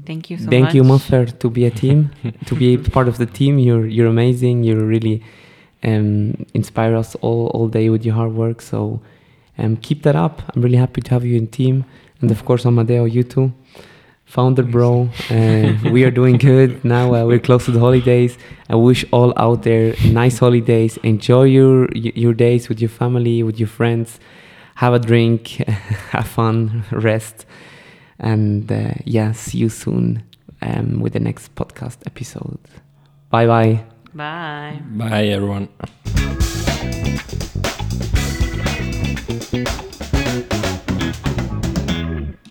Thank 0.10 0.24
you 0.30 0.38
so 0.38 0.50
Thank 0.56 0.66
much. 0.66 0.76
you, 0.76 0.84
Muffer, 0.84 1.26
to 1.44 1.48
be 1.58 1.64
a 1.72 1.74
team, 1.84 2.00
to 2.50 2.54
be 2.56 2.68
a 2.76 2.78
part 2.96 3.08
of 3.08 3.18
the 3.18 3.30
team. 3.40 3.54
You're 3.68 3.88
you're 3.96 4.12
amazing. 4.18 4.56
You're 4.68 4.86
really 4.96 5.18
um, 5.84 6.46
inspire 6.54 6.96
us 6.96 7.16
all 7.16 7.48
all 7.54 7.68
day 7.68 7.90
with 7.90 8.06
your 8.06 8.16
hard 8.16 8.34
work. 8.34 8.62
So 8.62 9.02
um, 9.58 9.78
keep 9.78 10.04
that 10.04 10.16
up. 10.16 10.42
I'm 10.56 10.62
really 10.62 10.78
happy 10.78 11.02
to 11.02 11.12
have 11.12 11.26
you 11.26 11.38
in 11.38 11.48
team, 11.48 11.86
and 12.22 12.32
of 12.32 12.46
course, 12.46 12.66
Amadeo, 12.66 13.06
you 13.06 13.24
too. 13.24 13.54
Founder, 14.26 14.64
bro. 14.64 15.10
Uh, 15.30 15.74
we 15.92 16.04
are 16.06 16.10
doing 16.12 16.38
good 16.38 16.84
now. 16.96 17.14
Uh, 17.14 17.26
we're 17.26 17.40
close 17.40 17.66
to 17.66 17.72
the 17.72 17.80
holidays. 17.80 18.38
I 18.70 18.76
wish 18.76 19.06
all 19.12 19.34
out 19.38 19.64
there 19.64 19.94
nice 20.06 20.40
holidays. 20.40 20.98
Enjoy 21.04 21.44
your 21.44 21.92
your 21.94 22.34
days 22.34 22.70
with 22.70 22.80
your 22.82 22.90
family, 22.90 23.44
with 23.44 23.60
your 23.60 23.68
friends. 23.68 24.20
Have 24.76 24.94
a 24.94 25.00
drink, 25.00 25.48
have 26.12 26.28
fun, 26.28 26.84
rest, 26.92 27.46
and 28.18 28.72
uh, 28.72 28.94
yeah, 29.06 29.34
see 29.34 29.60
you 29.60 29.70
soon 29.70 30.24
um, 30.64 31.00
with 31.00 31.14
the 31.14 31.20
next 31.20 31.54
podcast 31.54 31.98
episode. 32.08 32.58
Bye 33.30 33.46
bye. 33.46 33.93
Bye. 34.16 34.80
Bye, 34.92 35.26
everyone. 35.28 35.70